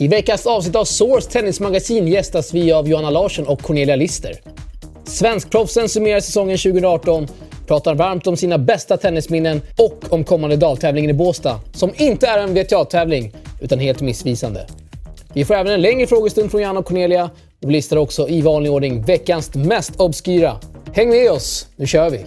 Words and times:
I 0.00 0.08
veckans 0.08 0.46
avsnitt 0.46 0.76
av 0.76 0.84
Source 0.84 1.30
Tennismagasin 1.30 2.08
gästas 2.08 2.54
vi 2.54 2.72
av 2.72 2.88
Johanna 2.88 3.10
Larsson 3.10 3.46
och 3.46 3.62
Cornelia 3.62 3.96
Lister. 3.96 4.40
Svenskproffsen 5.04 5.88
summerar 5.88 6.20
säsongen 6.20 6.58
2018, 6.58 7.28
pratar 7.66 7.94
varmt 7.94 8.26
om 8.26 8.36
sina 8.36 8.58
bästa 8.58 8.96
tennisminnen 8.96 9.62
och 9.76 10.04
om 10.08 10.24
kommande 10.24 10.56
daltävlingen 10.56 11.10
i 11.10 11.14
Båstad, 11.14 11.60
som 11.72 11.92
inte 11.96 12.26
är 12.26 12.38
en 12.38 12.54
VTA-tävling, 12.54 13.34
utan 13.60 13.78
helt 13.78 14.00
missvisande. 14.00 14.66
Vi 15.32 15.44
får 15.44 15.54
även 15.54 15.72
en 15.72 15.82
längre 15.82 16.06
frågestund 16.06 16.50
från 16.50 16.62
Johanna 16.62 16.80
och 16.80 16.86
Cornelia 16.86 17.30
och 17.62 17.70
listar 17.70 17.96
också 17.96 18.28
i 18.28 18.40
vanlig 18.40 18.72
ordning 18.72 19.02
veckans 19.02 19.54
mest 19.54 20.00
obskyra. 20.00 20.60
Häng 20.92 21.10
med 21.10 21.30
oss, 21.30 21.66
nu 21.76 21.86
kör 21.86 22.10
vi! 22.10 22.20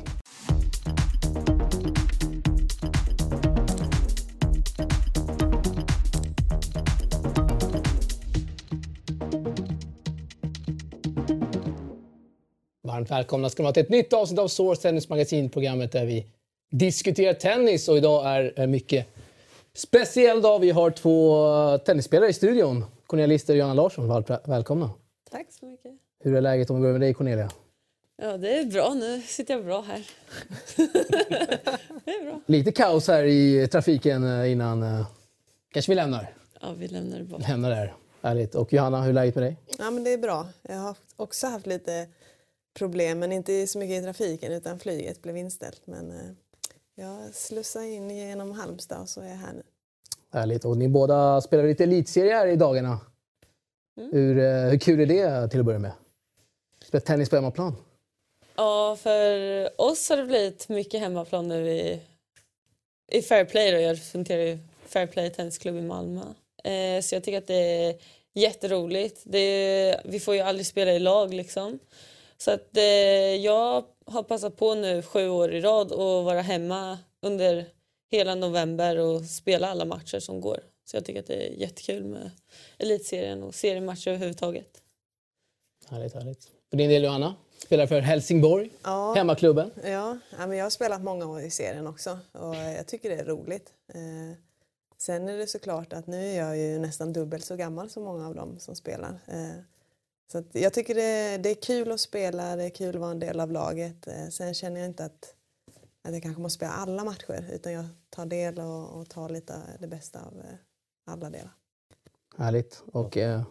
Varmt 13.09 13.20
välkomna 13.20 13.49
ska 13.49 13.63
vara 13.63 13.73
till 13.73 13.84
ett 13.84 13.90
nytt 13.90 14.13
avsnitt 14.13 14.40
av 14.40 14.48
Source 14.48 14.81
Tennis 14.81 15.09
Magasin, 15.09 15.49
programmet 15.49 15.91
där 15.91 16.05
vi 16.05 16.26
diskuterar 16.72 17.34
tennis. 17.34 17.88
Och 17.88 17.98
idag 17.98 18.27
är 18.27 18.54
en 18.55 18.72
mycket 18.72 19.08
speciell 19.73 20.41
dag. 20.41 20.59
Vi 20.59 20.72
har 20.72 20.91
två 20.91 21.77
tennisspelare 21.77 22.30
i 22.30 22.34
studion. 22.34 22.85
Cornelia 23.08 23.27
Lister 23.27 23.54
och 23.54 23.58
Johanna 23.58 23.73
Larsson. 23.73 24.23
Välkomna. 24.45 24.90
Tack 25.32 25.48
så 25.59 25.66
mycket. 25.66 25.91
Hur 26.23 26.35
är 26.35 26.41
läget 26.41 26.70
om 26.70 26.76
vi 26.76 26.82
börjar 26.82 26.91
med 26.94 27.02
dig 27.02 27.13
Cornelia? 27.13 27.49
Ja, 28.22 28.38
det 28.38 28.59
är 28.59 28.66
bra. 28.66 28.94
Nu 28.94 29.21
sitter 29.21 29.54
jag 29.54 29.66
bra 29.66 29.82
här. 29.82 30.07
det 32.05 32.12
är 32.12 32.26
bra. 32.26 32.41
Lite 32.46 32.71
kaos 32.71 33.07
här 33.07 33.23
i 33.23 33.68
trafiken 33.71 34.23
eh, 34.41 34.52
innan... 34.52 34.84
eh, 34.84 35.07
Kanske 35.73 35.91
vi 35.91 35.96
lämnar? 35.96 36.34
Ja, 36.62 36.68
vi 36.77 36.88
lämnar 36.88 37.18
det 37.18 37.23
bara. 37.23 37.41
Lämnar 37.48 37.70
där. 37.70 37.94
Härligt. 38.21 38.55
Och 38.55 38.73
Johanna, 38.73 39.02
hur 39.02 39.10
är 39.10 39.13
läget 39.13 39.35
med 39.35 39.44
dig? 39.44 39.57
Ja, 39.77 39.91
men 39.91 40.04
det 40.04 40.13
är 40.13 40.18
bra. 40.18 40.48
Jag 40.62 40.76
har 40.77 40.96
också 41.16 41.48
haft 41.48 41.68
lite 41.68 42.07
problem, 42.80 43.20
men 43.20 43.32
inte 43.32 43.68
så 43.68 43.80
mycket 43.80 44.02
i 44.02 44.04
trafiken 44.04 44.52
utan 44.52 44.80
flyget 44.80 45.22
blev 45.22 45.38
inställt. 45.38 45.88
Men 45.88 46.12
eh, 46.12 46.32
jag 46.96 47.36
slussar 47.36 47.82
in 47.82 48.10
genom 48.10 48.52
Halmstad 48.52 49.02
och 49.02 49.10
så 49.10 49.21
är 49.21 49.30
jag 49.30 49.36
här 49.36 49.54
nu. 49.54 49.63
Härligt. 50.32 50.66
Och 50.66 50.77
ni 50.77 50.88
båda 50.88 51.41
spelar 51.41 51.63
lite 51.63 51.84
elitserie 51.84 52.34
här 52.34 52.48
i 52.48 52.55
dagarna. 52.55 52.99
Hur, 54.12 54.40
eh, 54.40 54.70
hur 54.70 54.80
kul 54.80 54.99
är 54.99 55.05
det 55.05 55.48
till 55.49 55.60
att 55.60 55.66
börja 55.66 55.80
med? 55.80 55.91
Spela 56.86 57.02
tennis 57.02 57.30
på 57.30 57.36
hemmaplan? 57.36 57.76
Ja, 58.55 58.96
för 58.96 59.82
oss 59.82 60.10
har 60.10 60.18
det 60.18 60.26
blivit 60.26 60.70
mycket 60.70 60.99
hemmaplan 60.99 61.48
nu 61.48 61.70
i, 61.70 62.02
i 63.12 63.21
Fairplay. 63.21 63.71
Då. 63.71 63.80
Jag 63.80 63.91
representerar 63.91 64.44
ju 64.44 64.58
Fairplay 64.86 65.30
Tennisklubb 65.30 65.75
i 65.75 65.81
Malmö. 65.81 66.22
Eh, 66.64 67.02
så 67.02 67.16
jag 67.16 67.24
tycker 67.24 67.38
att 67.38 67.47
det 67.47 67.86
är 67.86 67.96
jätteroligt. 68.34 69.22
Det, 69.24 70.02
vi 70.06 70.19
får 70.19 70.36
ju 70.36 70.41
aldrig 70.41 70.66
spela 70.66 70.91
i 70.91 71.00
lag 71.00 71.34
liksom. 71.34 71.80
Så 72.41 72.51
att 72.51 72.78
eh, 72.78 72.84
jag 73.35 73.85
har 74.06 74.23
passat 74.23 74.57
på 74.57 74.75
nu 74.75 75.01
sju 75.01 75.29
år 75.29 75.53
i 75.53 75.62
rad 75.62 75.91
att 75.91 75.97
vara 76.25 76.41
hemma 76.41 76.97
under 77.22 77.66
hela 78.12 78.35
november 78.35 78.97
och 79.00 79.25
spela 79.25 79.68
alla 79.68 79.85
matcher 79.85 80.19
som 80.19 80.41
går. 80.41 80.59
Så 80.85 80.97
jag 80.97 81.06
tycker 81.06 81.19
att 81.19 81.28
det 81.28 81.47
är 81.47 81.51
jättekul 81.53 82.03
med 82.03 82.31
elitserien 82.78 83.44
och 83.44 83.56
seriematcher 83.56 84.07
överhuvudtaget. 84.07 84.81
Härligt, 85.88 86.13
härligt. 86.13 86.47
För 86.69 86.78
din 86.78 86.90
del 86.90 87.03
Johanna? 87.03 87.35
Spelar 87.57 87.88
för 87.88 88.00
Helsingborg, 88.01 88.69
Ja. 88.84 89.13
hemmaklubben. 89.13 89.72
Ja, 89.84 90.18
ja, 90.38 90.47
men 90.47 90.57
jag 90.57 90.66
har 90.66 90.69
spelat 90.69 91.01
många 91.03 91.25
år 91.28 91.41
i 91.41 91.51
serien 91.51 91.88
också 91.88 92.19
och 92.31 92.56
jag 92.56 92.88
tycker 92.88 93.09
det 93.09 93.16
är 93.16 93.25
roligt. 93.25 93.74
Eh, 93.94 94.38
sen 94.97 95.29
är 95.29 95.38
det 95.38 95.47
såklart 95.47 95.94
att 95.94 96.07
nu 96.07 96.25
är 96.25 96.38
jag 96.38 96.57
ju 96.57 96.79
nästan 96.79 97.13
dubbelt 97.13 97.46
så 97.46 97.56
gammal 97.56 97.90
som 97.90 98.03
många 98.03 98.28
av 98.28 98.35
dem 98.35 98.59
som 98.59 98.75
spelar. 98.75 99.19
Eh, 99.28 99.62
så 100.31 100.38
att 100.38 100.56
jag 100.56 100.74
tycker 100.74 100.96
det, 100.96 101.38
det 101.38 101.50
är 101.50 101.62
kul 101.62 101.91
att 101.91 102.00
spela, 102.00 102.56
det 102.56 102.63
är 102.63 102.69
kul 102.69 102.96
att 102.96 103.02
vara 103.02 103.12
en 103.12 103.19
del 103.19 103.40
av 103.40 103.52
laget. 103.52 104.08
Eh, 104.08 104.28
sen 104.28 104.53
känner 104.53 104.80
jag 104.80 104.90
inte 104.90 105.06
att, 105.06 105.36
att 106.03 106.14
jag 106.14 106.24
kanske 106.24 106.42
måste 106.42 106.56
spela 106.56 106.72
alla 106.72 107.03
matcher 107.03 107.50
utan 107.52 107.74
jag 107.74 107.86
tar 108.09 108.26
del 108.26 108.59
och, 108.59 109.00
och 109.00 109.09
tar 109.09 109.30
lite 109.30 109.53
det 109.80 109.88
bästa 109.88 110.20
av 110.26 110.40
eh, 110.40 110.56
alla 111.06 111.30
delar. 111.30 111.52
Härligt. 112.38 112.84
Och 112.94 113.18
eh, 113.18 113.44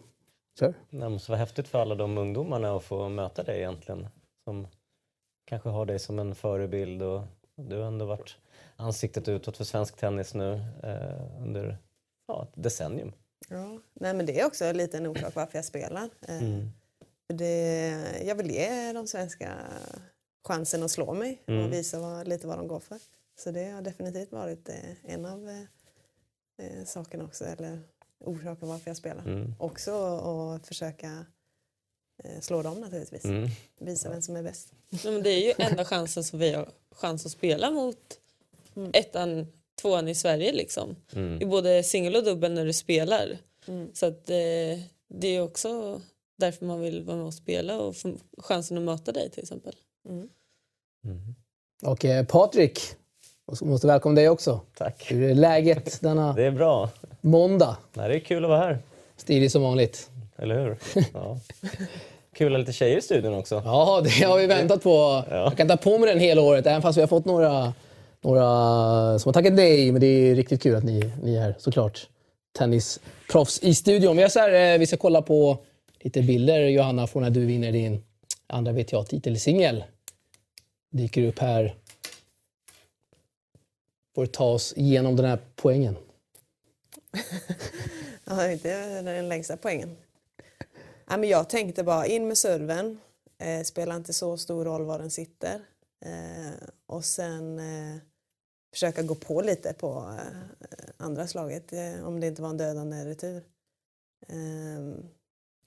kör. 0.59 0.73
Det 0.89 1.09
måste 1.09 1.31
vara 1.31 1.39
häftigt 1.39 1.67
för 1.67 1.79
alla 1.79 1.95
de 1.95 2.17
ungdomarna 2.17 2.75
att 2.75 2.83
få 2.83 3.09
möta 3.09 3.43
dig 3.43 3.57
egentligen. 3.57 4.07
Som 4.43 4.67
kanske 5.45 5.69
har 5.69 5.85
dig 5.85 5.99
som 5.99 6.19
en 6.19 6.35
förebild 6.35 7.01
och 7.01 7.21
du 7.55 7.77
har 7.77 7.87
ändå 7.87 8.05
varit 8.05 8.37
ansiktet 8.75 9.27
utåt 9.27 9.57
för 9.57 9.63
svensk 9.63 9.97
tennis 9.97 10.33
nu 10.33 10.53
eh, 10.83 11.41
under 11.41 11.77
ja, 12.27 12.43
ett 12.43 12.63
decennium. 12.63 13.13
Ja. 13.49 13.79
Nej, 13.93 14.13
men 14.13 14.25
det 14.25 14.39
är 14.39 14.45
också 14.45 14.71
lite 14.71 14.97
en 14.97 15.07
orsak 15.07 15.35
varför 15.35 15.57
jag 15.57 15.65
spelar. 15.65 16.09
Eh, 16.21 16.39
för 16.39 16.69
det, 17.33 18.23
jag 18.25 18.35
vill 18.35 18.51
ge 18.51 18.93
de 18.93 19.07
svenska 19.07 19.57
chansen 20.47 20.83
att 20.83 20.91
slå 20.91 21.13
mig 21.13 21.41
Mm. 21.47 21.65
och 21.65 21.73
visa 21.73 21.99
vad, 21.99 22.27
lite 22.27 22.47
vad 22.47 22.57
de 22.57 22.67
går 22.67 22.79
för. 22.79 22.97
Så 23.39 23.51
det 23.51 23.65
har 23.65 23.81
definitivt 23.81 24.31
varit 24.31 24.69
eh, 24.69 24.75
en 25.13 25.25
av 25.25 25.49
eh, 25.49 25.61
eh, 26.65 26.85
sakerna 26.85 27.23
också, 27.23 27.45
eller 27.45 27.79
orsaken 28.19 28.67
varför 28.67 28.89
jag 28.89 28.97
spelar. 28.97 29.23
Mm. 29.23 29.53
Också 29.59 29.91
att 30.55 30.67
försöka 30.67 31.25
eh, 32.23 32.39
slå 32.41 32.61
dem 32.61 32.79
naturligtvis. 32.81 33.25
Mm. 33.25 33.49
Visa 33.79 34.09
vem 34.09 34.21
som 34.21 34.35
är 34.35 34.43
bäst. 34.43 34.73
Ja, 34.89 35.11
men 35.11 35.23
det 35.23 35.29
är 35.29 35.45
ju 35.45 35.53
enda 35.57 35.85
chansen 35.85 36.23
som 36.23 36.39
vi 36.39 36.53
har 36.53 36.69
chans 36.91 37.25
att 37.25 37.31
spela 37.31 37.71
mot 37.71 38.19
ettan, 38.93 39.47
tvåan 39.81 40.07
i 40.07 40.15
Sverige 40.15 40.53
liksom. 40.53 40.95
Mm. 41.13 41.41
I 41.41 41.45
både 41.45 41.83
singel 41.83 42.15
och 42.15 42.23
dubbel 42.23 42.53
när 42.53 42.65
du 42.65 42.73
spelar. 42.73 43.37
Mm. 43.67 43.89
Så 43.93 44.05
att, 44.05 44.29
eh, 44.29 44.79
det 45.07 45.27
är 45.27 45.41
också 45.41 46.01
därför 46.39 46.65
man 46.65 46.81
vill 46.81 47.03
vara 47.03 47.17
med 47.17 47.25
och 47.25 47.33
spela 47.33 47.77
och 47.79 47.95
få 47.95 48.13
chansen 48.37 48.77
att 48.77 48.83
möta 48.83 49.11
dig 49.11 49.29
till 49.29 49.43
exempel. 49.43 49.75
Mm. 50.09 50.29
Och 51.83 52.05
eh, 52.05 52.25
Patrik, 52.25 52.79
jag 53.47 53.67
måste 53.67 53.87
välkomna 53.87 54.21
dig 54.21 54.29
också. 54.29 54.61
Tack. 54.77 55.11
Hur 55.11 55.29
är 55.29 55.35
läget 55.35 56.01
denna 56.01 56.33
Det 56.33 56.43
är 56.45 56.51
bra. 56.51 56.89
måndag? 57.21 57.77
Nej, 57.93 58.09
det 58.09 58.15
är 58.15 58.19
kul 58.19 58.43
att 58.43 58.49
vara 58.49 58.59
här, 58.59 58.79
Stilig 59.17 59.51
som 59.51 59.61
vanligt. 59.61 60.09
eller 60.37 60.59
hur? 60.63 60.77
Ja. 61.13 61.39
Kul 62.33 62.53
att 62.55 62.59
lite 62.59 62.73
tjejer 62.73 62.97
i 62.97 63.01
studion 63.01 63.33
också. 63.33 63.61
Ja, 63.65 64.01
det 64.03 64.25
har 64.25 64.37
vi 64.37 64.47
väntat 64.47 64.83
på. 64.83 65.23
Jag 65.29 65.57
kan 65.57 65.67
ta 65.67 65.77
på 65.77 65.97
mig 65.97 66.09
den 66.09 66.19
hela 66.19 66.41
året, 66.41 66.65
även 66.65 66.81
fast 66.81 66.97
vi 66.97 67.01
har 67.01 67.07
fått 67.07 67.25
några, 67.25 67.73
några 68.21 68.43
som 69.19 69.29
har 69.29 69.33
tackat 69.33 69.53
nej. 69.53 69.91
Men 69.91 70.01
det 70.01 70.07
är 70.07 70.35
riktigt 70.35 70.61
kul 70.63 70.75
att 70.75 70.83
ni, 70.83 71.11
ni 71.23 71.35
är 71.35 71.55
såklart 71.59 72.07
tennisproffs 72.57 73.59
i 73.63 73.75
studion. 73.75 74.17
Vi, 74.17 74.29
så 74.29 74.39
här, 74.39 74.73
eh, 74.73 74.79
vi 74.79 74.87
ska 74.87 74.97
kolla 74.97 75.21
på 75.21 75.57
lite 75.99 76.21
bilder, 76.21 76.67
Johanna, 76.67 77.07
från 77.07 77.23
när 77.23 77.29
du 77.29 77.45
vinner 77.45 77.71
din 77.71 78.03
andra 78.47 78.71
WTA-titel, 78.71 79.39
singel. 79.39 79.83
Dyker 80.91 81.23
upp 81.23 81.39
här. 81.39 81.75
Får 84.15 84.25
ta 84.25 84.45
oss 84.45 84.73
igenom 84.77 85.15
den 85.15 85.25
här 85.25 85.39
poängen. 85.55 85.95
Ja, 88.31 88.51
inte 88.51 89.01
den 89.01 89.29
längsta 89.29 89.57
poängen. 89.57 89.97
Ja, 91.07 91.17
men 91.17 91.29
jag 91.29 91.49
tänkte 91.49 91.83
bara 91.83 92.05
in 92.05 92.27
med 92.27 92.37
serven. 92.37 92.99
Eh, 93.37 93.63
spelar 93.63 93.95
inte 93.95 94.13
så 94.13 94.37
stor 94.37 94.65
roll 94.65 94.85
var 94.85 94.99
den 94.99 95.11
sitter. 95.11 95.61
Eh, 96.05 96.67
och 96.85 97.05
sen 97.05 97.59
eh, 97.59 97.97
försöka 98.73 99.01
gå 99.01 99.15
på 99.15 99.41
lite 99.41 99.73
på 99.73 100.17
eh, 100.19 100.77
andra 100.97 101.27
slaget 101.27 101.73
eh, 101.73 102.07
om 102.07 102.19
det 102.19 102.27
inte 102.27 102.41
var 102.41 102.49
en 102.49 102.57
dödande 102.57 103.05
retur. 103.05 103.43
Ehm, 104.27 105.09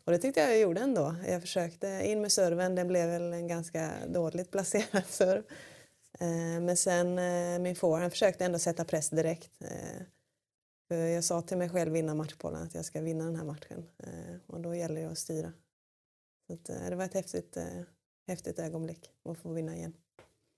och 0.05 0.13
det 0.13 0.19
tyckte 0.19 0.41
jag 0.41 0.51
jag 0.51 0.61
gjorde 0.61 0.81
ändå. 0.81 1.15
Jag 1.29 1.41
försökte 1.41 2.01
in 2.05 2.21
med 2.21 2.33
serven. 2.33 2.75
Det 2.75 2.85
blev 2.85 3.09
väl 3.09 3.33
en 3.33 3.49
ganska 3.49 3.91
dåligt 4.09 4.51
placerad 4.51 5.05
serv. 5.09 5.43
Eh, 6.21 6.61
men 6.61 6.77
sen 6.77 7.19
eh, 7.19 7.59
min 7.59 7.77
forehand 7.77 8.13
försökte 8.13 8.45
ändå 8.45 8.59
sätta 8.59 8.85
press 8.85 9.11
direkt. 9.11 9.51
Eh, 10.91 10.99
jag 10.99 11.25
sa 11.25 11.43
till 11.43 11.57
mig 11.57 11.69
själv 11.69 11.97
innan 11.97 12.17
matchbollen 12.17 12.63
att 12.63 12.75
jag 12.75 12.85
ska 12.85 13.01
vinna 13.01 13.25
den 13.25 13.37
här 13.37 13.45
matchen. 13.45 13.87
Och 14.47 14.61
då 14.61 14.75
gäller 14.75 15.01
det 15.01 15.11
att 15.11 15.19
styra. 15.19 15.53
Så 16.47 16.73
det 16.91 16.97
var 16.97 17.05
ett 17.05 17.15
häftigt, 17.15 17.57
häftigt 18.29 18.59
ögonblick 18.59 19.11
att 19.29 19.39
få 19.39 19.53
vinna 19.53 19.77
igen. 19.77 19.93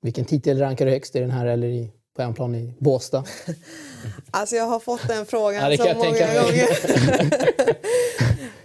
Vilken 0.02 0.24
titel 0.24 0.58
rankar 0.58 0.86
du 0.86 0.92
högst 0.92 1.16
i 1.16 1.20
den 1.20 1.30
här 1.30 1.46
eller 1.46 1.68
i, 1.68 1.92
på 2.16 2.22
hemplan 2.22 2.54
i 2.54 2.74
Båstad? 2.78 3.24
Alltså 4.30 4.56
jag 4.56 4.64
har 4.64 4.80
fått 4.80 5.08
den 5.08 5.26
frågan 5.26 5.70
Ja, 5.70 5.76
så 5.76 5.84
många 5.84 6.10
gånger. 6.10 6.68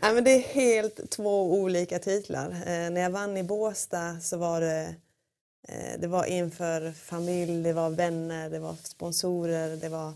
Nej, 0.09 0.15
men 0.15 0.23
det 0.23 0.31
är 0.31 0.39
helt 0.39 1.09
två 1.09 1.53
olika 1.53 1.99
titlar. 1.99 2.51
Eh, 2.51 2.89
när 2.89 3.01
jag 3.01 3.09
vann 3.09 3.37
i 3.37 3.43
Båstad 3.43 4.19
så 4.19 4.37
var 4.37 4.61
det, 4.61 4.95
eh, 5.67 5.99
det 5.99 6.07
var 6.07 6.25
inför 6.25 6.91
familj, 6.91 7.63
det 7.63 7.73
var 7.73 7.89
vänner, 7.89 8.49
det 8.49 8.59
var 8.59 8.75
sponsorer, 8.83 9.75
det 9.75 9.89
var 9.89 10.13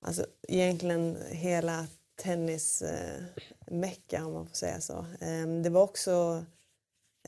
alltså, 0.00 0.26
egentligen 0.48 1.16
hela 1.30 1.86
tennismecka 2.22 4.16
eh, 4.16 4.26
om 4.26 4.32
man 4.32 4.46
får 4.46 4.54
säga 4.54 4.80
så. 4.80 5.06
Eh, 5.20 5.46
det 5.62 5.70
var 5.70 5.82
också 5.82 6.44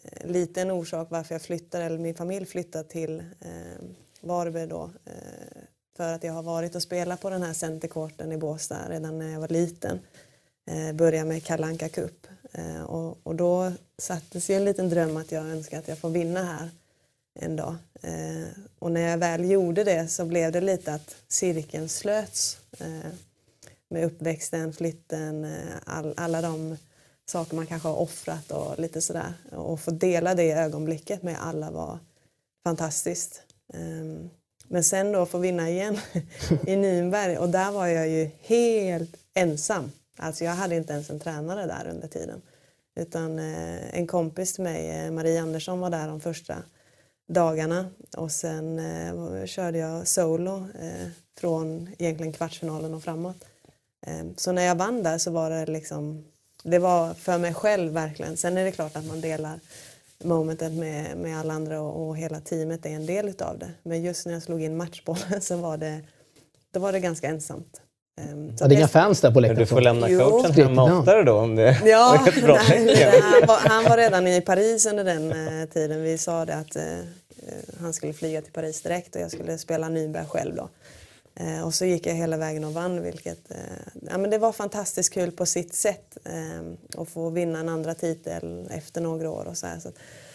eh, 0.02 0.26
lite 0.30 0.62
en 0.62 0.70
orsak 0.70 1.10
varför 1.10 1.34
jag 1.34 1.42
flyttade, 1.42 1.84
eller 1.84 1.98
min 1.98 2.14
familj 2.14 2.46
flyttade 2.46 2.88
till 2.88 3.20
eh, 3.40 3.84
Varberg 4.20 4.66
då. 4.66 4.90
Eh, 5.04 5.62
för 5.96 6.12
att 6.12 6.24
jag 6.24 6.32
har 6.32 6.42
varit 6.42 6.74
och 6.74 6.82
spelat 6.82 7.20
på 7.20 7.30
den 7.30 7.42
här 7.42 7.52
centerkorten 7.52 8.32
i 8.32 8.36
Båstad 8.36 8.88
redan 8.88 9.18
när 9.18 9.32
jag 9.32 9.40
var 9.40 9.48
liten 9.48 10.00
eh, 10.66 10.93
börja 10.93 11.25
med 11.25 11.44
Kalanka 11.44 11.88
Cup. 11.88 12.26
Eh, 12.52 12.82
och, 12.82 13.19
och 13.22 13.34
då 13.34 13.72
sattes 13.99 14.50
ju 14.50 14.55
en 14.55 14.64
liten 14.64 14.88
dröm 14.88 15.16
att 15.16 15.32
jag 15.32 15.46
önskar 15.46 15.78
att 15.78 15.88
jag 15.88 15.99
får 15.99 16.11
vinna 16.11 16.44
här 16.44 16.70
en 17.40 17.56
dag. 17.56 17.76
Eh, 18.02 18.49
och 18.78 18.93
när 18.93 19.11
jag 19.11 19.19
väl 19.19 19.50
gjorde 19.50 19.84
det 19.84 20.08
så 20.08 20.25
blev 20.25 20.52
det 20.52 20.61
lite 20.61 20.94
att 20.94 21.16
cirkeln 21.28 21.88
slöts 21.88 22.58
eh, 22.78 23.11
med 23.90 24.05
uppväxten, 24.05 24.72
flytten, 24.72 25.44
eh, 25.44 25.75
all, 25.84 26.14
alla 26.16 26.40
de 26.40 26.76
saker 27.26 27.56
man 27.56 27.66
kanske 27.66 27.88
har 27.88 27.96
offrat 27.96 28.50
och 28.50 28.78
lite 28.78 29.00
sådär. 29.00 29.34
Och 29.52 29.81
få 29.81 29.90
dela 29.90 30.34
det 30.34 30.52
ögonblicket 30.52 31.22
med 31.22 31.37
alla 31.40 31.70
var 31.70 31.99
fantastiskt. 32.64 33.43
Ehm, 33.75 34.31
men 34.69 34.84
sen 34.84 35.12
då 35.12 35.26
få 35.26 35.38
vinna 35.38 35.70
igen 35.70 35.99
i 36.66 36.76
Nürnberg 36.76 37.37
och 37.37 37.49
där 37.49 37.72
var 37.72 37.87
jag 37.87 38.08
ju 38.08 38.31
helt 38.40 39.16
ensam. 39.34 39.93
Alltså 40.16 40.44
jag 40.44 40.52
hade 40.52 40.76
inte 40.76 40.93
ens 40.93 41.11
en 41.11 41.20
tränare 41.20 41.66
där 41.66 41.90
under 41.90 42.08
tiden. 42.08 42.43
Utan 42.96 43.38
eh, 43.38 43.99
en 43.99 44.06
kompis 44.06 44.52
till 44.55 44.64
mig, 44.64 44.90
eh, 44.90 45.11
Marie 45.11 45.43
Andersson, 45.43 45.81
var 45.81 45.90
där 45.90 46.08
de 46.08 46.20
första 46.20 46.62
dagarna 47.28 47.87
och 48.16 48.32
sen 48.32 48.78
eh, 48.78 49.46
körde 49.46 49.78
jag 49.78 50.08
solo 50.08 50.66
eh, 50.81 51.08
från 51.38 51.88
egentligen 51.99 52.32
kvartsfinalen 52.32 52.94
och 52.94 53.02
framåt. 53.02 53.44
Eh, 54.06 54.25
så 54.37 54.52
när 54.52 54.62
jag 54.62 54.75
vann 54.75 55.02
där 55.02 55.19
så 55.19 55.31
var 55.31 55.50
det 55.50 55.66
liksom, 55.66 56.25
det 56.62 56.78
var 56.78 57.14
för 57.14 57.38
mig 57.38 57.55
själv 57.55 57.93
verkligen. 57.93 58.37
Sen 58.37 58.58
är 58.58 58.64
det 58.64 58.72
klart 58.72 58.96
att 58.96 59.06
man 59.06 59.20
delar 59.20 59.61
momentet 60.25 60.72
med, 60.72 61.16
med 61.16 61.38
alla 61.38 61.55
andra 61.55 61.81
och, 61.81 62.08
och 62.08 62.16
hela 62.16 62.40
teamet 62.40 62.87
är 62.87 62.90
en 62.90 63.06
del 63.06 63.28
utav 63.28 63.58
det. 63.58 63.70
Men 63.82 64.02
just 64.02 64.26
när 64.26 64.32
jag 64.32 64.43
slog 64.43 64.62
in 64.62 64.76
matchbollen 64.76 65.40
så 65.40 65.56
var 65.56 65.76
det, 65.76 66.00
då 66.70 66.81
var 66.81 66.93
det 66.93 67.00
ganska 67.00 67.28
ensamt. 67.28 67.81
Um, 68.20 68.56
så 68.56 68.66
det 68.66 68.75
är 68.75 68.76
inga 68.76 68.88
fans 68.88 69.20
där 69.20 69.31
på 69.31 69.40
läktaren? 69.40 69.61
Du 69.61 69.66
får 69.66 69.81
lämna 69.81 70.08
coachen 70.08 70.52
hemma 70.52 70.99
oftare 70.99 71.22
då 71.22 71.38
om 71.38 71.56
det 71.56 71.82
ja, 71.84 72.20
var 72.25 72.28
ett 72.28 72.43
bra 72.44 72.61
nej, 72.69 73.20
han, 73.22 73.46
var, 73.46 73.69
han 73.69 73.84
var 73.84 73.96
redan 73.96 74.26
i 74.26 74.40
Paris 74.40 74.87
under 74.87 75.05
den 75.05 75.32
uh, 75.32 75.64
tiden. 75.69 76.02
Vi 76.02 76.19
sa 76.19 76.44
det 76.44 76.55
att 76.55 76.76
uh, 76.76 76.82
han 77.81 77.93
skulle 77.93 78.12
flyga 78.12 78.43
till 78.43 78.52
Paris 78.52 78.82
direkt 78.82 79.16
och 79.16 79.22
jag 79.22 79.31
skulle 79.31 79.58
spela 79.58 79.88
Nürnberg 79.88 80.26
själv 80.26 80.56
då. 80.56 80.69
Uh, 81.40 81.66
och 81.66 81.75
så 81.75 81.84
gick 81.84 82.06
jag 82.06 82.14
hela 82.14 82.37
vägen 82.37 82.64
och 82.64 82.72
vann 82.72 83.02
vilket 83.02 83.52
ja, 84.11 84.19
men 84.19 84.31
det 84.31 84.38
var 84.38 84.52
fantastiskt 84.52 85.14
kul 85.14 85.32
på 85.32 85.46
sitt 85.46 85.75
sätt 85.75 86.19
att 86.96 87.08
få 87.08 87.31
vinna 87.31 87.58
en 87.58 87.69
andra 87.69 87.94
titel 87.94 88.69
efter 88.70 89.00
några 89.00 89.31
år 89.31 89.44
och 89.44 89.56
så, 89.56 89.66
här, 89.66 89.78
så 89.78 89.90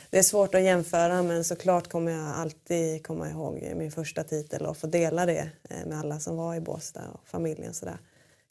det 0.09 0.17
är 0.17 0.23
svårt 0.23 0.55
att 0.55 0.61
jämföra 0.63 1.23
men 1.23 1.43
såklart 1.43 1.87
kommer 1.87 2.11
jag 2.11 2.35
alltid 2.35 3.07
komma 3.07 3.29
ihåg 3.29 3.73
min 3.75 3.91
första 3.91 4.23
titel 4.23 4.65
och 4.65 4.77
få 4.77 4.87
dela 4.87 5.25
det 5.25 5.49
eh, 5.69 5.87
med 5.87 5.99
alla 5.99 6.19
som 6.19 6.37
var 6.37 6.55
i 6.55 6.59
Båstad 6.59 7.03
och 7.13 7.27
familjen 7.27 7.73
sådär. 7.73 7.97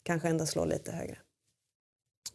Kanske 0.03 0.27
ändå 0.27 0.45
slå 0.45 0.65
lite 0.65 0.91
högre. 0.91 1.17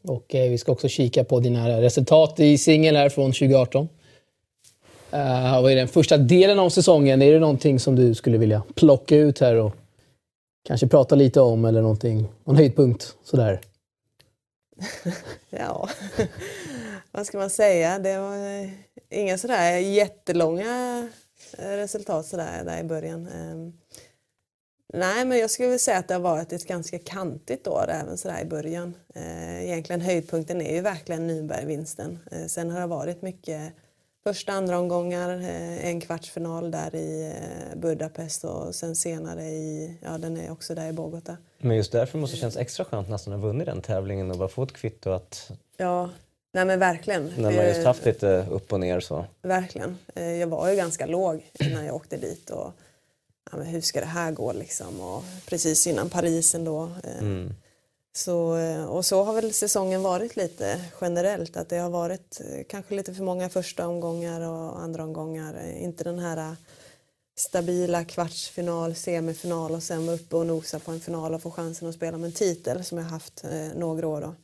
Och 0.03 0.35
eh, 0.35 0.51
vi 0.51 0.59
ska 0.59 0.73
också 0.73 0.89
kika 0.89 1.25
på 1.25 1.41
dina 1.41 1.81
resultat 1.81 2.41
i 2.41 2.59
singel 2.59 2.97
här 2.97 3.09
från 3.09 3.33
2018. 3.33 3.89
Uh, 5.15 5.63
vad 5.63 5.73
är 5.73 5.77
den 5.77 5.89
första 5.89 6.17
delen 6.17 6.59
av 6.59 6.71
säsongen? 6.71 7.23
Är 7.23 7.33
det 7.33 7.39
någonting 7.39 7.81
som 7.81 7.97
du 7.97 8.15
skulle 8.15 8.39
vilja 8.39 8.63
plocka 8.75 9.17
ut 9.17 9.41
här 9.41 9.57
och 9.57 9.75
kanske 10.67 10.89
prata 10.89 11.15
lite 11.15 11.41
om 11.41 11.65
eller 11.65 11.83
någonting? 11.83 12.29
Någon 12.45 12.57
höjdpunkt 12.57 13.17
sådär? 13.25 13.61
ja, 15.51 15.89
vad 17.13 17.27
ska 17.27 17.39
man 17.39 17.51
säga? 17.51 17.99
Det 17.99 18.19
var 18.19 18.37
eh, 18.37 18.71
inga 19.15 19.39
sådär 19.39 19.79
jättelånga 19.79 21.09
eh, 21.59 21.69
resultat 21.69 22.27
sådär 22.27 22.65
där 22.65 22.81
i 22.81 22.85
början. 22.85 23.29
Ehm, 23.29 23.73
nej, 24.93 25.25
men 25.25 25.39
jag 25.39 25.51
skulle 25.51 25.69
vilja 25.69 25.79
säga 25.79 25.99
att 25.99 26.09
det 26.09 26.15
har 26.15 26.21
varit 26.21 26.53
ett 26.53 26.69
ganska 26.69 26.99
kantigt 26.99 27.67
år 27.67 27.85
även 27.89 28.19
sådär 28.19 28.41
i 28.43 28.45
början. 28.45 28.95
Eh, 29.15 29.65
egentligen 29.65 30.01
höjdpunkten 30.01 30.61
är 30.61 30.75
ju 30.75 30.81
verkligen 30.81 31.31
Nürnbergvinsten. 31.31 32.19
Sen 32.49 32.71
har 32.71 32.81
det 32.81 32.87
varit 32.87 33.23
mycket 33.23 33.73
första, 34.25 34.53
andra 34.53 34.79
omgångar, 34.79 35.29
en 35.83 36.01
kvartsfinal 36.01 36.71
där 36.71 36.95
i 36.95 37.35
Budapest 37.77 38.45
och 38.45 38.75
sen 38.75 38.97
senare 38.97 39.43
i, 39.43 39.99
ja 40.03 40.19
den 40.19 40.37
är 40.37 40.53
också 40.53 40.75
där 40.75 40.89
i 40.89 40.93
Bogota. 40.93 41.37
Men 41.59 41.77
just 41.77 41.93
därför 41.93 42.19
måste 42.19 42.37
det 42.37 42.41
kännas 42.41 42.57
extra 42.57 42.85
skönt 42.85 43.09
nästan 43.09 43.35
att 43.35 43.41
ha 43.41 43.47
vunnit 43.47 43.67
den 43.67 43.83
tävlingen 43.83 44.31
och 44.31 44.39
bara 44.39 44.49
få 44.49 44.63
ett 44.63 44.73
kvitto 44.73 45.11
att 45.11 45.51
Ja, 45.77 46.11
Nej 46.55 46.65
men 46.65 46.79
verkligen. 46.79 47.33
När 47.37 47.51
man 47.51 47.67
just 47.67 47.85
haft 47.85 48.05
lite 48.05 48.47
upp 48.51 48.73
och 48.73 48.81
ner 48.81 49.01
så. 49.01 49.25
Verkligen. 49.43 49.99
Eh, 50.15 50.33
jag 50.33 50.47
var 50.47 50.69
ju 50.69 50.77
ganska 50.77 51.07
låg 51.07 51.51
när 51.61 51.85
jag 51.85 51.95
åkte 51.95 52.17
dit 52.17 52.51
och 52.51 52.73
ja, 53.51 53.59
men 53.59 53.67
hur 53.67 53.81
ska 53.81 54.01
det 54.01 54.07
här 54.07 54.33
gå 54.33 54.53
liksom 54.53 55.01
och 55.01 55.25
precis 55.47 55.87
innan 55.87 56.11
Paris 56.11 56.55
ändå. 56.55 56.91
Eh, 57.05 57.19
mm. 57.19 57.55
Så, 58.17 58.57
eh, 58.57 58.85
och 58.85 59.05
så 59.05 59.23
har 59.23 59.35
väl 59.35 59.53
säsongen 59.53 60.03
varit 60.03 60.37
lite 60.37 60.81
generellt 61.01 61.57
att 61.57 61.69
det 61.69 61.79
har 61.79 61.91
varit 61.91 62.41
kanske 62.69 62.95
lite 62.95 63.15
för 63.15 63.23
många 63.23 63.49
första 63.49 63.87
omgångar 63.87 64.41
och 64.41 64.81
andra 64.81 65.05
omgångar. 65.05 65.73
Inte 65.77 66.05
den 66.05 66.19
här 66.19 66.57
stabila 67.37 68.05
kvartsfinal, 68.05 68.95
semifinal 68.95 69.75
och 69.75 69.83
sen 69.83 70.07
vara 70.07 70.17
uppe 70.17 70.37
och 70.37 70.47
nosa 70.47 70.79
på 70.79 70.91
en 70.91 71.01
final 71.01 71.35
och 71.35 71.43
få 71.43 71.51
chansen 71.51 71.89
att 71.89 71.95
spela 71.95 72.19
med 72.19 72.27
en 72.27 72.33
titel 72.33 72.85
som 72.85 72.99
jag 72.99 73.05
haft 73.05 73.45
några 73.75 74.09
år. 74.09 74.21
Då. 74.21 74.35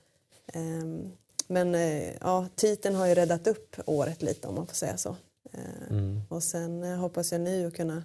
Men 1.51 1.75
eh, 1.75 2.13
ja, 2.21 2.47
titeln 2.55 2.95
har 2.95 3.07
ju 3.07 3.15
räddat 3.15 3.47
upp 3.47 3.77
året 3.87 4.23
lite 4.23 4.49
om 4.49 4.55
man 4.55 4.67
får 4.67 4.75
säga 4.75 4.97
så. 4.97 5.17
Eh, 5.53 5.91
mm. 5.91 6.21
Och 6.29 6.43
sen 6.43 6.83
eh, 6.83 6.99
hoppas 6.99 7.33
jag 7.33 7.41
nu 7.41 7.67
att 7.67 7.75
kunna 7.75 8.03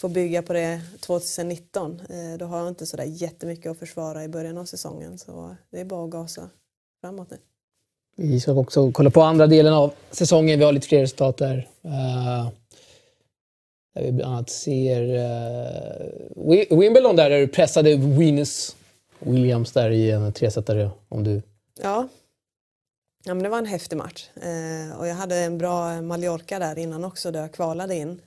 få 0.00 0.08
bygga 0.08 0.42
på 0.42 0.52
det 0.52 0.80
2019. 1.00 2.02
Då 2.38 2.46
har 2.46 2.58
jag 2.58 2.68
inte 2.68 2.86
sådär 2.86 3.04
jättemycket 3.04 3.70
att 3.70 3.78
försvara 3.78 4.24
i 4.24 4.28
början 4.28 4.58
av 4.58 4.64
säsongen 4.64 5.18
så 5.18 5.56
det 5.70 5.80
är 5.80 5.84
bara 5.84 6.04
att 6.04 6.10
gasa 6.10 6.50
framåt 7.00 7.30
nu. 7.30 7.36
Vi 8.16 8.40
ska 8.40 8.52
också 8.52 8.92
kolla 8.92 9.10
på 9.10 9.22
andra 9.22 9.46
delen 9.46 9.74
av 9.74 9.92
säsongen. 10.10 10.58
Vi 10.58 10.64
har 10.64 10.72
lite 10.72 10.86
fler 10.86 11.00
resultat 11.00 11.36
där. 11.36 11.68
Uh, 11.84 12.48
där 13.94 14.02
vi 14.02 14.12
bland 14.12 14.34
annat 14.34 14.50
ser 14.50 15.02
uh, 15.02 16.78
Wimbledon 16.78 17.16
där, 17.16 17.30
där 17.30 17.38
du 17.38 17.48
pressade 17.48 17.96
Venus 17.96 18.76
Williams 19.18 19.72
där 19.72 19.90
i 19.90 20.10
en 20.10 20.32
tresetare 20.32 20.90
om 21.08 21.24
du... 21.24 21.42
Ja, 21.82 22.08
Ja, 23.24 23.34
men 23.34 23.42
det 23.42 23.48
var 23.48 23.58
en 23.58 23.66
häftig 23.66 23.96
match 23.96 24.28
eh, 24.36 24.98
och 24.98 25.06
jag 25.06 25.14
hade 25.14 25.36
en 25.36 25.58
bra 25.58 26.02
Mallorca 26.02 26.58
där 26.58 26.78
innan 26.78 27.04
också 27.04 27.30
där 27.30 27.40
jag 27.40 27.52
kvalade 27.52 27.94
in 27.94 28.22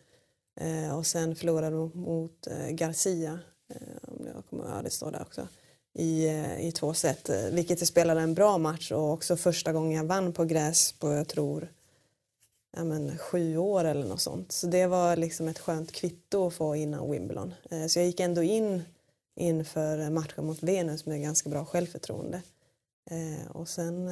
eh, 0.59 0.97
och 0.97 1.05
sen 1.05 1.35
förlorade 1.35 1.75
mot 1.93 2.47
eh, 2.47 2.69
Garcia, 2.69 3.39
eh, 3.73 3.97
om 4.01 4.27
jag 4.35 4.45
kommer, 4.49 4.75
ja, 4.75 4.81
det 4.81 4.89
står 4.89 5.11
där 5.11 5.21
också, 5.21 5.47
i, 5.93 6.27
eh, 6.27 6.67
i 6.67 6.71
två 6.71 6.93
set. 6.93 7.29
Eh, 7.29 7.45
vilket 7.51 7.79
jag 7.79 7.87
spelade 7.87 8.21
en 8.21 8.33
bra 8.33 8.57
match 8.57 8.91
och 8.91 9.11
också 9.11 9.37
första 9.37 9.73
gången 9.73 9.91
jag 9.91 10.03
vann 10.03 10.33
på 10.33 10.45
gräs 10.45 10.91
på, 10.91 11.13
jag 11.13 11.27
tror, 11.27 11.71
ja, 12.77 12.83
men, 12.83 13.17
sju 13.17 13.57
år 13.57 13.83
eller 13.83 14.05
något 14.05 14.21
sånt. 14.21 14.51
Så 14.51 14.67
det 14.67 14.87
var 14.87 15.15
liksom 15.15 15.47
ett 15.47 15.59
skönt 15.59 15.91
kvitto 15.91 16.47
att 16.47 16.53
få 16.53 16.75
innan 16.75 17.11
Wimbledon. 17.11 17.53
Eh, 17.69 17.85
så 17.87 17.99
jag 17.99 18.05
gick 18.05 18.19
ändå 18.19 18.43
in 18.43 18.83
inför 19.35 20.09
matchen 20.09 20.45
mot 20.45 20.63
Venus 20.63 21.05
med 21.05 21.21
ganska 21.21 21.49
bra 21.49 21.65
självförtroende. 21.65 22.41
Eh, 23.11 23.51
och 23.51 23.69
sen 23.69 24.09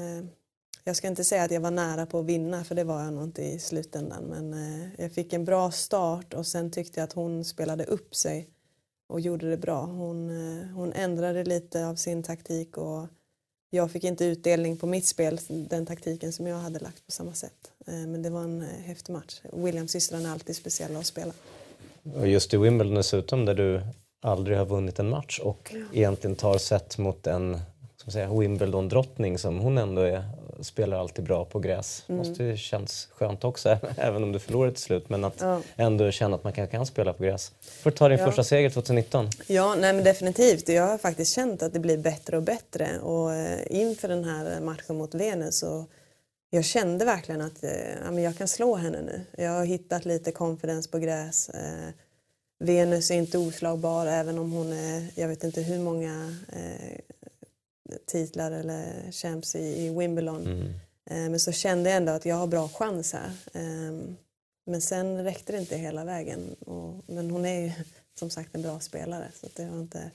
jag 0.89 0.95
ska 0.95 1.07
inte 1.07 1.23
säga 1.23 1.43
att 1.43 1.51
jag 1.51 1.61
var 1.61 1.71
nära 1.71 2.05
på 2.05 2.19
att 2.19 2.25
vinna 2.25 2.63
för 2.63 2.75
det 2.75 2.83
var 2.83 3.03
jag 3.03 3.13
nog 3.13 3.23
inte 3.23 3.43
i 3.43 3.59
slutändan 3.59 4.23
men 4.23 4.53
eh, 4.53 4.89
jag 4.97 5.11
fick 5.11 5.33
en 5.33 5.45
bra 5.45 5.71
start 5.71 6.33
och 6.33 6.45
sen 6.45 6.71
tyckte 6.71 6.99
jag 6.99 7.03
att 7.03 7.13
hon 7.13 7.45
spelade 7.45 7.83
upp 7.83 8.15
sig 8.15 8.49
och 9.07 9.19
gjorde 9.19 9.49
det 9.49 9.57
bra. 9.57 9.81
Hon, 9.81 10.29
eh, 10.29 10.67
hon 10.75 10.93
ändrade 10.93 11.43
lite 11.43 11.87
av 11.87 11.95
sin 11.95 12.23
taktik 12.23 12.77
och 12.77 13.07
jag 13.69 13.91
fick 13.91 14.03
inte 14.03 14.25
utdelning 14.25 14.77
på 14.77 14.87
mitt 14.87 15.05
spel, 15.05 15.39
den 15.47 15.85
taktiken 15.85 16.33
som 16.33 16.47
jag 16.47 16.57
hade 16.57 16.79
lagt 16.79 17.05
på 17.05 17.11
samma 17.11 17.33
sätt. 17.33 17.71
Eh, 17.87 17.93
men 17.93 18.21
det 18.21 18.29
var 18.29 18.41
en 18.41 18.61
häftig 18.61 19.13
match. 19.13 19.41
Williams 19.53 19.91
systrarna 19.91 20.29
är 20.29 20.33
alltid 20.33 20.55
speciella 20.55 20.99
att 20.99 21.05
spela. 21.05 21.33
Och 22.15 22.27
just 22.27 22.53
i 22.53 22.57
Wimbledon 22.57 22.95
dessutom 22.95 23.45
där 23.45 23.55
du 23.55 23.81
aldrig 24.21 24.57
har 24.57 24.65
vunnit 24.65 24.99
en 24.99 25.09
match 25.09 25.39
och 25.39 25.71
ja. 25.73 25.79
egentligen 25.93 26.35
tar 26.35 26.57
set 26.57 26.97
mot 26.97 27.27
en 27.27 27.59
Wimbledon-drottning 28.39 29.37
som 29.37 29.59
hon 29.59 29.77
ändå 29.77 30.01
är 30.01 30.23
spelar 30.61 30.97
alltid 30.97 31.25
bra 31.25 31.45
på 31.45 31.59
gräs. 31.59 32.03
Mm. 32.07 32.17
måste 32.17 32.43
ju 32.43 32.57
känns 32.57 33.07
skönt 33.11 33.43
också, 33.43 33.77
även 33.97 34.23
om 34.23 34.31
du 34.31 34.39
förlorar 34.39 34.71
till 34.71 34.81
slut. 34.81 35.09
Men 35.09 35.23
att 35.23 35.41
ja. 35.41 35.61
ändå 35.75 36.11
känna 36.11 36.35
att 36.35 36.43
man 36.43 36.53
kan, 36.53 36.67
kan 36.67 36.85
spela 36.85 37.13
på 37.13 37.23
gräs. 37.23 37.51
Får 37.61 37.91
ta 37.91 38.09
din 38.09 38.19
ja. 38.19 38.25
första 38.25 38.43
seger 38.43 38.69
2019. 38.69 39.29
Ja, 39.47 39.75
nej 39.75 39.93
men 39.93 40.03
definitivt. 40.03 40.69
Jag 40.69 40.87
har 40.87 40.97
faktiskt 40.97 41.35
känt 41.35 41.63
att 41.63 41.73
det 41.73 41.79
blir 41.79 41.97
bättre 41.97 42.37
och 42.37 42.43
bättre. 42.43 42.99
Och 42.99 43.33
eh, 43.33 43.59
inför 43.69 44.07
den 44.07 44.23
här 44.23 44.61
matchen 44.61 44.97
mot 44.97 45.15
Venus 45.15 45.59
så 45.59 45.85
jag 46.49 46.65
kände 46.65 47.05
verkligen 47.05 47.41
att 47.41 47.63
eh, 47.63 47.71
ja, 48.05 48.19
jag 48.19 48.37
kan 48.37 48.47
slå 48.47 48.75
henne 48.75 49.01
nu. 49.01 49.43
Jag 49.43 49.51
har 49.51 49.65
hittat 49.65 50.05
lite 50.05 50.31
confidence 50.31 50.89
på 50.89 50.99
gräs. 50.99 51.49
Eh, 51.49 51.89
Venus 52.59 53.11
är 53.11 53.15
inte 53.15 53.37
oslagbar 53.37 54.05
även 54.05 54.39
om 54.39 54.51
hon 54.51 54.73
är, 54.73 55.07
jag 55.15 55.27
vet 55.27 55.43
inte 55.43 55.61
hur 55.61 55.79
många 55.79 56.35
eh, 56.53 56.99
titlar 58.05 58.51
eller 58.51 59.11
champs 59.11 59.55
i, 59.55 59.85
i 59.85 59.89
Wimbledon. 59.89 60.45
Mm. 60.45 60.65
Eh, 61.09 61.29
men 61.29 61.39
så 61.39 61.51
kände 61.51 61.89
jag 61.89 61.97
ändå 61.97 62.11
att 62.11 62.25
jag 62.25 62.35
har 62.35 62.47
bra 62.47 62.69
chans 62.69 63.13
här. 63.13 63.31
Eh, 63.53 64.15
men 64.65 64.81
sen 64.81 65.23
räckte 65.23 65.51
det 65.51 65.59
inte 65.59 65.77
hela 65.77 66.05
vägen. 66.05 66.55
Och, 66.59 67.03
men 67.07 67.31
hon 67.31 67.45
är 67.45 67.61
ju 67.61 67.71
som 68.19 68.29
sagt 68.29 68.55
en 68.55 68.61
bra 68.61 68.79
spelare 68.79 69.27
så 69.41 69.47
det 69.55 69.63
har 69.63 69.79
inte 69.79 70.11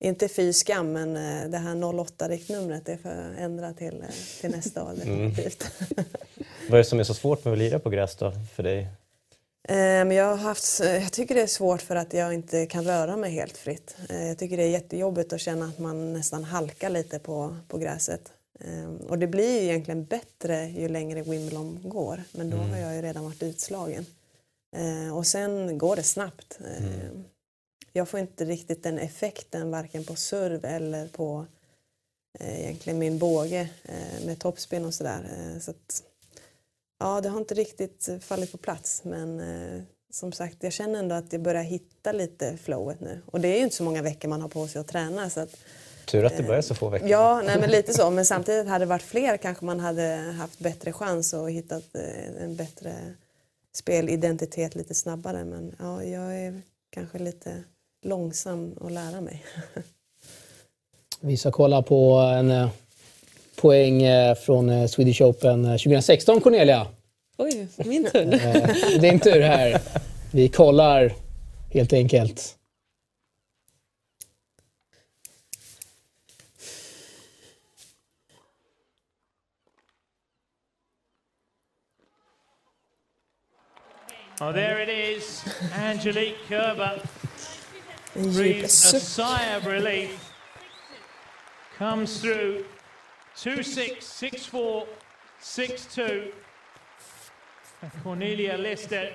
inte 0.00 0.28
fy 0.28 0.52
skam, 0.52 0.92
men 0.92 1.16
eh, 1.16 1.50
det 1.50 1.58
här 1.58 1.74
08-riktnumret 1.74 2.80
det 2.84 2.98
får 2.98 3.10
jag 3.10 3.38
ändra 3.38 3.72
till, 3.72 4.02
eh, 4.02 4.40
till 4.40 4.50
nästa 4.50 4.84
år 4.84 4.94
definitivt. 4.94 5.64
Vad 6.68 6.72
är 6.72 6.78
det 6.78 6.84
som 6.84 7.00
är 7.00 7.04
så 7.04 7.14
svårt 7.14 7.44
med 7.44 7.52
att 7.52 7.58
lira 7.58 7.78
på 7.78 7.90
gräs 7.90 8.16
då, 8.16 8.32
för 8.54 8.62
dig? 8.62 8.88
Eh, 9.68 9.74
Men 9.76 10.10
jag, 10.10 10.24
har 10.24 10.36
haft, 10.36 10.80
jag 10.80 11.12
tycker 11.12 11.34
det 11.34 11.42
är 11.42 11.46
svårt 11.46 11.82
för 11.82 11.96
att 11.96 12.12
jag 12.12 12.34
inte 12.34 12.66
kan 12.66 12.84
röra 12.84 13.16
mig 13.16 13.30
helt 13.32 13.56
fritt. 13.56 13.96
Eh, 14.08 14.26
Jag 14.28 14.38
tycker 14.38 14.56
det 14.56 14.62
är 14.62 14.68
jättejobbigt 14.70 15.32
att 15.32 15.40
känna 15.40 15.64
att 15.66 15.78
man 15.78 16.12
nästan 16.12 16.44
halkar 16.44 16.90
lite 16.90 17.18
på, 17.18 17.56
på 17.68 17.78
gräset. 17.78 18.32
Eh, 18.60 18.90
Och 19.08 19.18
det 19.18 19.26
blir 19.26 19.60
ju 19.60 19.64
egentligen 19.68 20.04
bättre 20.04 20.66
ju 20.68 20.88
längre 20.88 21.22
Wimbledon 21.22 21.80
går, 21.84 22.22
men 22.32 22.50
då 22.50 22.56
har 22.56 22.76
jag 22.78 22.94
ju 22.94 23.02
redan 23.02 23.24
varit 23.24 23.42
utslagen. 23.42 24.06
Eh, 24.76 25.16
Och 25.16 25.26
sen 25.26 25.78
går 25.78 25.96
det 25.96 26.02
snabbt. 26.02 26.58
Eh, 26.60 27.10
Jag 27.92 28.08
får 28.08 28.20
inte 28.20 28.44
riktigt 28.44 28.82
den 28.82 28.98
effekten 28.98 29.70
varken 29.70 30.04
på 30.04 30.16
serv 30.16 30.64
eller 30.64 31.08
på 31.08 31.46
eh, 32.40 32.60
egentligen 32.60 32.98
min 32.98 33.18
båge 33.18 33.68
eh, 33.84 34.26
med 34.26 34.38
toppspin 34.38 34.84
och 34.84 34.94
sådär. 34.94 35.20
Eh, 35.54 35.58
Så 35.60 35.70
att, 35.70 36.02
Ja, 36.98 37.20
det 37.20 37.28
har 37.28 37.38
inte 37.38 37.54
riktigt 37.54 38.08
eh, 38.08 38.18
fallit 38.18 38.52
på 38.52 38.58
plats 38.58 39.04
men 39.04 39.40
eh, 39.40 39.82
som 40.10 40.32
sagt 40.32 40.56
jag 40.60 40.72
känner 40.72 40.98
ändå 40.98 41.14
att 41.14 41.32
jag 41.32 41.42
börjar 41.42 41.62
hitta 41.62 42.12
lite 42.12 42.56
flowet 42.56 43.00
nu. 43.00 43.20
Och 43.26 43.40
det 43.40 43.48
är 43.48 43.56
ju 43.56 43.62
inte 43.62 43.76
så 43.76 43.82
många 43.82 44.02
veckor 44.02 44.28
man 44.28 44.40
har 44.40 44.48
på 44.48 44.66
sig 44.66 44.80
att 44.80 44.88
träna. 44.88 45.30
Så 45.30 45.40
att, 45.40 45.56
Tur 46.06 46.24
att 46.24 46.36
det 46.36 46.42
börjar 46.42 46.62
så 46.62 46.74
få 46.74 46.88
veckor. 46.88 47.08
ja, 47.08 47.42
nej, 47.46 47.60
men 47.60 47.70
lite 47.70 47.94
så. 47.94 48.10
Men 48.10 48.26
samtidigt 48.26 48.68
hade 48.68 48.84
det 48.84 48.88
varit 48.88 49.02
fler 49.02 49.36
kanske 49.36 49.64
man 49.64 49.80
hade 49.80 50.34
haft 50.38 50.58
bättre 50.58 50.92
chans 50.92 51.32
och 51.32 51.50
hittat 51.50 51.94
eh, 51.94 52.42
en 52.42 52.56
bättre 52.56 52.94
spelidentitet 53.74 54.74
lite 54.74 54.94
snabbare. 54.94 55.44
Men 55.44 55.74
ja, 55.78 56.04
jag 56.04 56.40
är 56.40 56.62
kanske 56.90 57.18
lite 57.18 57.64
långsam 58.02 58.74
att 58.80 58.92
lära 58.92 59.20
mig. 59.20 59.44
Vi 61.20 61.36
ska 61.36 61.50
kolla 61.50 61.82
på 61.82 62.14
en 62.14 62.50
eh, 62.50 62.68
poäng 63.60 64.02
eh, 64.02 64.34
från 64.34 64.70
eh, 64.70 64.86
Swedish 64.86 65.22
Open 65.22 65.64
eh, 65.64 65.70
2016, 65.70 66.40
Cornelia. 66.40 66.86
Oj, 67.38 67.66
min 67.76 68.10
tur. 68.12 68.32
Eh, 68.34 68.38
Det 68.40 68.94
är 68.94 68.98
din 68.98 69.20
tur 69.20 69.40
här. 69.40 69.80
Vi 70.30 70.48
kollar 70.48 71.12
helt 71.72 71.92
enkelt. 71.92 72.54
Oh, 84.40 84.52
there 84.52 84.78
it 84.80 84.88
is. 84.88 85.44
Angelique 85.74 86.36
Kerber 86.48 87.00
breathes 88.14 88.94
a 88.94 89.00
sigh 89.00 89.56
of 89.56 89.66
relief. 89.66 90.32
Comes 91.76 92.20
through 92.20 92.64
2 93.38 93.62
6, 93.62 94.06
6 94.06 94.46
4, 94.46 94.82
6 95.40 95.94
2. 95.94 96.02
And 97.80 97.90
Cornelia 98.02 98.56
Lister, 98.56 99.12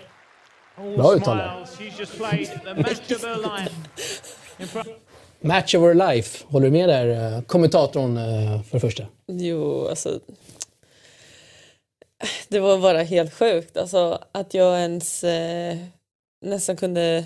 all 0.77 0.96
Bra 0.96 1.15
uttal 1.15 1.24
smiles. 1.24 1.77
She's 1.77 2.00
just 2.00 2.18
played 2.18 2.48
the 2.63 2.74
match 2.75 3.12
of 3.12 3.22
her 3.22 4.96
Match 5.42 5.75
of 5.75 5.96
life. 5.96 6.46
Håller 6.48 6.65
du 6.65 6.72
med 6.72 6.89
där, 6.89 7.36
eh, 7.36 7.42
kommentatorn 7.42 8.18
eh, 8.18 8.63
för 8.63 8.72
det 8.72 8.80
första? 8.80 9.06
Jo, 9.27 9.88
alltså. 9.88 10.20
Det 12.48 12.60
var 12.60 12.77
bara 12.77 13.03
helt 13.03 13.34
sjukt. 13.34 13.77
Alltså, 13.77 14.24
att 14.32 14.53
jag 14.53 14.80
ens 14.80 15.24
eh, 15.24 15.77
nästan 16.42 16.77
kunde 16.77 17.25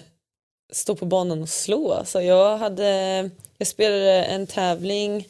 stå 0.72 0.96
på 0.96 1.06
banan 1.06 1.42
och 1.42 1.50
slå. 1.50 1.94
Alltså, 1.94 2.22
jag, 2.22 2.58
hade, 2.58 3.30
jag 3.58 3.68
spelade 3.68 4.24
en 4.24 4.48
tävling 4.48 5.28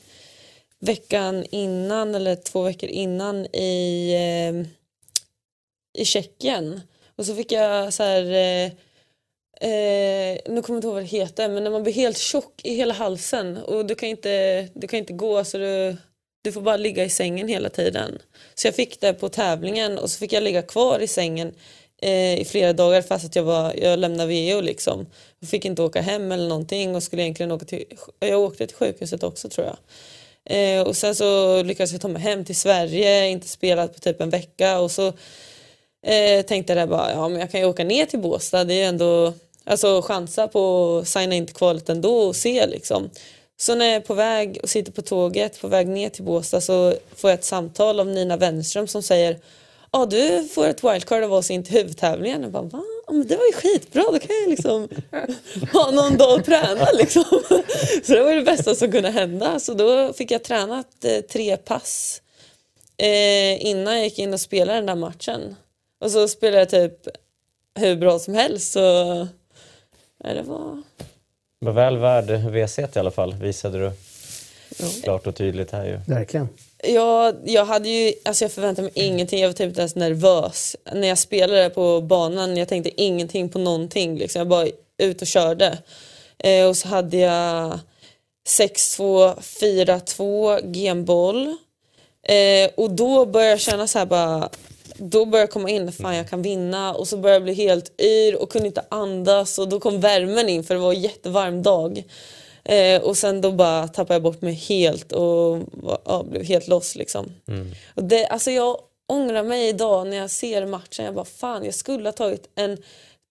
veckan 0.79 1.45
innan, 1.51 2.15
eller 2.15 2.35
två 2.35 2.61
veckor 2.61 2.89
innan 2.89 3.45
i, 3.45 4.13
eh, 4.13 4.67
i 6.01 6.05
Tjeckien. 6.05 6.81
Och 7.15 7.25
så 7.25 7.35
fick 7.35 7.51
jag 7.51 7.93
så 7.93 8.03
här... 8.03 8.31
Eh, 8.31 8.71
Eh, 9.61 10.37
nu 10.45 10.61
kommer 10.61 10.67
jag 10.67 10.77
inte 10.77 10.87
ihåg 10.87 10.93
vad 10.93 11.03
det 11.03 11.07
heter, 11.07 11.49
men 11.49 11.63
när 11.63 11.71
man 11.71 11.83
blir 11.83 11.93
helt 11.93 12.17
tjock 12.17 12.61
i 12.63 12.75
hela 12.75 12.93
halsen 12.93 13.57
och 13.57 13.85
du 13.85 13.95
kan 13.95 14.09
inte, 14.09 14.67
du 14.73 14.87
kan 14.87 14.99
inte 14.99 15.13
gå 15.13 15.43
så 15.43 15.57
du, 15.57 15.97
du 16.41 16.51
får 16.51 16.61
bara 16.61 16.77
ligga 16.77 17.05
i 17.05 17.09
sängen 17.09 17.47
hela 17.47 17.69
tiden. 17.69 18.19
Så 18.55 18.67
jag 18.67 18.75
fick 18.75 19.01
det 19.01 19.13
på 19.13 19.29
tävlingen 19.29 19.97
och 19.97 20.09
så 20.09 20.19
fick 20.19 20.33
jag 20.33 20.43
ligga 20.43 20.61
kvar 20.61 20.99
i 20.99 21.07
sängen 21.07 21.53
eh, 22.01 22.39
i 22.39 22.45
flera 22.45 22.73
dagar 22.73 23.01
fast 23.01 23.25
att 23.25 23.35
jag, 23.35 23.43
var, 23.43 23.73
jag 23.77 23.99
lämnade 23.99 24.29
VO 24.29 24.61
liksom. 24.61 25.05
Jag 25.39 25.49
fick 25.49 25.65
inte 25.65 25.81
åka 25.81 26.01
hem 26.01 26.31
eller 26.31 26.47
någonting 26.47 26.95
och 26.95 27.03
skulle 27.03 27.21
egentligen 27.21 27.51
åka 27.51 27.65
till, 27.65 27.85
jag 28.19 28.39
åkte 28.39 28.67
till 28.67 28.75
sjukhuset 28.75 29.23
också 29.23 29.49
tror 29.49 29.67
jag. 29.67 29.77
Eh, 30.49 30.81
och 30.81 30.97
sen 30.97 31.15
så 31.15 31.63
lyckades 31.63 31.91
jag 31.91 32.01
ta 32.01 32.07
mig 32.07 32.21
hem 32.21 32.45
till 32.45 32.55
Sverige, 32.55 33.27
inte 33.27 33.47
spelat 33.47 33.93
på 33.93 33.99
typ 33.99 34.21
en 34.21 34.29
vecka 34.29 34.79
och 34.79 34.91
så 34.91 35.07
eh, 36.05 36.45
tänkte 36.47 36.73
jag 36.73 36.89
bara, 36.89 37.11
ja 37.11 37.27
men 37.27 37.39
jag 37.39 37.51
kan 37.51 37.59
ju 37.59 37.65
åka 37.65 37.83
ner 37.83 38.05
till 38.05 38.19
Båstad, 38.19 38.63
det 38.63 38.73
är 38.73 38.77
ju 38.77 38.83
ändå, 38.83 39.33
alltså 39.65 40.01
chansa 40.01 40.47
på 40.47 40.97
att 40.97 41.07
signa 41.07 41.35
in 41.35 41.45
till 41.45 41.55
kvalet 41.55 41.89
ändå 41.89 42.17
och 42.17 42.35
se 42.35 42.67
liksom. 42.67 43.09
Så 43.59 43.75
när 43.75 43.85
jag 43.85 43.95
är 43.95 43.99
på 43.99 44.13
väg 44.13 44.59
och 44.63 44.69
sitter 44.69 44.91
på 44.91 45.01
tåget 45.01 45.61
på 45.61 45.67
väg 45.67 45.87
ner 45.87 46.09
till 46.09 46.23
Båstad 46.23 46.61
så 46.61 46.93
får 47.15 47.29
jag 47.29 47.39
ett 47.39 47.45
samtal 47.45 47.99
av 47.99 48.07
Nina 48.07 48.37
Wenström 48.37 48.87
som 48.87 49.03
säger 49.03 49.37
Ja 49.97 50.05
du 50.05 50.47
får 50.47 50.67
ett 50.67 50.83
wildcard 50.83 51.23
av 51.23 51.33
oss 51.33 51.51
in 51.51 51.63
till 51.63 51.73
huvudtävlingen. 51.73 52.41
Jag 52.41 52.51
bara 52.51 52.63
va? 52.63 52.83
Ja, 53.07 53.13
men 53.13 53.27
det 53.27 53.35
var 53.35 53.45
ju 53.45 53.53
skitbra, 53.53 54.03
då 54.11 54.19
kan 54.19 54.35
jag 54.41 54.49
liksom 54.49 54.89
ha 55.73 55.91
någon 55.91 56.17
dag 56.17 56.39
att 56.39 56.45
träna 56.45 56.85
liksom. 56.93 57.23
Så 58.03 58.13
det 58.13 58.23
var 58.23 58.35
det 58.35 58.41
bästa 58.41 58.75
som 58.75 58.91
kunde 58.91 59.09
hända. 59.09 59.59
Så 59.59 59.73
då 59.73 60.13
fick 60.13 60.31
jag 60.31 60.43
tränat 60.43 61.05
eh, 61.05 61.21
tre 61.21 61.57
pass 61.57 62.21
eh, 62.97 63.65
innan 63.65 63.95
jag 63.95 64.03
gick 64.03 64.19
in 64.19 64.33
och 64.33 64.41
spelade 64.41 64.77
den 64.77 64.85
där 64.85 64.95
matchen. 64.95 65.55
Och 65.99 66.11
så 66.11 66.27
spelade 66.27 66.59
jag 66.59 66.69
typ 66.69 67.07
hur 67.75 67.95
bra 67.95 68.19
som 68.19 68.33
helst. 68.33 68.71
Så 68.71 68.79
ja, 70.23 70.33
det 70.33 70.43
var... 70.43 70.83
var 71.59 71.71
väl 71.71 71.97
värd 71.97 72.29
WC 72.29 72.79
i 72.79 72.99
alla 72.99 73.11
fall, 73.11 73.33
visade 73.33 73.79
du 73.79 73.91
klart 75.03 75.27
och 75.27 75.35
tydligt 75.35 75.71
här 75.71 75.85
ju. 75.85 75.99
Verkligen. 76.13 76.49
Jag, 76.83 77.35
jag 77.45 77.65
hade 77.65 77.89
ju, 77.89 78.13
alltså 78.25 78.43
jag 78.43 78.51
förväntade 78.51 78.83
mig 78.83 78.91
ingenting, 78.95 79.39
jag 79.39 79.49
var 79.49 79.53
typ 79.53 79.67
inte 79.67 79.81
ens 79.81 79.95
nervös. 79.95 80.75
När 80.93 81.07
jag 81.07 81.17
spelade 81.17 81.69
på 81.69 82.01
banan, 82.01 82.57
jag 82.57 82.67
tänkte 82.67 83.01
ingenting 83.01 83.49
på 83.49 83.59
någonting. 83.59 84.17
Liksom. 84.17 84.39
Jag 84.39 84.47
bara 84.47 84.67
ut 84.97 85.21
och 85.21 85.27
körde. 85.27 85.77
Eh, 86.37 86.65
och 86.67 86.77
så 86.77 86.87
hade 86.87 87.17
jag 87.17 87.79
6-2, 88.47 89.35
4-2 89.39 90.73
genboll. 90.73 91.57
Eh, 92.27 92.69
och 92.75 92.91
då 92.91 93.25
började 93.25 93.51
jag 93.51 93.59
känna 93.59 93.87
så 93.87 93.99
här 93.99 94.05
bara, 94.05 94.49
då 94.97 95.25
började 95.25 95.43
jag 95.43 95.51
komma 95.51 95.69
in, 95.69 95.91
fan 95.91 96.15
jag 96.15 96.29
kan 96.29 96.41
vinna. 96.41 96.93
Och 96.93 97.07
så 97.07 97.17
började 97.17 97.35
jag 97.35 97.43
bli 97.43 97.53
helt 97.53 98.01
yr 98.01 98.35
och 98.35 98.51
kunde 98.51 98.67
inte 98.67 98.85
andas. 98.89 99.59
Och 99.59 99.69
då 99.69 99.79
kom 99.79 100.01
värmen 100.01 100.49
in 100.49 100.63
för 100.63 100.73
det 100.73 100.79
var 100.79 100.93
en 100.93 101.01
jättevarm 101.01 101.63
dag. 101.63 102.03
Eh, 102.67 103.01
och 103.01 103.17
sen 103.17 103.41
då 103.41 103.51
bara 103.51 103.87
tappade 103.87 104.13
jag 104.15 104.21
bort 104.21 104.41
mig 104.41 104.53
helt 104.53 105.11
och 105.11 105.59
ja, 106.05 106.25
blev 106.29 106.43
helt 106.43 106.67
loss 106.67 106.95
liksom. 106.95 107.31
Och 107.95 108.03
det, 108.03 108.25
alltså 108.27 108.51
jag 108.51 108.77
ångrar 109.07 109.43
mig 109.43 109.69
idag 109.69 110.07
när 110.07 110.17
jag 110.17 110.31
ser 110.31 110.65
matchen. 110.65 111.05
Jag 111.05 111.15
bara 111.15 111.25
fan 111.25 111.65
jag 111.65 111.73
skulle 111.73 112.07
ha 112.07 112.13
tagit 112.13 112.49
en 112.55 112.77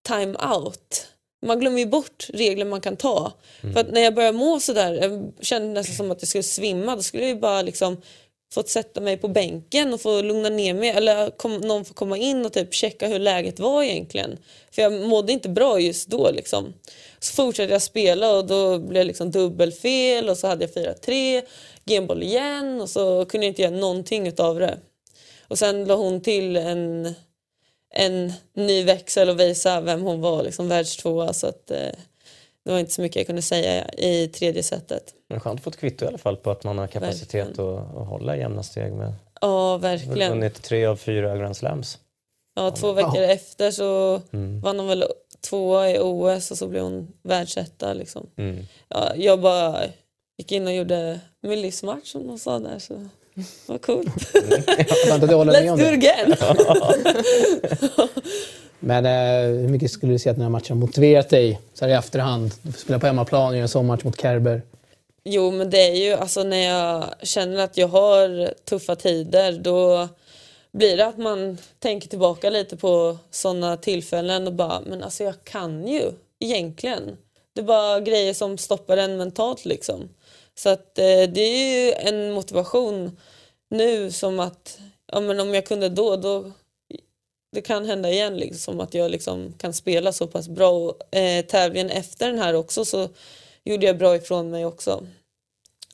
time-out. 0.08 1.06
Man 1.46 1.60
glömmer 1.60 1.78
ju 1.78 1.86
bort 1.86 2.26
regler 2.32 2.64
man 2.64 2.80
kan 2.80 2.96
ta. 2.96 3.32
För 3.72 3.80
att 3.80 3.90
när 3.92 4.00
jag 4.00 4.14
började 4.14 4.38
må 4.38 4.60
sådär, 4.60 4.92
jag 5.02 5.32
kände 5.40 5.68
nästan 5.68 5.96
som 5.96 6.10
att 6.10 6.22
jag 6.22 6.28
skulle 6.28 6.42
svimma. 6.42 6.96
Då 6.96 7.02
skulle 7.02 7.22
jag 7.22 7.30
ju 7.30 7.40
bara 7.40 7.62
liksom 7.62 7.96
fått 8.52 8.68
sätta 8.68 9.00
mig 9.00 9.16
på 9.16 9.28
bänken 9.28 9.94
och 9.94 10.00
få 10.00 10.22
lugna 10.22 10.48
ner 10.48 10.74
mig. 10.74 10.88
Eller 10.88 11.30
kom, 11.30 11.56
någon 11.56 11.84
får 11.84 11.94
komma 11.94 12.16
in 12.16 12.46
och 12.46 12.52
typ 12.52 12.74
checka 12.74 13.08
hur 13.08 13.18
läget 13.18 13.60
var 13.60 13.82
egentligen. 13.82 14.38
För 14.70 14.82
jag 14.82 14.92
mådde 14.92 15.32
inte 15.32 15.48
bra 15.48 15.80
just 15.80 16.08
då 16.08 16.30
liksom. 16.30 16.74
Så 17.18 17.32
fortsatte 17.34 17.72
jag 17.72 17.82
spela 17.82 18.32
och 18.32 18.46
då 18.46 18.78
blev 18.78 19.00
det 19.00 19.04
liksom 19.04 19.30
dubbelfel 19.30 20.28
och 20.28 20.38
så 20.38 20.46
hade 20.46 20.68
jag 20.74 20.96
4-3, 21.06 21.42
genboll 21.86 22.22
igen 22.22 22.80
och 22.80 22.90
så 22.90 23.24
kunde 23.24 23.46
jag 23.46 23.50
inte 23.50 23.62
göra 23.62 23.76
någonting 23.76 24.26
utav 24.26 24.58
det. 24.58 24.78
Och 25.48 25.58
sen 25.58 25.84
la 25.84 25.94
hon 25.94 26.20
till 26.20 26.56
en, 26.56 27.14
en 27.94 28.32
ny 28.54 28.84
växel 28.84 29.28
och 29.28 29.40
visa 29.40 29.80
vem 29.80 30.02
hon 30.02 30.20
var, 30.20 30.42
liksom 30.42 30.68
världstvåa. 30.68 31.32
Så 31.32 31.46
att, 31.46 31.70
eh, 31.70 31.90
det 32.66 32.72
var 32.72 32.78
inte 32.78 32.92
så 32.92 33.02
mycket 33.02 33.16
jag 33.16 33.26
kunde 33.26 33.42
säga 33.42 33.88
i 33.88 34.28
tredje 34.28 34.62
setet. 34.62 35.14
Men 35.28 35.40
skönt 35.40 35.60
att 35.60 35.64
få 35.64 35.70
ett 35.70 35.76
kvitto 35.76 36.04
i 36.04 36.08
alla 36.08 36.18
fall 36.18 36.36
på 36.36 36.50
att 36.50 36.64
man 36.64 36.78
har 36.78 36.86
kapacitet 36.86 37.58
att, 37.58 37.58
att 37.58 38.08
hålla 38.08 38.36
jämna 38.36 38.62
steg 38.62 38.92
med. 38.92 39.14
Ja, 39.40 39.76
verkligen. 39.76 40.32
vunnit 40.32 40.62
tre 40.62 40.86
av 40.86 40.96
fyra 40.96 41.36
Grand 41.36 41.56
Slams. 41.56 41.98
Ja, 42.54 42.70
två 42.70 42.92
veckor 42.92 43.22
efter 43.22 43.70
så 43.70 44.20
vann 44.62 44.78
hon 44.78 44.88
väl 44.88 45.04
tvåa 45.40 45.90
i 45.90 45.98
OS 46.00 46.50
och 46.50 46.58
så 46.58 46.68
blev 46.68 46.82
hon 46.82 47.12
världsetta. 47.22 47.92
Liksom. 47.92 48.26
Mm. 48.36 48.66
Ja, 48.88 49.12
jag 49.16 49.40
bara 49.40 49.82
gick 50.38 50.52
in 50.52 50.66
och 50.66 50.74
gjorde 50.74 51.20
min 51.42 51.60
livsmatch 51.60 52.12
som 52.12 52.26
de 52.26 52.38
sa 52.38 52.58
där. 52.58 52.78
Så 52.78 53.08
var 53.66 53.78
coolt. 53.78 54.34
Med 54.34 55.22
Let's 55.22 55.76
do 55.76 55.84
it 55.84 56.04
again! 56.04 56.36
Men 58.80 59.06
eh, 59.06 59.60
hur 59.60 59.68
mycket 59.68 59.90
skulle 59.90 60.12
du 60.12 60.18
säga 60.18 60.30
att 60.30 60.36
den 60.36 60.42
här 60.42 60.50
matchen 60.50 60.76
har 60.76 60.86
motiverat 60.86 61.28
dig 61.28 61.60
så 61.74 61.84
här 61.84 61.92
i 61.92 61.96
efterhand? 61.96 62.52
Du 62.62 62.72
får 62.72 62.80
spela 62.80 62.98
på 62.98 63.06
hemmaplan, 63.06 63.52
göra 63.52 63.62
en 63.62 63.68
sån 63.68 63.86
match 63.86 64.04
mot 64.04 64.20
Kerber. 64.20 64.62
Jo 65.24 65.50
men 65.50 65.70
det 65.70 65.90
är 65.90 65.94
ju 65.94 66.12
alltså 66.12 66.42
när 66.42 66.68
jag 66.68 67.04
känner 67.22 67.64
att 67.64 67.76
jag 67.76 67.88
har 67.88 68.50
tuffa 68.64 68.96
tider 68.96 69.52
då 69.52 70.08
blir 70.72 70.96
det 70.96 71.06
att 71.06 71.18
man 71.18 71.58
tänker 71.78 72.08
tillbaka 72.08 72.50
lite 72.50 72.76
på 72.76 73.16
sådana 73.30 73.76
tillfällen 73.76 74.46
och 74.46 74.52
bara 74.52 74.80
men 74.86 75.02
alltså 75.02 75.24
jag 75.24 75.44
kan 75.44 75.88
ju 75.88 76.02
egentligen. 76.40 77.16
Det 77.52 77.60
är 77.60 77.64
bara 77.64 78.00
grejer 78.00 78.34
som 78.34 78.58
stoppar 78.58 78.96
en 78.96 79.16
mentalt 79.16 79.64
liksom. 79.64 80.08
Så 80.54 80.68
att 80.68 80.98
eh, 80.98 81.22
det 81.34 81.40
är 81.40 81.86
ju 81.86 81.92
en 81.92 82.32
motivation 82.32 83.16
nu 83.68 84.12
som 84.12 84.40
att 84.40 84.78
ja, 85.12 85.20
men 85.20 85.40
om 85.40 85.54
jag 85.54 85.66
kunde 85.66 85.88
då, 85.88 86.16
då 86.16 86.52
det 87.56 87.62
kan 87.62 87.84
hända 87.84 88.10
igen 88.10 88.36
liksom 88.36 88.80
att 88.80 88.94
jag 88.94 89.10
liksom 89.10 89.54
kan 89.58 89.74
spela 89.74 90.12
så 90.12 90.26
pass 90.26 90.48
bra. 90.48 90.70
Och, 90.70 91.16
eh, 91.16 91.44
tävlingen 91.44 91.90
efter 91.90 92.26
den 92.26 92.38
här 92.38 92.54
också 92.54 92.84
så 92.84 93.08
gjorde 93.64 93.86
jag 93.86 93.98
bra 93.98 94.16
ifrån 94.16 94.50
mig 94.50 94.64
också. 94.64 95.06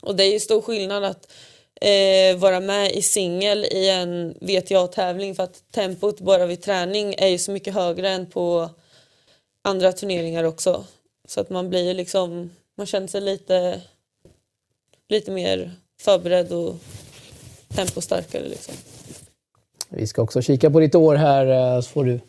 Och 0.02 0.16
det 0.16 0.24
är 0.24 0.32
ju 0.32 0.40
stor 0.40 0.62
skillnad 0.62 1.04
att 1.04 1.32
eh, 1.80 2.36
vara 2.36 2.60
med 2.60 2.92
i 2.92 3.02
singel 3.02 3.64
i 3.64 3.88
en 3.88 4.34
WTA-tävling 4.40 5.34
för 5.34 5.42
att 5.42 5.72
tempot 5.72 6.20
bara 6.20 6.46
vid 6.46 6.62
träning 6.62 7.14
är 7.18 7.28
ju 7.28 7.38
så 7.38 7.50
mycket 7.52 7.74
högre 7.74 8.10
än 8.10 8.30
på 8.30 8.70
andra 9.62 9.92
turneringar 9.92 10.44
också. 10.44 10.84
Så 11.28 11.40
att 11.40 11.50
man 11.50 11.70
blir 11.70 11.94
liksom, 11.94 12.50
man 12.76 12.86
känner 12.86 13.06
sig 13.06 13.20
lite, 13.20 13.80
lite 15.08 15.30
mer 15.30 15.72
förberedd 16.00 16.52
och 16.52 16.74
tempostarkare 17.74 18.48
liksom. 18.48 18.74
Vi 19.96 20.06
ska 20.06 20.22
också 20.22 20.42
kika 20.42 20.70
på 20.70 20.80
ditt 20.80 20.94
år 20.94 21.14
här 21.14 21.46
eh, 21.76 21.80
så 21.80 21.90
får 21.90 22.04
du 22.04 22.20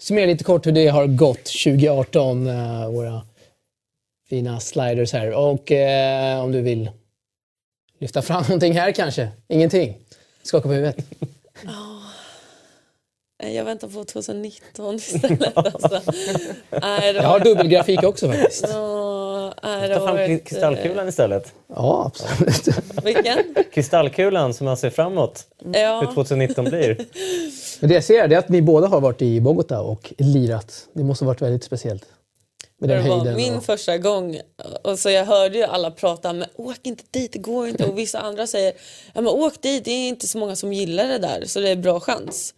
summera 0.00 0.26
lite 0.26 0.44
kort 0.44 0.66
hur 0.66 0.72
det 0.72 0.88
har 0.88 1.06
gått 1.06 1.44
2018. 1.64 2.46
eh, 2.46 2.90
Våra 2.90 3.22
fina 4.28 4.60
sliders 4.60 5.12
här. 5.12 5.32
Och 5.32 5.72
eh, 5.72 6.44
om 6.44 6.52
du 6.52 6.60
vill 6.60 6.90
lyfta 7.98 8.22
fram 8.22 8.42
någonting 8.48 8.72
här 8.72 8.92
kanske? 8.92 9.28
Ingenting? 9.48 9.96
Skaka 10.42 10.68
på 10.68 10.74
huvudet. 10.74 10.96
Jag 13.54 13.64
väntar 13.64 13.88
på 13.88 14.04
2019 14.04 14.94
istället. 14.94 15.56
Alltså. 15.56 16.00
Nej, 16.70 17.12
det 17.12 17.18
Jag 17.22 17.28
har 17.28 17.40
dubbelgrafik 17.40 18.02
också 18.02 18.28
faktiskt. 18.32 18.64
Det 19.62 19.94
Ta 19.94 20.06
fram 20.06 20.16
varit, 20.16 20.44
kristallkulan 20.44 21.08
istället. 21.08 21.54
Ja, 21.74 22.04
absolut. 22.06 22.68
eh, 22.68 22.74
Vilken? 23.04 23.38
Kristallkulan 23.72 24.54
som 24.54 24.64
man 24.64 24.76
ser 24.76 24.90
framåt. 24.90 25.46
Hur 25.64 25.80
Ja, 25.80 26.12
2019 26.14 26.64
blir. 26.64 27.06
Men 27.80 27.88
det 27.88 27.94
jag 27.94 28.04
ser 28.04 28.32
är 28.32 28.38
att 28.38 28.48
ni 28.48 28.62
båda 28.62 28.86
har 28.86 29.00
varit 29.00 29.22
i 29.22 29.40
Bogotá 29.40 29.78
och 29.78 30.12
lirat. 30.18 30.88
Det 30.92 31.04
måste 31.04 31.24
ha 31.24 31.26
varit 31.26 31.42
väldigt 31.42 31.64
speciellt. 31.64 32.04
Med 32.78 32.88
den 32.88 33.04
det 33.04 33.10
var 33.10 33.34
min 33.34 33.54
och... 33.54 33.64
första 33.64 33.98
gång. 33.98 34.40
Och 34.84 34.98
så 34.98 35.10
jag 35.10 35.24
hörde 35.24 35.58
ju 35.58 35.64
alla 35.64 35.90
prata 35.90 36.32
men 36.32 36.48
åk 36.54 36.78
inte 36.82 37.04
dit, 37.10 37.32
det 37.32 37.38
går 37.38 37.68
inte. 37.68 37.84
Och 37.84 37.98
vissa 37.98 38.20
andra 38.20 38.46
säger 38.46 38.72
ja, 39.14 39.20
men 39.20 39.26
åk 39.26 39.62
dit, 39.62 39.84
det 39.84 39.90
är 39.90 40.08
inte 40.08 40.26
så 40.28 40.38
många 40.38 40.56
som 40.56 40.72
gillar 40.72 41.08
det 41.08 41.18
där 41.18 41.44
så 41.46 41.60
det 41.60 41.68
är 41.68 41.76
bra 41.76 42.00
chans. 42.00 42.54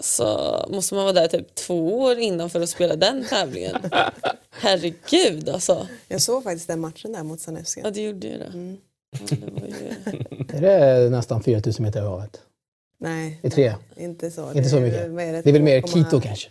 Så 0.00 0.66
måste 0.70 0.94
man 0.94 1.04
vara 1.04 1.12
där 1.12 1.28
typ 1.28 1.54
två 1.54 1.98
år 2.00 2.18
innan 2.18 2.50
för 2.50 2.60
att 2.60 2.70
spela 2.70 2.96
den 2.96 3.24
tävlingen. 3.28 3.76
Herregud 4.50 5.48
alltså. 5.48 5.88
Jag 6.08 6.22
såg 6.22 6.44
faktiskt 6.44 6.68
den 6.68 6.80
matchen 6.80 7.12
där 7.12 7.22
mot 7.22 7.40
Sanevska. 7.40 7.80
Ja 7.84 7.90
det 7.90 8.02
gjorde 8.02 8.26
ju 8.26 8.38
det. 8.38 8.78
Ja, 9.10 9.18
det 9.30 9.50
var 9.60 9.66
ju... 9.68 10.56
Är 10.66 11.00
det 11.04 11.10
nästan 11.10 11.42
4000 11.42 11.84
meter 11.84 12.00
över 12.00 12.10
havet? 12.10 12.40
Nej, 13.00 13.38
Det 13.42 13.48
är 13.48 13.50
tre? 13.50 13.74
inte 13.96 14.30
så. 14.30 14.52
Inte 14.52 14.68
så 14.68 14.76
är 14.76 14.80
mycket? 14.80 15.10
mer 15.10 15.32
Det 15.32 15.48
är 15.48 15.52
väl 15.52 15.62
mer 15.62 15.80
2,- 15.82 15.92
Quito 15.92 16.20
kanske? 16.20 16.48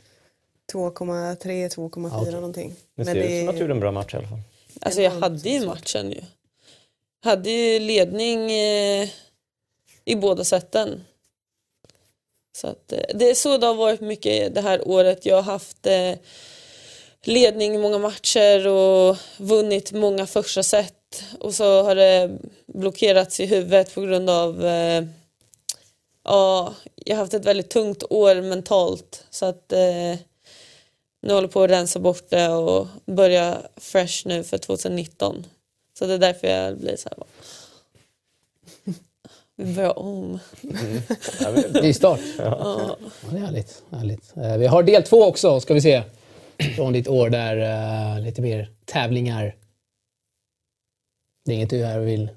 2,3, 0.74 1.36
2,4 1.70 2.10
Ja, 2.12 2.20
okej. 2.22 2.32
någonting. 2.34 2.76
Det 2.96 3.06
ser 3.06 3.16
ut 3.16 3.40
som 3.40 3.50
att 3.50 3.56
du 3.56 3.62
gjorde 3.62 3.74
en 3.74 3.80
bra 3.80 3.92
match 3.92 4.14
i 4.14 4.18
alla 4.18 4.28
fall. 4.28 4.40
Alltså 4.82 5.02
jag 5.02 5.12
hade 5.12 5.50
ju 5.50 5.66
matchen 5.66 6.12
ju. 6.12 6.22
Hade 7.24 7.50
ju 7.50 7.80
ledning 7.80 8.52
eh, 8.52 9.10
i 10.06 10.16
båda 10.16 10.44
sätten. 10.44 11.04
Så 12.58 12.68
att, 12.68 12.92
eh, 12.92 13.00
det 13.14 13.30
är 13.30 13.36
så 13.36 13.58
det 13.58 13.68
har 13.68 13.74
varit 13.74 14.02
mycket 14.02 14.56
det 14.56 14.62
här 14.62 14.88
året. 14.88 15.26
Jag 15.26 15.36
har 15.36 15.52
haft 15.52 15.86
eh, 15.86 16.14
ledning 17.24 17.76
i 17.76 17.78
många 17.78 17.98
matcher 17.98 18.68
och 18.68 19.18
vunnit 19.38 19.92
många 19.92 20.26
första 20.26 20.64
set. 20.64 21.24
Och 21.40 21.54
så 21.54 21.84
har 21.84 21.96
det 21.96 22.38
blockerats 22.66 23.40
i 23.40 23.46
huvudet 23.46 23.94
på 23.94 24.02
grund 24.02 24.30
av 24.30 24.66
eh, 24.66 25.04
Ja, 26.24 26.74
jag 26.96 27.16
har 27.16 27.22
haft 27.22 27.34
ett 27.34 27.46
väldigt 27.46 27.70
tungt 27.70 28.04
år 28.10 28.42
mentalt. 28.42 29.26
Så 29.30 29.46
att 29.46 29.74
eh, 29.74 30.16
nu 31.22 31.34
håller 31.34 31.42
jag 31.42 31.52
på 31.52 31.64
att 31.64 31.70
rensa 31.70 32.00
bort 32.00 32.30
det 32.30 32.50
och 32.50 32.88
börja 33.06 33.58
fresh 33.78 34.28
nu 34.28 34.44
för 34.44 34.58
2019. 34.58 35.46
Så 36.00 36.06
det 36.06 36.14
är 36.14 36.18
därför 36.18 36.48
jag 36.48 36.78
blir 36.78 36.96
så 36.96 37.10
här. 37.10 37.18
Vi 39.60 39.74
börjar 39.74 40.00
om. 40.00 40.40
Men- 40.62 41.84
Ny 41.84 41.94
start. 41.94 42.20
Ja, 42.38 42.98
det 43.32 43.38
är 43.38 43.42
härligt. 43.42 43.84
härligt. 43.92 44.38
Eh, 44.38 44.58
Vi 44.58 44.68
har 44.68 44.84
del 44.84 45.04
två 45.04 45.24
också, 45.24 45.60
ska 45.60 45.74
vi 45.74 45.82
se. 45.82 46.04
Från 46.76 46.94
ditt 46.94 47.08
år 47.08 47.30
där 47.30 47.58
eh, 48.18 48.24
lite 48.24 48.42
mer 48.42 48.72
tävlingar. 48.86 49.56
Det 51.46 51.52
är 51.52 51.56
inget 51.56 51.70
du 51.70 51.86
här 51.86 52.00
vill... 52.00 52.30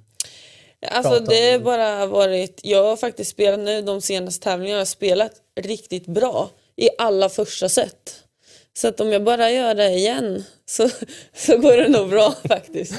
Alltså 0.86 1.18
det 1.20 1.52
har 1.52 1.58
bara 1.58 2.06
varit, 2.06 2.60
jag 2.62 2.84
har 2.84 2.96
faktiskt 2.96 3.30
spelat 3.30 3.60
nu 3.60 3.82
de 3.82 4.00
senaste 4.00 4.44
tävlingarna, 4.44 4.74
jag 4.74 4.80
har 4.80 4.84
spelat 4.84 5.32
riktigt 5.60 6.06
bra 6.06 6.50
i 6.76 6.88
alla 6.98 7.28
första 7.28 7.68
set. 7.68 8.24
Så 8.72 8.88
att 8.88 9.00
om 9.00 9.12
jag 9.12 9.24
bara 9.24 9.50
gör 9.50 9.74
det 9.74 9.90
igen 9.90 10.44
så, 10.66 10.88
så 11.34 11.58
går 11.58 11.76
det 11.76 11.88
nog 11.88 12.08
bra 12.10 12.34
faktiskt. 12.48 12.94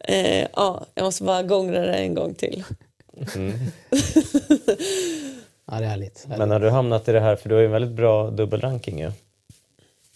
Eh, 0.00 0.46
ja, 0.56 0.86
jag 0.94 1.04
måste 1.04 1.24
bara 1.24 1.42
gångra 1.42 1.80
det 1.86 1.94
en 1.94 2.14
gång 2.14 2.34
till. 2.34 2.64
Ja, 5.70 5.78
det 5.78 5.84
är 5.84 5.88
härligt. 5.88 6.26
Men 6.28 6.50
har 6.50 6.60
du 6.60 6.70
hamnat 6.70 7.08
i 7.08 7.12
det 7.12 7.20
här, 7.20 7.36
för 7.36 7.48
du 7.48 7.54
har 7.54 7.60
ju 7.60 7.66
en 7.66 7.72
väldigt 7.72 7.96
bra 7.96 8.30
dubbelranking 8.30 9.00
ju. 9.00 9.12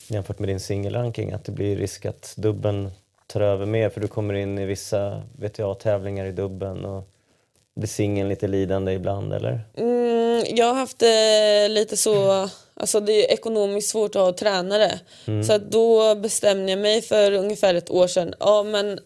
Jämfört 0.08 0.38
med 0.38 0.48
din 0.48 0.60
singelranking, 0.60 1.32
att 1.32 1.44
det 1.44 1.52
blir 1.52 1.76
risk 1.76 2.06
att 2.06 2.34
dubben 2.36 2.90
tar 3.26 3.40
över 3.40 3.66
mer 3.66 3.88
för 3.88 4.00
du 4.00 4.08
kommer 4.08 4.34
in 4.34 4.58
i 4.58 4.66
vissa 4.66 5.22
VTA-tävlingar 5.38 6.26
i 6.26 6.32
dubben 6.32 6.84
och 6.84 7.08
blir 7.74 7.88
singeln 7.88 8.28
lite 8.28 8.48
lidande 8.48 8.92
ibland 8.92 9.32
eller? 9.32 9.60
Mm, 9.76 10.44
jag 10.46 10.66
har 10.66 10.74
haft 10.74 11.02
eh, 11.02 11.74
lite 11.74 11.96
så, 11.96 12.48
alltså 12.74 13.00
det 13.00 13.12
är 13.12 13.32
ekonomiskt 13.34 13.88
svårt 13.88 14.16
att 14.16 14.22
ha 14.22 14.32
tränare. 14.32 15.00
Så 15.46 15.52
att 15.52 15.70
då 15.70 16.14
bestämde 16.14 16.72
jag 16.72 16.78
mig 16.78 17.02
för 17.02 17.32
ungefär 17.32 17.74
ett 17.74 17.90
år 17.90 18.06
sedan, 18.06 18.34
ja 18.40 18.62
men 18.62 19.00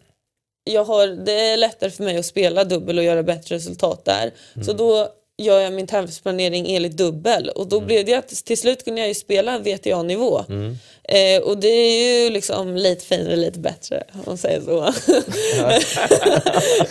jag 0.66 0.84
har, 0.84 1.06
det 1.06 1.32
är 1.32 1.56
lättare 1.56 1.90
för 1.90 2.04
mig 2.04 2.18
att 2.18 2.26
spela 2.26 2.64
dubbel 2.64 2.98
och 2.98 3.04
göra 3.04 3.22
bättre 3.22 3.54
resultat 3.54 4.04
där. 4.04 4.32
Så 4.64 4.72
då 4.72 5.08
gör 5.38 5.60
jag 5.60 5.72
min 5.72 5.86
tävlingsplanering 5.86 6.74
enligt 6.74 6.96
dubbel 6.96 7.48
och 7.48 7.66
då 7.66 7.80
blev 7.80 8.04
det 8.04 8.14
att 8.14 8.28
till 8.28 8.58
slut 8.58 8.84
kunde 8.84 9.00
jag 9.00 9.08
ju 9.08 9.14
spela 9.14 9.58
VTA-nivå. 9.58 10.44
Eh, 11.04 11.42
och 11.42 11.58
det 11.58 11.68
är 11.68 12.24
ju 12.24 12.30
liksom 12.30 12.76
lite 12.76 13.04
finare, 13.04 13.36
lite 13.36 13.58
bättre 13.58 14.04
om 14.12 14.22
man 14.26 14.38
säger 14.38 14.60
så. 14.60 14.92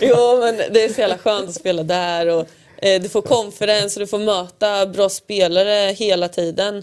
jo 0.00 0.40
men 0.40 0.56
det 0.56 0.84
är 0.84 0.94
så 0.94 1.00
jävla 1.00 1.18
skönt 1.18 1.48
att 1.48 1.54
spela 1.54 1.82
där 1.82 2.26
och 2.26 2.46
eh, 2.76 3.02
du 3.02 3.08
får 3.08 3.22
konferens 3.22 3.96
och 3.96 4.00
du 4.00 4.06
får 4.06 4.18
möta 4.18 4.86
bra 4.86 5.08
spelare 5.08 5.92
hela 5.92 6.28
tiden. 6.28 6.82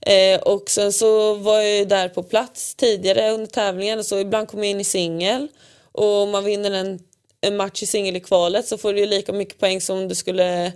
Eh, 0.00 0.40
och 0.40 0.70
sen 0.70 0.92
så 0.92 1.34
var 1.34 1.60
jag 1.60 1.78
ju 1.78 1.84
där 1.84 2.08
på 2.08 2.22
plats 2.22 2.74
tidigare 2.74 3.30
under 3.30 3.46
tävlingen 3.46 4.04
så 4.04 4.18
ibland 4.18 4.48
kom 4.48 4.58
jag 4.64 4.70
in 4.70 4.80
i 4.80 4.84
singel 4.84 5.48
och 5.94 6.22
om 6.22 6.30
man 6.30 6.44
vinner 6.44 6.70
en, 6.70 6.98
en 7.40 7.56
match 7.56 7.82
i 7.82 7.86
singel 7.86 8.16
i 8.16 8.20
kvalet 8.20 8.68
så 8.68 8.78
får 8.78 8.92
du 8.92 9.00
ju 9.00 9.06
lika 9.06 9.32
mycket 9.32 9.58
poäng 9.58 9.80
som 9.80 9.98
om 9.98 10.08
du 10.08 10.14
skulle 10.14 10.72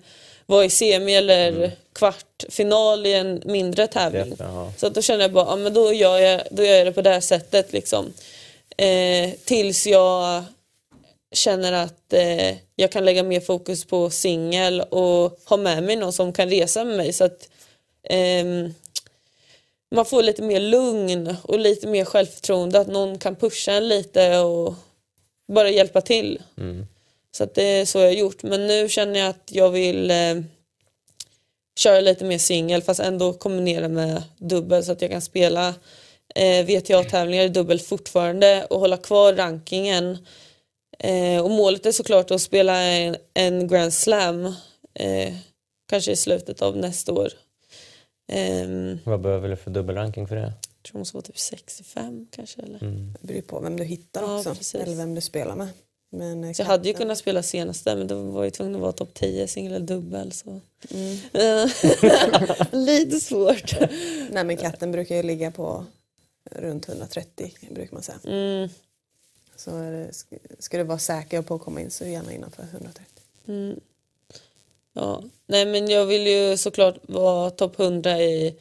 vara 0.46 0.64
i 0.64 0.70
semi 0.70 1.14
eller 1.14 1.72
kvartfinal 1.92 3.06
i 3.06 3.14
en 3.14 3.42
mindre 3.44 3.86
tävling. 3.86 4.34
Jaha. 4.38 4.72
Så 4.76 4.86
att 4.86 4.94
då 4.94 5.02
kände 5.02 5.24
jag 5.24 5.32
bara, 5.32 5.46
ja, 5.46 5.56
men 5.56 5.74
då 5.74 5.92
gör 5.92 6.18
jag, 6.18 6.42
då 6.50 6.64
gör 6.64 6.76
jag 6.76 6.86
det 6.86 6.92
på 6.92 7.02
det 7.02 7.10
här 7.10 7.20
sättet 7.20 7.72
liksom. 7.72 8.12
Eh, 8.76 9.30
tills 9.44 9.86
jag 9.86 10.44
känner 11.32 11.72
att 11.72 12.12
eh, 12.12 12.56
jag 12.76 12.92
kan 12.92 13.04
lägga 13.04 13.22
mer 13.22 13.40
fokus 13.40 13.84
på 13.84 14.10
singel 14.10 14.80
och 14.80 15.40
ha 15.44 15.56
med 15.56 15.82
mig 15.82 15.96
någon 15.96 16.12
som 16.12 16.32
kan 16.32 16.50
resa 16.50 16.84
med 16.84 16.96
mig 16.96 17.12
så 17.12 17.24
att 17.24 17.48
ehm, 18.10 18.74
man 19.90 20.04
får 20.04 20.22
lite 20.22 20.42
mer 20.42 20.60
lugn 20.60 21.36
och 21.42 21.58
lite 21.58 21.86
mer 21.86 22.04
självförtroende 22.04 22.80
att 22.80 22.86
någon 22.86 23.18
kan 23.18 23.36
pusha 23.36 23.72
en 23.72 23.88
lite 23.88 24.38
och 24.38 24.74
bara 25.48 25.70
hjälpa 25.70 26.00
till. 26.00 26.42
Så 27.30 27.44
att 27.44 27.54
det 27.54 27.62
är 27.62 27.84
så 27.84 27.98
jag 27.98 28.06
har 28.06 28.12
gjort. 28.12 28.42
Men 28.42 28.66
nu 28.66 28.88
känner 28.88 29.20
jag 29.20 29.28
att 29.28 29.50
jag 29.52 29.70
vill 29.70 30.10
eh, 30.10 30.42
köra 31.78 32.00
lite 32.00 32.24
mer 32.24 32.38
singel 32.38 32.82
fast 32.82 33.00
ändå 33.00 33.32
kombinera 33.32 33.88
med 33.88 34.22
dubbel 34.38 34.84
så 34.84 34.92
att 34.92 35.02
jag 35.02 35.10
kan 35.10 35.20
spela 35.20 35.74
eh, 36.34 36.66
VTA-tävlingar 36.66 37.44
i 37.44 37.48
dubbel 37.48 37.80
fortfarande 37.80 38.64
och 38.70 38.80
hålla 38.80 38.96
kvar 38.96 39.32
rankingen. 39.32 40.18
Eh, 40.98 41.44
och 41.44 41.50
målet 41.50 41.86
är 41.86 41.92
såklart 41.92 42.30
att 42.30 42.42
spela 42.42 42.80
en, 42.80 43.16
en 43.34 43.68
Grand 43.68 43.92
Slam 43.94 44.46
eh, 44.94 45.34
kanske 45.90 46.12
i 46.12 46.16
slutet 46.16 46.62
av 46.62 46.76
nästa 46.76 47.12
år. 47.12 47.32
Ehm, 48.32 48.98
Vad 49.04 49.20
behöver 49.20 49.48
du 49.48 49.56
för 49.56 49.70
dubbelranking 49.70 50.28
för 50.28 50.36
det? 50.36 50.52
Tror 50.88 50.98
hon 50.98 51.06
vara 51.12 51.22
typ 51.22 51.38
65 51.38 52.26
kanske 52.30 52.62
eller? 52.62 52.78
Det 53.20 53.26
beror 53.26 53.40
på 53.40 53.60
vem 53.60 53.76
du 53.76 53.84
hittar 53.84 54.22
Ja, 54.22 54.38
också. 54.38 54.54
precis. 54.54 54.74
Eller 54.74 54.96
vem 54.96 55.14
du 55.14 55.20
spelar 55.20 55.56
med. 55.56 55.68
Men, 56.10 56.44
eh, 56.44 56.52
Så 56.52 56.62
jag 56.62 56.66
hade 56.66 56.88
ju 56.88 56.94
kunnat 56.94 57.18
spela 57.18 57.42
senaste 57.42 57.96
men 57.96 58.06
då 58.06 58.22
var 58.22 58.44
jag 58.44 58.52
tvungen 58.54 58.74
att 58.74 58.80
vara 58.80 58.92
topp 58.92 59.14
10 59.14 59.48
singel 59.48 59.72
eller 59.72 59.86
dubbel. 59.86 60.32
Så. 60.32 60.60
Mm. 60.90 61.68
Lite 62.86 63.20
svårt. 63.20 63.74
Nej 64.30 64.44
men 64.44 64.56
katten 64.56 64.92
brukar 64.92 65.16
ju 65.16 65.22
ligga 65.22 65.50
på 65.50 65.84
runt 66.50 66.88
130 66.88 67.52
brukar 67.70 67.92
man 67.94 68.02
säga. 68.02 68.18
Mm, 68.24 68.68
Så 69.56 69.76
är 69.76 69.92
det, 69.92 70.10
sk- 70.10 70.38
ska 70.58 70.78
du 70.78 70.84
vara 70.84 70.98
säker 70.98 71.42
på 71.42 71.54
att 71.54 71.60
komma 71.62 71.80
in 71.80 71.90
så 71.90 72.04
gärna 72.04 72.32
innanför 72.32 72.62
130. 72.72 73.04
mm. 73.46 73.80
Ja. 74.92 75.22
Nej 75.46 75.66
men 75.66 75.88
jag 75.88 76.06
vill 76.06 76.26
ju 76.26 76.56
såklart 76.56 76.96
vara 77.02 77.50
topp 77.50 77.80
100 77.80 78.20
i 78.20 78.54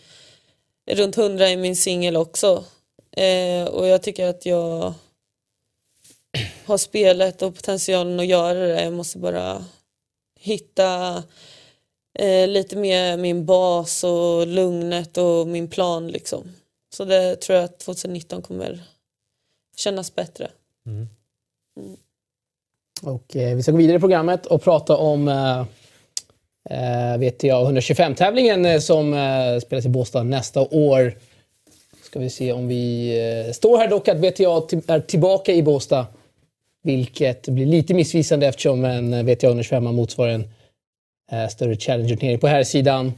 runt 0.87 1.17
100 1.17 1.49
i 1.49 1.57
min 1.57 1.75
singel 1.75 2.17
också. 2.17 2.63
Eh, 3.11 3.67
och 3.67 3.87
jag 3.87 4.03
tycker 4.03 4.27
att 4.27 4.45
jag 4.45 4.93
har 6.65 6.77
spelet 6.77 7.41
och 7.41 7.55
potentialen 7.55 8.19
att 8.19 8.25
göra 8.25 8.59
det. 8.59 8.83
Jag 8.83 8.93
måste 8.93 9.17
bara 9.17 9.65
hitta 10.39 11.23
eh, 12.19 12.47
lite 12.47 12.75
mer 12.75 13.17
min 13.17 13.45
bas 13.45 14.03
och 14.03 14.47
lugnet 14.47 15.17
och 15.17 15.47
min 15.47 15.69
plan 15.69 16.07
liksom. 16.07 16.51
Så 16.93 17.05
det 17.05 17.35
tror 17.35 17.55
jag 17.55 17.65
att 17.65 17.79
2019 17.79 18.41
kommer 18.41 18.83
kännas 19.75 20.15
bättre. 20.15 20.51
Mm. 20.85 21.07
Och 23.01 23.35
eh, 23.35 23.55
vi 23.55 23.63
ska 23.63 23.71
gå 23.71 23.77
vidare 23.77 23.97
i 23.97 23.99
programmet 23.99 24.45
och 24.45 24.61
prata 24.61 24.97
om 24.97 25.27
eh, 25.27 25.65
Eh, 26.69 27.17
VTA 27.17 27.71
125-tävlingen 27.71 28.65
eh, 28.65 28.79
som 28.79 29.13
eh, 29.13 29.59
spelas 29.59 29.85
i 29.85 29.89
Båstad 29.89 30.23
nästa 30.23 30.61
år. 30.61 31.13
Ska 32.03 32.19
vi 32.19 32.29
se 32.29 32.51
om 32.51 32.67
vi... 32.67 33.45
Eh, 33.47 33.53
står 33.53 33.77
här 33.77 33.87
dock 33.87 34.07
att 34.07 34.17
VTA 34.17 34.93
är 34.93 34.99
tillbaka 34.99 35.53
i 35.53 35.63
Båstad. 35.63 36.07
Vilket 36.83 37.47
blir 37.47 37.65
lite 37.65 37.93
missvisande 37.93 38.47
eftersom 38.47 38.85
en 38.85 39.13
eh, 39.13 39.23
VTA 39.23 39.47
125 39.47 39.83
motsvarar 39.83 40.31
en 40.31 40.47
eh, 41.31 41.47
större 41.47 41.75
Challenger-turnering 41.75 42.39
på 42.39 42.47
här 42.47 42.63
sidan. 42.63 43.13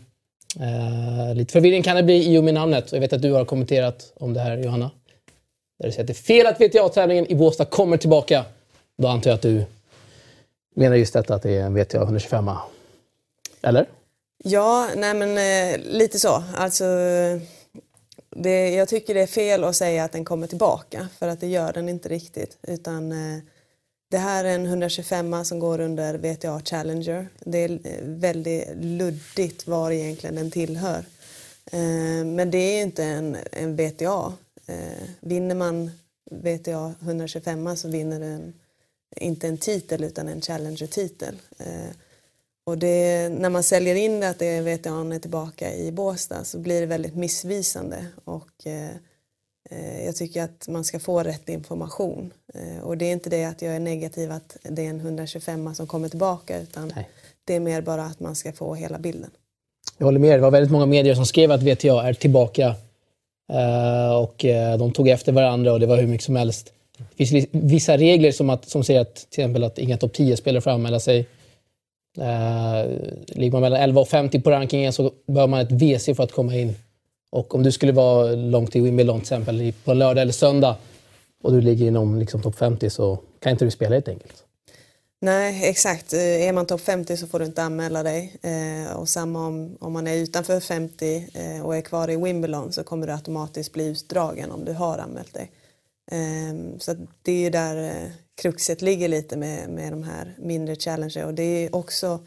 Eh, 0.59 1.35
lite 1.35 1.51
förvirring 1.51 1.83
kan 1.83 1.95
det 1.95 2.03
bli 2.03 2.33
i 2.33 2.37
och 2.37 2.43
med 2.43 2.53
namnet. 2.53 2.91
Och 2.91 2.95
jag 2.95 3.01
vet 3.01 3.13
att 3.13 3.21
du 3.21 3.31
har 3.31 3.45
kommenterat 3.45 4.13
om 4.15 4.33
det 4.33 4.39
här 4.39 4.57
Johanna. 4.57 4.91
Där 5.79 5.87
du 5.87 5.91
säger 5.91 6.03
att 6.03 6.07
det 6.07 6.13
är 6.13 6.15
fel 6.15 6.47
att 6.47 6.61
VTA-tävlingen 6.61 7.31
i 7.31 7.35
Båstad 7.35 7.65
kommer 7.65 7.97
tillbaka. 7.97 8.45
Då 8.97 9.07
antar 9.07 9.29
jag 9.29 9.35
att 9.35 9.41
du 9.41 9.65
menar 10.75 10.95
just 10.95 11.13
detta 11.13 11.35
att 11.35 11.41
det 11.41 11.51
är 11.51 11.63
en 11.63 11.73
VTA 11.73 11.97
125 11.97 12.49
eller? 13.61 13.89
Ja, 14.43 14.89
nej 14.95 15.13
men 15.13 15.37
eh, 15.37 15.79
lite 15.79 16.19
så. 16.19 16.43
Alltså, 16.55 16.85
det, 18.29 18.69
jag 18.69 18.87
tycker 18.87 19.13
det 19.13 19.21
är 19.21 19.27
fel 19.27 19.63
att 19.63 19.75
säga 19.75 20.03
att 20.03 20.11
den 20.11 20.25
kommer 20.25 20.47
tillbaka 20.47 21.07
för 21.19 21.27
att 21.27 21.39
det 21.39 21.47
gör 21.47 21.73
den 21.73 21.89
inte 21.89 22.09
riktigt. 22.09 22.57
Utan 22.61 23.11
eh, 23.11 23.39
det 24.11 24.17
här 24.17 24.45
är 24.45 24.55
en 24.55 24.65
125 24.65 25.45
som 25.45 25.59
går 25.59 25.79
under 25.79 26.17
VTA 26.17 26.61
Challenger. 26.65 27.27
Det 27.39 27.57
är 27.57 27.71
eh, 27.71 28.03
väldigt 28.03 28.69
luddigt 28.75 29.67
var 29.67 29.91
egentligen 29.91 30.35
den 30.35 30.51
tillhör. 30.51 31.05
Eh, 31.71 32.25
men 32.25 32.51
det 32.51 32.57
är 32.57 32.81
inte 32.81 33.03
en, 33.03 33.37
en 33.51 33.75
VTA. 33.75 34.33
Eh, 34.65 35.09
vinner 35.19 35.55
man 35.55 35.91
VTA 36.31 36.93
125 37.01 37.77
så 37.77 37.87
vinner 37.87 38.19
den 38.19 38.53
inte 39.15 39.47
en 39.47 39.57
titel 39.57 40.03
utan 40.03 40.27
en 40.27 40.41
Challenger-titel. 40.41 41.35
Eh, 41.57 41.89
och 42.69 42.77
det, 42.77 43.29
när 43.29 43.49
man 43.49 43.63
säljer 43.63 43.95
in 43.95 44.19
det 44.19 44.29
att 44.29 44.39
det 44.39 44.45
är 44.45 44.61
VTA 44.61 45.15
är 45.15 45.19
tillbaka 45.19 45.75
i 45.75 45.91
Båstad 45.91 46.43
så 46.43 46.59
blir 46.59 46.81
det 46.81 46.85
väldigt 46.87 47.15
missvisande 47.15 48.05
och 48.25 48.49
eh, 48.65 48.89
eh, 49.69 50.05
jag 50.05 50.15
tycker 50.15 50.43
att 50.43 50.67
man 50.67 50.83
ska 50.83 50.99
få 50.99 51.23
rätt 51.23 51.49
information. 51.49 52.33
Eh, 52.53 52.83
och 52.83 52.97
det 52.97 53.05
är 53.05 53.11
inte 53.11 53.29
det 53.29 53.45
att 53.45 53.61
jag 53.61 53.75
är 53.75 53.79
negativ 53.79 54.31
att 54.31 54.57
det 54.61 54.85
är 54.85 54.89
en 54.89 54.99
125 54.99 55.75
som 55.75 55.87
kommer 55.87 56.09
tillbaka 56.09 56.59
utan 56.59 56.91
Nej. 56.95 57.09
det 57.45 57.55
är 57.55 57.59
mer 57.59 57.81
bara 57.81 58.03
att 58.03 58.19
man 58.19 58.35
ska 58.35 58.53
få 58.53 58.75
hela 58.75 58.99
bilden. 58.99 59.29
Jag 59.97 60.05
håller 60.05 60.19
med. 60.19 60.37
Det 60.37 60.41
var 60.41 60.51
väldigt 60.51 60.71
många 60.71 60.85
medier 60.85 61.15
som 61.15 61.25
skrev 61.25 61.51
att 61.51 61.63
VTA 61.63 62.07
är 62.07 62.13
tillbaka. 62.13 62.75
Eh, 63.53 64.15
och 64.15 64.45
eh, 64.45 64.77
de 64.77 64.91
tog 64.91 65.07
efter 65.07 65.31
varandra 65.31 65.73
och 65.73 65.79
det 65.79 65.85
var 65.85 65.97
hur 65.97 66.07
mycket 66.07 66.25
som 66.25 66.35
helst. 66.35 66.73
Det 67.17 67.25
finns 67.25 67.47
vissa 67.51 67.97
regler 67.97 68.31
som, 68.31 68.49
att, 68.49 68.69
som 68.69 68.83
säger 68.83 69.01
att 69.01 69.15
till 69.15 69.41
exempel 69.41 69.63
att 69.63 69.77
inga 69.77 69.97
topp 69.97 70.15
10-spelare 70.15 70.61
får 70.61 70.71
anmäla 70.71 70.99
sig. 70.99 71.27
Eh, 72.17 72.91
ligger 73.27 73.51
man 73.51 73.61
mellan 73.61 73.79
11 73.79 74.01
och 74.01 74.07
50 74.07 74.41
på 74.41 74.51
rankingen 74.51 74.93
så 74.93 75.11
behöver 75.27 75.47
man 75.47 75.59
ett 75.59 75.71
WC 75.71 76.05
för 76.15 76.23
att 76.23 76.31
komma 76.31 76.55
in. 76.55 76.75
Och 77.31 77.55
om 77.55 77.63
du 77.63 77.71
skulle 77.71 77.91
vara 77.91 78.31
långt 78.31 78.75
i 78.75 78.79
Wimbledon 78.79 79.19
till 79.19 79.23
exempel 79.23 79.73
på 79.83 79.93
lördag 79.93 80.21
eller 80.21 80.33
söndag 80.33 80.75
och 81.43 81.51
du 81.51 81.61
ligger 81.61 81.87
inom 81.87 82.19
liksom, 82.19 82.41
topp 82.41 82.55
50 82.55 82.89
så 82.89 83.19
kan 83.39 83.51
inte 83.51 83.65
du 83.65 83.71
spela 83.71 83.95
helt 83.95 84.07
enkelt. 84.07 84.43
Nej, 85.21 85.69
exakt. 85.69 86.13
Eh, 86.13 86.47
är 86.47 86.53
man 86.53 86.65
topp 86.65 86.81
50 86.81 87.17
så 87.17 87.27
får 87.27 87.39
du 87.39 87.45
inte 87.45 87.63
anmäla 87.63 88.03
dig. 88.03 88.39
Eh, 88.41 88.95
och 88.95 89.09
samma 89.09 89.47
om, 89.47 89.77
om 89.79 89.93
man 89.93 90.07
är 90.07 90.15
utanför 90.15 90.59
50 90.59 91.27
eh, 91.33 91.65
och 91.65 91.75
är 91.75 91.81
kvar 91.81 92.09
i 92.09 92.17
Wimbledon 92.17 92.71
så 92.71 92.83
kommer 92.83 93.07
du 93.07 93.13
automatiskt 93.13 93.73
bli 93.73 93.87
utdragen 93.87 94.51
om 94.51 94.65
du 94.65 94.73
har 94.73 94.97
anmält 94.97 95.33
dig. 95.33 95.51
Eh, 96.11 96.77
så 96.79 96.91
att 96.91 96.97
det 97.21 97.31
är 97.31 97.39
ju 97.39 97.49
där 97.49 97.83
eh, 97.83 98.11
kruxet 98.39 98.81
ligger 98.81 99.07
lite 99.07 99.37
med, 99.37 99.69
med 99.69 99.93
de 99.93 100.03
här 100.03 100.35
mindre 100.37 100.75
challenger 100.75 101.25
och 101.25 101.33
det 101.33 101.43
är 101.43 101.75
också 101.75 102.19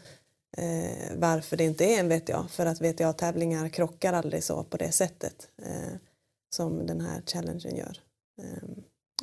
eh, 0.57 1.17
varför 1.17 1.57
det 1.57 1.63
inte 1.63 1.85
är 1.85 1.99
en 1.99 2.09
VTA. 2.09 2.47
För 2.49 2.65
att 2.65 2.81
VTA-tävlingar 2.81 3.69
krockar 3.69 4.13
aldrig 4.13 4.43
så 4.43 4.63
på 4.63 4.77
det 4.77 4.91
sättet 4.91 5.33
eh, 5.65 5.97
som 6.55 6.87
den 6.87 7.01
här 7.01 7.21
challengen 7.27 7.75
gör. 7.75 7.97
Eh, 8.41 8.69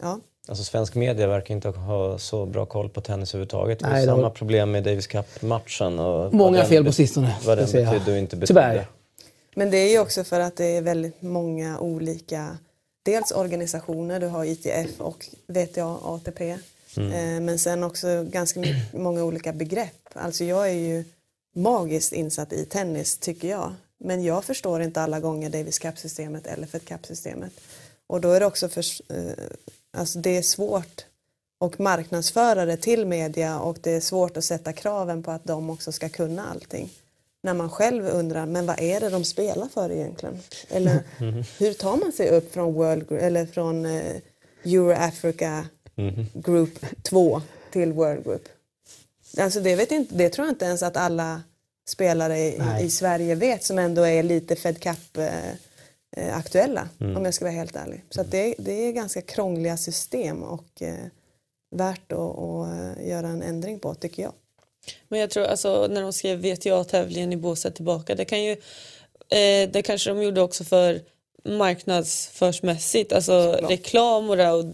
ja. 0.03 0.21
Alltså 0.49 0.65
svensk 0.65 0.95
media 0.95 1.27
verkar 1.27 1.55
inte 1.55 1.69
ha 1.69 2.19
så 2.19 2.47
bra 2.47 2.67
koll 2.67 2.89
på 2.89 3.01
tennis 3.01 3.35
överhuvudtaget. 3.35 3.81
Nej, 3.81 4.01
det 4.01 4.07
samma 4.07 4.23
var- 4.23 4.31
problem 4.31 4.71
med 4.71 4.85
Davis 4.85 5.07
Cup-matchen. 5.07 5.97
Många 6.33 6.65
fel 6.65 6.85
på 6.85 6.93
sistone. 6.93 7.37
Vad 7.47 7.59
den 7.59 7.67
betydde 7.73 8.13
och 8.13 8.19
inte 8.19 8.37
betydde. 8.37 8.47
Tyvärr. 8.47 8.87
Men 9.55 9.71
det 9.71 9.77
är 9.77 9.91
ju 9.91 9.99
också 9.99 10.25
för 10.25 10.41
att 10.41 10.57
det 10.57 10.77
är 10.77 10.83
väldigt 10.83 11.23
många 11.23 11.81
olika 11.81 12.59
dels 13.03 13.31
organisationer, 13.31 14.21
du 14.21 14.27
har 14.27 14.45
ITF 14.45 15.01
och 15.01 15.27
VTA, 15.47 15.99
ATP. 16.03 16.59
Mm. 16.97 17.13
Eh, 17.13 17.41
men 17.41 17.59
sen 17.59 17.85
också 17.85 18.25
ganska 18.25 18.65
många 18.93 19.25
olika 19.25 19.53
begrepp. 19.53 20.09
Alltså 20.13 20.45
jag 20.45 20.69
är 20.69 20.75
ju 20.75 21.05
magiskt 21.55 22.13
insatt 22.13 22.53
i 22.53 22.65
tennis 22.65 23.19
tycker 23.19 23.49
jag. 23.49 23.75
Men 23.99 24.25
jag 24.25 24.45
förstår 24.45 24.83
inte 24.83 25.01
alla 25.01 25.21
gånger 25.21 25.51
Davis 25.51 25.79
Cup-systemet 25.79 26.47
eller 26.47 26.67
Fed 26.67 26.85
Cup-systemet. 26.85 27.53
Och 28.07 28.21
då 28.21 28.31
är 28.31 28.41
det 28.41 28.47
också 28.47 28.69
för, 28.69 28.85
eh, 29.09 29.33
alltså 29.97 30.19
det 30.19 30.37
är 30.37 30.43
svårt 30.43 31.05
att 31.61 31.79
marknadsföra 31.79 32.65
det 32.65 32.77
till 32.77 33.07
media 33.07 33.59
och 33.59 33.79
det 33.81 33.91
är 33.91 34.01
svårt 34.01 34.37
att 34.37 34.45
sätta 34.45 34.73
kraven 34.73 35.23
på 35.23 35.31
att 35.31 35.45
de 35.45 35.71
också 35.71 35.93
ska 35.93 36.09
kunna 36.09 36.47
allting. 36.51 36.91
När 37.43 37.55
man 37.55 37.71
själv 37.71 38.07
undrar, 38.07 38.47
men 38.47 38.67
vad 38.67 38.81
är 38.81 39.01
det 39.01 39.11
de 39.11 39.25
spelar 39.25 39.69
för 39.69 39.93
egentligen? 39.93 40.39
Eller 40.69 41.03
hur 41.59 41.73
tar 41.73 41.97
man 41.97 42.13
sig 42.13 42.29
upp 42.31 42.53
från 42.53 42.75
World 42.75 43.13
eller 43.13 43.47
från 43.47 43.87
eh, 43.87 44.17
Euro 44.65 44.93
Africa 44.93 45.65
Group 46.35 46.79
2 47.03 47.43
till 47.73 47.93
World 47.93 48.25
Group? 48.25 48.49
Alltså 49.39 49.61
det, 49.61 49.77
vet 49.77 49.93
inte, 49.93 50.15
det 50.15 50.29
tror 50.29 50.47
jag 50.47 50.53
inte 50.53 50.65
ens 50.65 50.83
att 50.83 50.97
alla 50.97 51.43
spelare 51.89 52.39
i, 52.39 52.61
i 52.83 52.91
Sverige 52.91 53.35
vet 53.35 53.65
som 53.65 53.79
ändå 53.79 54.03
är 54.03 54.23
lite 54.23 54.57
Fed 54.57 54.83
Cup 54.83 55.17
eh, 55.17 55.51
eh, 56.17 56.37
aktuella 56.37 56.89
om 56.99 57.25
jag 57.25 57.35
ska 57.35 57.45
vara 57.45 57.55
helt 57.55 57.77
ärlig. 57.77 58.05
Så 58.11 58.21
att 58.21 58.31
det, 58.31 58.55
det 58.59 58.73
är 58.73 58.93
ganska 58.93 59.23
krångliga 59.23 59.77
system 59.77 60.43
och 60.43 60.83
eh, 60.83 60.95
värt 61.71 62.13
att, 62.13 62.19
att 62.19 62.69
eh, 62.99 63.09
göra 63.09 63.29
en 63.29 63.43
ändring 63.43 63.81
på 63.81 63.95
tycker 63.95 64.23
jag. 64.23 64.33
Men 65.09 65.21
jag 65.21 65.31
tror 65.31 65.45
alltså 65.45 65.87
när 65.91 66.03
de 66.03 66.13
skrev 66.13 66.39
VTA-tävlingen 66.39 67.33
i 67.33 67.37
Båstad 67.37 67.71
tillbaka, 67.71 68.15
det 68.15 68.25
kan 68.25 68.43
ju 68.43 68.53
eh, 69.29 69.71
det 69.73 69.83
kanske 69.85 70.11
de 70.11 70.23
gjorde 70.23 70.41
också 70.41 70.65
för 70.65 71.01
marknadsförsmässigt, 71.45 73.13
alltså 73.13 73.53
Såklart. 73.53 73.71
reklam 73.71 74.31
och 74.31 74.37
det 74.37 74.51
och, 74.51 74.65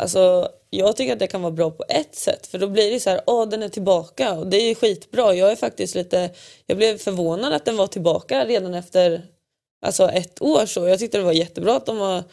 alltså 0.00 0.48
jag 0.70 0.96
tycker 0.96 1.12
att 1.12 1.18
det 1.18 1.26
kan 1.26 1.42
vara 1.42 1.52
bra 1.52 1.70
på 1.70 1.84
ett 1.88 2.14
sätt 2.14 2.46
för 2.46 2.58
då 2.58 2.68
blir 2.68 2.90
det 2.90 3.00
så 3.00 3.10
här, 3.10 3.20
åh 3.26 3.48
den 3.48 3.62
är 3.62 3.68
tillbaka 3.68 4.32
och 4.32 4.46
det 4.46 4.56
är 4.56 4.68
ju 4.68 4.74
skitbra. 4.74 5.34
Jag 5.34 5.52
är 5.52 5.56
faktiskt 5.56 5.94
lite, 5.94 6.30
jag 6.66 6.76
blev 6.76 6.98
förvånad 6.98 7.52
att 7.52 7.64
den 7.64 7.76
var 7.76 7.86
tillbaka 7.86 8.46
redan 8.46 8.74
efter 8.74 9.22
alltså 9.86 10.08
ett 10.08 10.42
år 10.42 10.66
så. 10.66 10.88
Jag 10.88 10.98
tyckte 10.98 11.18
det 11.18 11.24
var 11.24 11.32
jättebra 11.32 11.76
att 11.76 11.86
de 11.86 11.98
har 11.98 12.24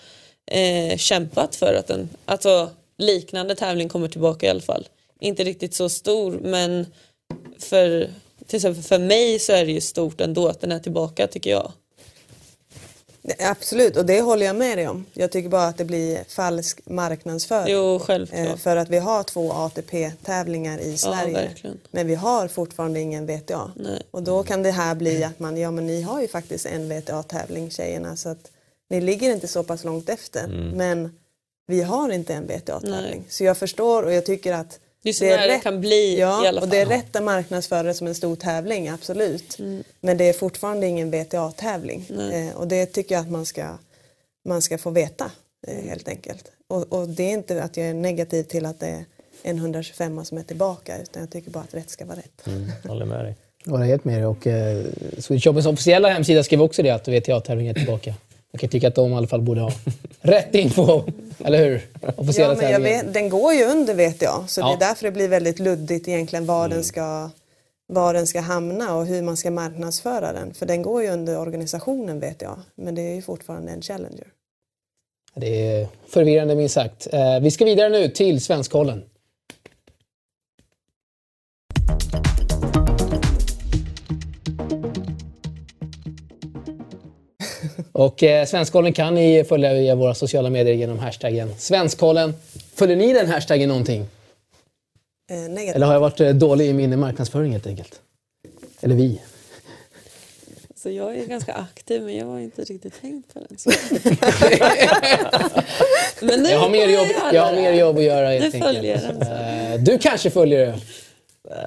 eh, 0.51 0.97
kämpat 0.97 1.56
för 1.56 1.73
att 1.73 1.89
en 1.89 2.10
alltså, 2.25 2.69
liknande 2.97 3.56
tävling 3.56 3.89
kommer 3.89 4.08
tillbaka 4.08 4.45
i 4.45 4.49
alla 4.49 4.62
fall. 4.62 4.88
Inte 5.19 5.43
riktigt 5.43 5.73
så 5.73 5.89
stor 5.89 6.39
men 6.43 6.86
för, 7.60 8.10
till 8.47 8.56
exempel 8.56 8.84
för 8.84 8.99
mig 8.99 9.39
så 9.39 9.53
är 9.53 9.65
det 9.65 9.71
ju 9.71 9.82
stort 9.82 10.21
ändå 10.21 10.47
att 10.47 10.62
den 10.62 10.71
är 10.71 10.80
tillbaka 10.80 11.27
tycker 11.27 11.49
jag. 11.49 11.71
Absolut, 13.40 13.98
och 13.98 14.06
det 14.06 14.22
håller 14.22 14.46
jag 14.46 14.56
med 14.56 14.78
dig 14.78 14.88
om. 14.88 15.06
Jag 15.13 15.32
tycker 15.32 15.50
bara 15.50 15.68
att 15.68 15.78
det 15.78 15.86
blir 15.86 16.24
falsk 16.28 16.80
marknadsföring. 16.86 17.74
Jo, 17.76 18.00
självklart. 18.00 18.40
Eh, 18.48 18.56
För 18.56 18.76
att 18.78 18.90
vi 18.90 18.98
har 18.98 19.24
två 19.24 19.52
ATP-tävlingar 19.52 20.80
i 20.80 20.98
Sverige. 20.98 21.34
verkligen. 21.34 21.78
men 21.92 22.08
vi 22.08 22.16
har 22.16 22.48
fortfarande 22.48 23.00
ingen 23.00 23.26
VTA. 23.26 23.72
Nej. 23.76 24.02
Och 24.12 24.24
då 24.24 24.44
kan 24.44 24.63
det 24.63 24.72
här 24.72 24.96
bli 24.96 25.24
att 25.24 25.40
man, 25.40 25.58
ja 25.58 25.72
men 25.72 25.88
ni 25.88 26.02
har 26.02 26.22
ju 26.22 26.28
faktiskt 26.28 26.66
en 26.66 26.90
VTA-tävling 26.90 27.72
tjejerna 27.72 28.16
så 28.16 28.30
att 28.30 28.52
ni 28.90 29.02
ligger 29.02 29.32
inte 29.34 29.48
så 29.48 29.63
pass 29.63 29.84
långt 29.84 30.10
efter. 30.10 30.48
Men 30.76 31.18
vi 31.68 31.82
har 31.82 32.10
inte 32.10 32.34
en 32.34 32.48
VTA-tävling. 32.48 33.26
Så 33.30 33.44
jag 33.44 33.58
förstår 33.58 34.04
och 34.04 34.13
jag 34.13 34.26
tycker 34.26 34.54
att 34.54 34.80
Det 35.08 35.12
är 35.12 35.13
så 35.13 35.26
nära 35.26 35.48
det 35.48 35.60
kan 35.60 35.82
bli 35.82 35.96
i 35.96 36.20
ja, 36.20 36.48
alla 36.48 36.62
och 36.62 36.67
fall. 36.67 36.70
det 36.70 36.78
är 36.78 36.86
rätt 36.86 37.15
att 37.15 37.24
marknadsföra 37.24 37.84
det 37.84 37.93
som 37.93 38.08
en 38.08 38.15
stor 38.15 38.36
tävling, 38.36 38.88
absolut. 38.88 39.60
Mm. 39.60 39.84
Men 40.02 40.17
det 40.17 40.30
är 40.30 40.34
fortfarande 40.34 40.88
ingen 40.88 41.12
VTA-tävling. 41.12 42.06
Eh, 42.34 42.56
och 42.56 42.67
det 42.67 42.86
tycker 42.86 43.15
jag 43.15 43.22
att 43.22 43.32
man 43.32 43.46
ska, 43.46 43.67
man 44.46 44.62
ska 44.62 44.78
få 44.78 44.89
veta 44.89 45.32
eh, 45.67 45.89
helt 45.89 46.08
enkelt. 46.08 46.52
Och, 46.67 46.93
och 46.93 47.10
det 47.10 47.24
är 47.24 47.34
inte 47.34 47.63
att 47.63 47.78
jag 47.78 47.88
är 47.88 47.93
negativ 47.93 48.43
till 48.43 48.65
att 48.65 48.80
det 48.80 48.88
är 48.88 49.06
en 49.43 49.58
125 49.58 50.26
som 50.26 50.38
är 50.38 50.43
tillbaka 50.43 51.02
utan 51.02 51.22
jag 51.22 51.32
tycker 51.32 51.52
bara 51.52 51.63
att 51.63 51.74
rätt 51.74 51.89
ska 51.89 52.06
vara 52.06 52.17
rätt. 52.17 52.48
Mm, 52.48 52.72
håller 52.88 53.06
med 53.06 53.26
dig. 53.26 53.36
Jag 53.63 53.72
håller 53.72 53.86
helt 53.86 54.06
med 54.06 54.17
dig. 54.17 54.26
Och 54.26 54.48
eh, 54.48 54.86
Swedish 55.17 55.48
Opens 55.48 55.65
officiella 55.65 56.10
hemsida 56.10 56.43
skrev 56.43 56.62
också 56.62 56.84
det, 56.84 56.89
att 56.89 57.08
VTA-tävlingen 57.08 57.76
är 57.76 57.80
tillbaka. 57.80 58.15
Jag 58.52 58.62
kan 58.62 58.70
tycka 58.70 58.88
att 58.88 58.96
de 58.96 59.12
i 59.12 59.16
alla 59.16 59.28
fall 59.28 59.42
borde 59.42 59.62
ha 59.62 59.72
rätt 60.22 60.56
info, 60.56 61.04
eller 61.46 61.58
hur? 61.58 61.88
Officiella 62.16 62.54
Ja, 62.54 62.62
men 62.62 62.72
jag 62.72 62.80
vet, 62.80 63.14
den 63.14 63.30
går 63.30 63.54
ju 63.54 63.64
under 63.66 63.94
vet 63.94 64.22
jag, 64.22 64.44
så 64.50 64.62
Ja. 64.62 64.68
det 64.68 64.86
är 64.86 64.90
därför 64.90 65.04
det 65.06 65.12
blir 65.12 65.28
väldigt 65.28 65.60
luddigt 65.60 66.08
egentligen 66.08 66.46
var, 66.46 66.70
den 66.70 66.84
ska, 66.84 67.30
var 67.88 68.14
den 68.14 68.28
ska 68.28 68.40
hamna 68.40 68.96
och 68.96 69.06
hur 69.06 69.22
man 69.22 69.38
ska 69.38 69.52
marknadsföra 69.52 70.34
den. 70.34 70.54
För 70.54 70.66
den 70.66 70.82
går 70.82 71.04
ju 71.04 71.10
under 71.10 71.40
organisationen 71.40 72.20
vet 72.20 72.42
jag, 72.42 72.60
men 72.76 72.96
det 72.96 73.02
är 73.02 73.16
ju 73.16 73.22
fortfarande 73.22 73.72
en 73.72 73.82
Challenger. 73.82 74.28
Det 75.36 75.72
är 75.72 75.88
förvirrande 76.08 76.56
minst 76.56 76.76
sagt. 76.76 77.08
Eh, 77.14 77.40
vi 77.40 77.52
ska 77.52 77.66
vidare 77.66 77.90
nu 77.90 78.10
till 78.10 78.42
Svenskkollen. 78.42 79.04
Och 87.98 88.24
eh, 88.24 88.46
Svenskkollen 88.46 88.94
kan 88.94 89.16
ni 89.16 89.44
följa 89.44 89.74
via 89.74 89.96
våra 89.96 90.14
sociala 90.14 90.50
medier 90.50 90.76
genom 90.76 91.00
hashtaggen 91.00 91.54
Svenskkollen. 91.58 92.34
Följer 92.76 92.96
ni 92.98 93.14
den 93.14 93.28
hashtaggen 93.28 93.70
någonting? 93.70 94.06
Eh, 95.32 95.38
negativt. 95.38 95.76
Eller 95.76 95.86
har 95.86 95.94
jag 95.94 96.00
varit 96.00 96.20
eh, 96.20 96.30
dålig 96.30 96.66
i 96.70 96.74
min 96.74 97.00
marknadsföring 97.00 97.52
helt 97.52 97.68
enkelt? 97.68 98.00
Eller 98.82 98.96
vi? 98.96 99.22
Så 100.76 100.90
jag 100.90 101.18
är 101.18 101.26
ganska 101.26 101.54
aktiv 101.54 102.02
men 102.02 102.16
jag 102.18 102.26
har 102.26 102.40
inte 102.40 102.62
riktigt 102.64 103.02
tänkt 103.02 103.34
på 103.34 103.40
den. 103.40 103.58
Men 106.22 106.44
nu 106.44 106.50
Jag 106.50 106.60
har 106.60 106.70
mer 106.70 106.88
jobb, 106.88 107.08
jag 107.34 107.42
har 107.42 107.54
mer 107.54 107.74
jobb 107.74 107.98
att 107.98 108.04
göra 108.04 108.28
helt 108.30 108.40
Du 108.42 108.46
enkelt. 108.46 108.64
följer 108.76 109.02
den. 109.02 109.22
Eh, 109.74 109.80
Du 109.80 109.98
kanske 109.98 110.30
följer 110.30 110.60
det? 110.66 110.80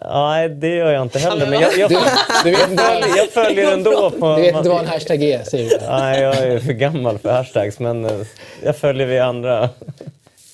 Nej, 0.04 0.48
det 0.48 0.68
gör 0.68 0.92
jag 0.92 1.02
inte 1.02 1.18
heller. 1.18 1.46
Men 1.46 1.60
jag, 1.60 1.78
jag, 1.78 1.90
Du, 1.90 1.96
du 2.44 2.50
vet 2.50 2.60
jag, 2.60 2.78
följer, 2.78 3.16
jag 3.16 3.28
följer 3.28 3.72
ändå. 3.72 4.10
På, 4.20 4.36
du 4.36 4.42
vet 4.42 4.56
inte 4.56 4.68
vad 4.68 4.80
en 4.80 4.86
hashtag 4.86 5.22
är, 5.22 5.44
säger 5.44 5.70
du. 5.70 5.86
Nej, 5.86 6.20
jag 6.20 6.36
är 6.36 6.58
för 6.58 6.72
gammal 6.72 7.18
för 7.18 7.32
hashtags, 7.32 7.78
men 7.78 8.04
eh, 8.04 8.26
jag 8.64 8.76
följer 8.76 9.06
vi 9.06 9.18
andra. 9.18 9.70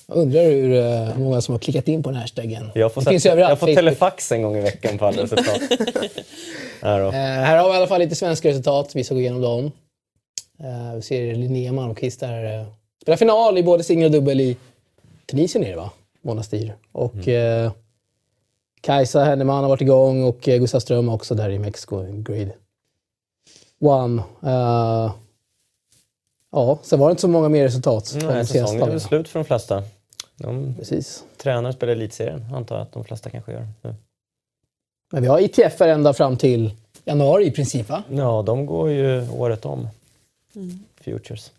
Jag 0.07 0.17
undrar 0.17 0.43
hur 0.43 0.77
eh, 0.77 1.19
många 1.19 1.41
som 1.41 1.55
har 1.55 1.59
klickat 1.59 1.89
in 1.89 2.03
på 2.03 2.11
den 2.11 2.21
hashtaggen. 2.21 2.71
Jag 2.75 2.95
får, 2.95 3.01
det 3.01 3.11
finns 3.11 3.27
överallt. 3.27 3.49
jag 3.49 3.59
får 3.59 3.67
Facebook. 3.67 3.79
telefax 3.79 4.33
en 4.33 4.43
gång 4.43 4.57
i 4.57 4.61
veckan 4.61 4.99
på 4.99 5.07
alla 5.07 5.23
resultat. 5.23 5.61
Här 6.83 7.01
då. 7.01 7.07
Eh, 7.07 7.13
här 7.13 7.59
har 7.59 7.69
vi 7.69 7.75
i 7.75 7.77
alla 7.77 7.87
fall 7.87 8.01
lite 8.01 8.15
svenska 8.15 8.49
resultat. 8.49 8.91
Vi 8.95 9.05
ska 9.05 9.15
gå 9.15 9.21
igenom 9.21 9.41
dem. 9.41 9.73
Vi 10.95 11.03
ser 11.03 11.35
Linnea 11.35 11.73
Malmqvist 11.73 12.21
där. 12.21 12.61
Uh, 12.61 12.67
spelar 13.03 13.17
final 13.17 13.59
i 13.59 13.63
både 13.63 13.85
singel 13.85 14.07
och 14.07 14.13
dubbel 14.13 14.41
i 14.41 14.57
Tunisien 15.27 15.65
är 15.65 15.71
det 15.71 15.77
va? 15.77 15.91
Monastir. 16.23 16.75
Och 16.93 17.29
eh, 17.29 17.73
Kajsa 18.87 19.25
Henneman 19.25 19.63
har 19.63 19.69
varit 19.69 19.81
igång 19.81 20.25
och 20.25 20.49
eh, 20.49 20.59
Gustav 20.59 20.81
Ström 20.81 21.09
också 21.09 21.35
där 21.35 21.51
i 21.51 21.59
Mexiko. 21.59 22.23
Grade 22.23 22.53
One. 23.81 24.23
Eh, 24.43 25.15
ja, 26.53 26.79
sen 26.83 26.99
var 26.99 27.09
det 27.09 27.11
inte 27.11 27.21
så 27.21 27.29
många 27.29 27.49
mer 27.49 27.65
resultat. 27.65 28.17
de 28.21 28.27
Nej, 28.27 28.47
senaste 28.47 28.59
säsongen 28.59 28.83
är 28.83 28.91
väl 28.91 29.01
slut 29.01 29.29
för 29.29 29.39
de 29.39 29.45
flesta. 29.45 29.83
De 30.37 30.75
Precis. 30.79 31.25
tränar 31.37 31.69
och 31.69 31.75
spelar 31.75 31.93
elitserien, 31.93 32.55
antar 32.55 32.77
jag 32.77 32.83
att 32.83 32.93
de 32.93 33.05
flesta 33.05 33.31
kanske 33.31 33.53
gör 33.53 33.69
nu. 33.83 33.95
Men 35.13 35.23
vi 35.23 35.29
har 35.29 35.41
ITF 35.41 35.81
ända 35.81 36.15
fram 36.15 36.37
till 36.37 36.71
januari 37.05 37.47
i 37.47 37.51
princip 37.51 37.89
va? 37.89 38.03
Ja, 38.11 38.43
de 38.43 38.67
går 38.67 38.91
ju 38.91 39.31
året 39.31 39.65
om. 39.65 39.89
Futures. 41.01 41.53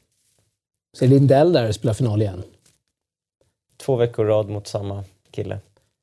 Så 0.97 1.05
är 1.05 1.09
Lindell 1.09 1.53
där 1.53 1.67
och 1.67 1.75
spelar 1.75 1.93
final 1.93 2.21
igen. 2.21 2.43
Två 3.77 3.95
veckor 3.95 4.25
rad 4.25 4.49
mot 4.49 4.67
samma 4.67 5.03
kille. 5.31 5.59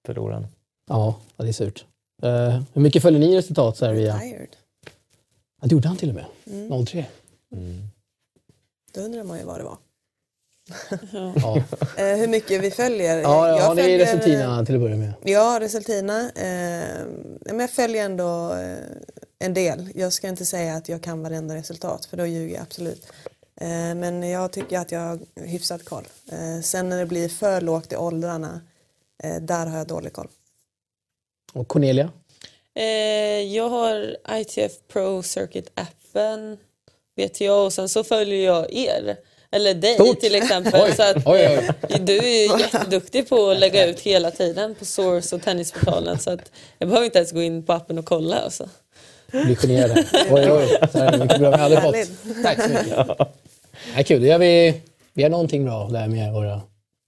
Förlorar 0.07 0.35
han. 0.35 0.47
Ja, 0.89 1.21
det 1.37 1.49
är 1.49 1.53
surt. 1.53 1.85
Eh, 2.23 2.63
hur 2.73 2.81
mycket 2.83 3.03
följer 3.03 3.21
ni 3.21 3.37
resultat 3.37 3.77
så 3.77 3.87
här 3.87 3.93
via? 3.93 4.19
Tired. 4.19 4.49
Ja, 5.61 5.67
det 5.69 5.73
gjorde 5.75 5.89
han 5.89 5.97
till 5.97 6.09
och 6.09 6.15
med. 6.15 6.87
03. 6.89 7.07
Då 8.95 9.01
undrar 9.01 9.25
man 9.25 9.39
ju 9.39 9.45
vad 9.45 9.61
det 9.61 9.65
var. 9.65 9.77
Ja, 11.37 11.57
Eh, 11.97 12.17
hur 12.17 12.29
mycket 12.29 12.63
vi 12.63 12.71
följer? 12.71 13.19
ja, 13.19 13.49
Jag 13.49 13.61
är 13.79 13.83
följer- 13.83 13.99
Resultina 13.99 14.67
till 14.67 14.75
att 14.75 14.81
börja 14.81 14.97
med. 14.97 15.13
Ja, 15.25 15.59
Resultina. 15.61 16.21
Eh, 16.31 17.07
men 17.41 17.59
jag 17.61 17.71
följer 17.71 18.05
ändå 18.05 18.53
eh, 18.55 18.77
en 19.39 19.55
del. 19.55 19.91
Jag 19.95 20.13
ska 20.13 20.29
inte 20.29 20.45
säga 20.45 20.75
att 20.77 20.89
jag 20.89 21.03
kan 21.03 21.23
varenda 21.23 21.55
resultat 21.55 22.05
för 22.05 22.17
då 22.17 22.27
ljuger 22.27 22.55
jag 22.55 22.63
absolut. 22.63 23.07
Eh, 23.61 23.69
men 23.69 24.23
jag 24.23 24.53
tycker 24.53 24.79
att 24.79 24.93
jag 24.93 25.01
har 25.01 25.19
hyfsat 25.35 25.85
koll. 25.85 26.05
Eh, 26.33 26.61
sen 26.63 26.89
när 26.89 26.99
det 26.99 27.07
blir 27.07 27.29
för 27.29 27.61
lågt 27.61 27.93
i 27.93 27.97
åldrarna, 27.97 28.61
eh, 29.23 29.37
där 29.43 29.67
har 29.67 29.79
jag 29.79 29.87
dålig 29.87 30.13
koll. 30.13 30.29
Och 31.55 31.69
Cornelia? 31.69 32.11
Eh, 32.77 32.85
jag 33.55 33.69
har 33.69 34.17
ITF 34.41 34.73
Pro 34.93 35.23
Circuit-appen, 35.23 36.57
vet 37.17 37.41
jag, 37.41 37.65
och 37.65 37.73
sen 37.73 37.89
så 37.89 38.05
följer 38.05 38.45
jag 38.45 38.73
er. 38.73 39.17
Eller 39.53 39.75
dig 39.75 39.95
Stort. 39.95 40.21
till 40.21 40.35
exempel. 40.35 40.83
Oj, 40.85 40.93
så 40.97 41.03
att, 41.03 41.17
oj, 41.27 41.49
oj. 41.59 41.99
Du 42.01 42.19
är 42.19 42.23
ju 42.23 42.61
jätteduktig 42.61 43.29
på 43.29 43.51
att 43.51 43.59
lägga 43.59 43.87
ut 43.87 44.01
hela 44.01 44.31
tiden 44.31 44.75
på 44.75 44.85
Source 44.85 45.37
och 45.37 45.43
Tennisportalen. 45.43 46.19
Så 46.19 46.31
att 46.31 46.53
jag 46.79 46.89
behöver 46.89 47.05
inte 47.05 47.19
ens 47.19 47.33
gå 47.33 47.43
in 47.43 47.63
på 47.63 47.73
appen 47.73 47.99
och 47.99 48.05
kolla. 48.05 48.37
Alltså. 48.37 48.69
Blir 49.31 49.57
generad. 49.57 50.05
Oj, 50.31 50.51
oj. 50.51 50.79
Så 50.93 50.99
här 50.99 51.19
mycket 51.19 51.39
bra. 51.39 51.51
Har 51.51 51.59
aldrig 51.59 51.83
fått. 51.83 52.43
Tack 52.43 52.63
så 52.63 52.69
mycket. 52.69 53.07
Ja, 53.97 54.03
kul, 54.05 54.21
då 54.21 54.27
gör 54.27 54.39
vi, 54.39 54.81
vi 55.13 55.23
gör 55.23 55.31
någonting 55.31 55.65
bra 55.65 55.89
där 55.89 56.09
med 56.09 56.33
våra 56.33 56.61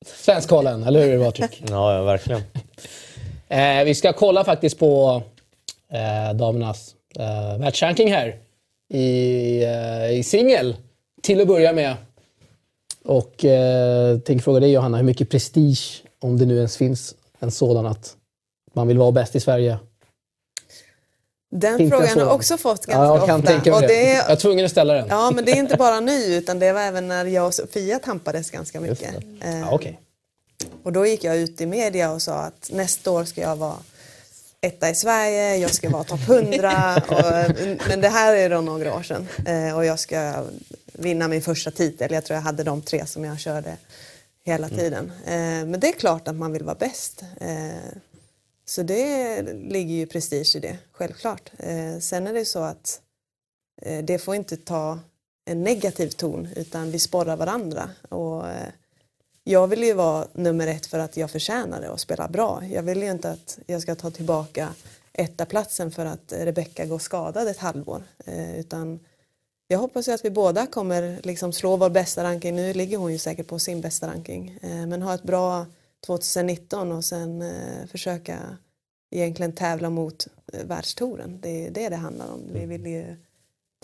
Svenskkollen, 0.07 0.83
eller 0.83 1.07
hur 1.07 1.25
Patrik? 1.25 1.63
Ja, 1.69 1.95
ja, 1.95 2.03
verkligen. 2.03 2.43
Eh, 3.49 3.85
vi 3.85 3.95
ska 3.95 4.13
kolla 4.13 4.45
faktiskt 4.45 4.79
på 4.79 5.23
eh, 5.93 6.37
damernas 6.37 6.95
eh, 7.19 7.59
världsranking 7.59 8.13
här 8.13 8.37
i, 8.95 9.63
eh, 9.65 10.11
i 10.19 10.23
singel 10.23 10.77
till 11.23 11.41
att 11.41 11.49
börja 11.49 11.73
med. 11.73 11.97
Och 13.05 13.45
eh, 13.45 14.19
tänker 14.19 14.43
fråga 14.43 14.61
dig 14.61 14.73
Johanna, 14.73 14.97
hur 14.97 15.05
mycket 15.05 15.31
prestige, 15.31 16.03
om 16.21 16.39
det 16.39 16.47
nu 16.47 16.57
ens 16.57 16.77
finns 16.77 17.15
en 17.39 17.51
sådan 17.51 17.87
att 17.87 18.17
man 18.75 18.89
vill 18.89 18.99
vara 18.99 19.13
bäst 19.13 19.37
i 19.37 19.41
Sverige? 19.41 19.79
Den 21.51 21.79
Finns 21.79 21.91
frågan 21.93 22.09
har 22.09 22.21
jag 22.21 22.35
också 22.35 22.57
fått 22.57 22.87
ganska 22.87 23.05
Ja, 23.05 23.17
jag 23.19 23.27
kan 23.27 23.41
ofta. 23.41 23.53
tänka 23.53 23.71
mig 23.71 23.77
och 23.77 23.83
det. 23.83 23.87
det 23.89 24.13
Jag 24.13 24.31
är 24.31 24.37
tvungen 24.37 24.65
att 24.65 24.71
ställa 24.71 24.95
den. 24.95 25.07
Ja, 25.09 25.31
men 25.35 25.45
det 25.45 25.51
är 25.53 25.57
inte 25.57 25.77
bara 25.77 26.01
nu 26.01 26.25
utan 26.35 26.59
det 26.59 26.73
var 26.73 26.81
även 26.81 27.09
när 27.09 27.25
jag 27.25 27.47
och 27.47 27.55
Sofia 27.55 27.99
tampades 27.99 28.51
ganska 28.51 28.81
mycket. 28.81 29.15
det. 29.41 29.47
Eh, 29.49 29.59
Ja, 29.61 29.69
Okej. 29.73 30.01
Och 30.83 30.93
då 30.93 31.07
gick 31.07 31.25
jag 31.25 31.37
ut 31.37 31.61
i 31.61 31.67
media 31.67 32.13
och 32.13 32.23
sa 32.23 32.35
att 32.35 32.71
nästa 32.73 33.11
år 33.11 33.25
ska 33.25 33.41
jag 33.41 33.57
vara 33.57 33.79
etta 34.61 34.91
i 34.91 34.95
Sverige, 34.95 35.57
jag 35.57 35.75
ska 35.75 35.91
vara 35.91 36.05
topp 36.05 36.29
100. 36.29 36.97
Och, 37.09 37.89
men 37.89 38.01
det 38.01 38.09
här 38.09 38.37
är 38.37 38.51
då 38.51 38.61
några 38.61 38.95
år 38.95 39.03
sedan. 39.03 39.29
Eh, 39.47 39.77
och 39.77 39.85
jag 39.85 40.01
ska 40.01 40.45
vinna 40.93 41.29
min 41.29 41.43
första 41.43 41.71
titel. 41.71 42.13
Jag 42.13 42.25
tror 42.25 42.35
jag 42.35 42.43
hade 42.43 42.63
de 42.63 42.83
tre 42.83 43.07
som 43.07 43.25
jag 43.25 43.41
körde 43.41 43.77
hela 44.45 44.69
tiden. 44.69 45.13
Eh, 45.27 45.67
men 45.67 45.81
det 45.81 45.89
är 45.89 45.93
klart 45.93 46.29
att 46.29 46.37
man 46.37 46.53
vill 46.53 46.65
vara 46.65 46.75
bäst. 46.75 47.25
Eh, 47.41 47.99
så 48.65 48.83
det 48.83 49.43
ligger 49.53 49.95
ju 49.95 50.07
prestige 50.07 50.57
i 50.57 50.61
det, 50.61 50.79
självklart. 50.93 51.51
Sen 52.01 52.27
är 52.27 52.33
det 52.33 52.45
så 52.45 52.59
att 52.59 53.01
det 54.03 54.19
får 54.19 54.35
inte 54.35 54.57
ta 54.57 54.99
en 55.45 55.63
negativ 55.63 56.09
ton 56.09 56.49
utan 56.57 56.91
vi 56.91 56.99
sporrar 56.99 57.37
varandra. 57.37 57.91
Och, 58.09 58.45
jag 59.49 59.67
vill 59.67 59.83
ju 59.83 59.93
vara 59.93 60.27
nummer 60.33 60.67
ett 60.67 60.87
för 60.87 60.99
att 60.99 61.17
jag 61.17 61.31
förtjänar 61.31 61.81
det 61.81 61.89
och 61.89 62.01
spela 62.01 62.29
bra. 62.29 62.63
Jag 62.71 62.83
vill 62.83 63.03
ju 63.03 63.11
inte 63.11 63.31
att 63.31 63.59
jag 63.67 63.83
ska 63.83 63.95
ta 63.95 64.11
tillbaka 64.11 64.69
etta 65.13 65.47
platsen 65.47 65.91
för 65.91 66.07
att 66.07 66.33
Rebecka 66.33 66.87
går 66.87 66.99
skadad 66.99 67.49
ett 67.49 67.59
halvår. 67.59 68.03
Eh, 68.25 68.59
utan 68.59 69.01
jag 69.69 69.79
hoppas 69.79 70.09
ju 70.09 70.13
att 70.13 70.25
vi 70.25 70.31
båda 70.31 70.67
kommer 70.67 71.21
liksom 71.23 71.53
slå 71.53 71.77
vår 71.77 71.91
bästa 71.91 72.25
ranking. 72.25 72.57
Nu 72.57 72.73
ligger 72.73 72.99
hon 72.99 73.13
ju 73.13 73.19
säkert 73.19 73.47
på 73.47 73.59
sin 73.59 73.81
bästa 73.81 74.07
ranking. 74.07 74.59
Eh, 74.63 74.87
men 74.87 75.03
ha 75.03 75.15
ett 75.15 75.23
bra 75.23 75.67
2019 76.07 76.93
och 76.93 77.05
sen 77.05 77.43
eh, 77.43 77.87
försöka 77.91 78.39
egentligen 79.11 79.53
tävla 79.53 79.91
mot 79.91 80.27
eh, 80.53 80.67
världstouren. 80.67 81.39
Det 81.41 81.67
är 81.67 81.71
det 81.71 81.89
det 81.89 81.97
handlar 81.97 82.33
om. 82.33 82.43
Vi 82.53 82.67
vill 82.67 82.87
ju 82.87 83.17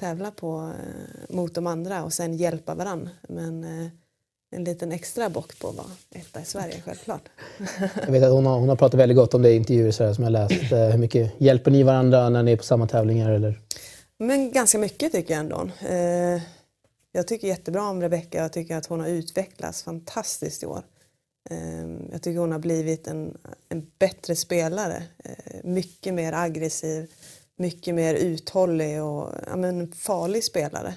tävla 0.01 0.31
på, 0.31 0.73
eh, 0.79 1.35
mot 1.35 1.55
de 1.55 1.67
andra 1.67 2.05
och 2.05 2.13
sen 2.13 2.37
hjälpa 2.37 2.75
varandra. 2.75 3.11
Men 3.29 3.65
eh, 3.65 3.89
en 4.53 4.65
liten 4.65 4.93
extra 4.93 5.29
bock 5.29 5.59
på 5.59 5.69
att 5.69 5.77
vara 5.77 5.87
etta 6.11 6.41
i 6.41 6.45
Sverige, 6.45 6.83
självklart. 6.85 7.29
Jag 8.07 8.13
vet 8.13 8.23
att 8.23 8.33
hon 8.33 8.47
har, 8.47 8.59
hon 8.59 8.69
har 8.69 8.77
pratat 8.77 9.01
väldigt 9.01 9.17
gott 9.17 9.35
om 9.35 9.43
det 9.43 9.51
i 9.51 9.57
intervjuer 9.57 9.91
så 9.91 10.15
som 10.15 10.25
jag 10.25 10.31
läst. 10.31 10.73
Eh, 10.73 10.79
hur 10.79 10.99
mycket 10.99 11.33
hjälper 11.39 11.71
ni 11.71 11.83
varandra 11.83 12.29
när 12.29 12.43
ni 12.43 12.53
är 12.53 12.57
på 12.57 12.63
samma 12.63 12.87
tävlingar? 12.87 13.31
Eller? 13.31 13.61
Men 14.19 14.53
ganska 14.53 14.79
mycket 14.79 15.13
tycker 15.13 15.35
jag 15.35 15.41
ändå. 15.41 15.69
Eh, 15.89 16.43
jag 17.13 17.27
tycker 17.29 17.49
jättebra 17.49 17.89
om 17.89 18.01
Rebecka. 18.01 18.39
Jag 18.39 18.53
tycker 18.53 18.77
att 18.77 18.87
hon 18.87 19.01
har 19.01 19.09
utvecklats 19.09 19.83
fantastiskt 19.83 20.63
i 20.63 20.67
år. 20.67 20.83
Ehm, 21.51 22.09
jag 22.13 22.23
tycker 22.23 22.41
hon 22.41 22.53
har 22.53 22.59
blivit 22.59 23.07
en, 23.07 23.39
en 23.69 23.87
bättre 23.99 24.37
spelare. 24.37 25.03
Eh, 25.25 25.61
mycket 25.65 26.15
mer 26.15 26.33
aggressiv, 26.33 27.11
mycket 27.57 27.95
mer 27.95 28.15
uthållig 28.15 29.03
och 29.03 29.31
ja, 29.47 29.57
men 29.57 29.93
farlig 29.93 30.45
spelare. 30.45 30.95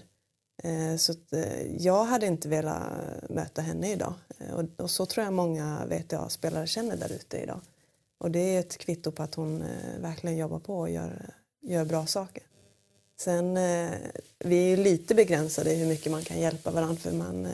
Eh, 0.64 0.96
så 0.98 1.12
att, 1.12 1.34
eh, 1.34 1.76
jag 1.78 2.04
hade 2.04 2.26
inte 2.26 2.50
velat 2.50 2.84
möta 3.30 3.62
henne 3.62 3.92
idag. 3.92 4.14
Eh, 4.38 4.66
och, 4.78 4.90
så 4.92 5.06
tror 5.06 5.24
jag 5.24 5.34
många 5.34 5.86
VTA-spelare 5.86 6.68
känner 6.68 6.98
där 6.98 7.12
ute 7.12 7.38
idag. 7.38 7.60
Och 8.18 8.32
det 8.32 8.40
är 8.40 8.60
ett 8.60 8.78
kvitto 8.78 9.12
på 9.12 9.24
att 9.24 9.36
hon 9.36 9.64
verkligen 10.00 10.38
jobbar 10.38 10.60
på 10.60 10.78
och 10.78 10.90
gör, 10.90 11.30
gör 11.62 11.86
bra 11.86 12.06
saker. 12.06 12.44
Sen, 13.20 13.56
vi 14.40 14.74
är 14.74 14.78
lite 14.78 15.16
begränsade 15.16 15.74
i 15.74 15.76
hur 15.76 15.88
mycket 15.88 16.12
man 16.12 16.24
kan 16.24 16.40
hjälpa 16.40 16.72
varandra 16.72 16.96
för 16.96 17.12
man 17.12 17.48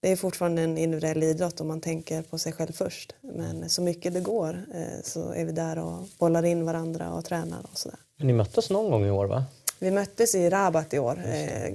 det 0.00 0.12
är 0.12 0.16
fortfarande 0.16 0.62
en 0.62 0.78
individuell 0.78 1.22
idrott 1.22 1.60
om 1.60 1.68
man 1.68 1.80
tänker 1.80 2.22
på 2.22 2.38
sig 2.38 2.52
själv 2.52 2.72
först. 2.72 3.14
Men 3.20 3.70
så 3.70 3.82
mycket 3.82 4.14
det 4.14 4.20
går 4.20 4.64
så 5.02 5.32
är 5.32 5.44
vi 5.44 5.52
där 5.52 5.78
och 5.78 6.08
bollar 6.18 6.42
in 6.42 6.64
varandra 6.64 7.12
och 7.12 7.24
tränar 7.24 7.66
och 7.72 7.78
sådär. 7.78 7.98
Ni 8.16 8.32
möttes 8.32 8.70
någon 8.70 8.90
gång 8.90 9.06
i 9.06 9.10
år 9.10 9.26
va? 9.26 9.44
Vi 9.82 9.90
möttes 9.90 10.34
i 10.34 10.50
Rabat 10.50 10.94
i 10.94 10.98
år. 10.98 11.22
Eh, 11.26 11.74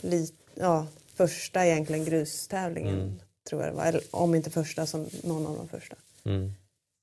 li, 0.00 0.32
ja, 0.54 0.86
första 1.14 1.66
egentligen 1.66 2.04
grustävlingen 2.04 2.94
mm. 2.94 3.20
tror 3.48 3.62
jag 3.62 3.72
det 3.72 3.76
var. 3.76 3.84
Eller, 3.84 4.02
om 4.10 4.34
inte 4.34 4.50
första 4.50 4.86
som 4.86 5.08
någon 5.22 5.46
av 5.46 5.56
de 5.56 5.68
första. 5.68 5.96
Mm. 6.24 6.52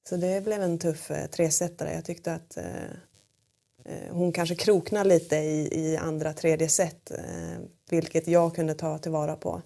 Så 0.09 0.17
det 0.17 0.43
blev 0.43 0.61
en 0.61 0.79
tuff 0.79 1.11
eh, 1.11 1.25
tresetare. 1.25 1.93
Jag 1.93 2.05
tyckte 2.05 2.33
att 2.33 2.57
eh, 2.57 2.65
eh 3.85 4.11
hon 4.11 4.31
kanske 4.31 4.55
kroknade 4.55 5.09
lite 5.09 5.35
i, 5.35 5.69
i 5.71 5.97
andra 5.97 6.33
tredje 6.33 6.69
set. 6.69 7.11
Eh, 7.11 7.59
vilket 7.89 8.27
jag 8.27 8.55
kunde 8.55 8.73
ta 8.73 8.97
tillvara 8.97 9.35
på. 9.35 9.61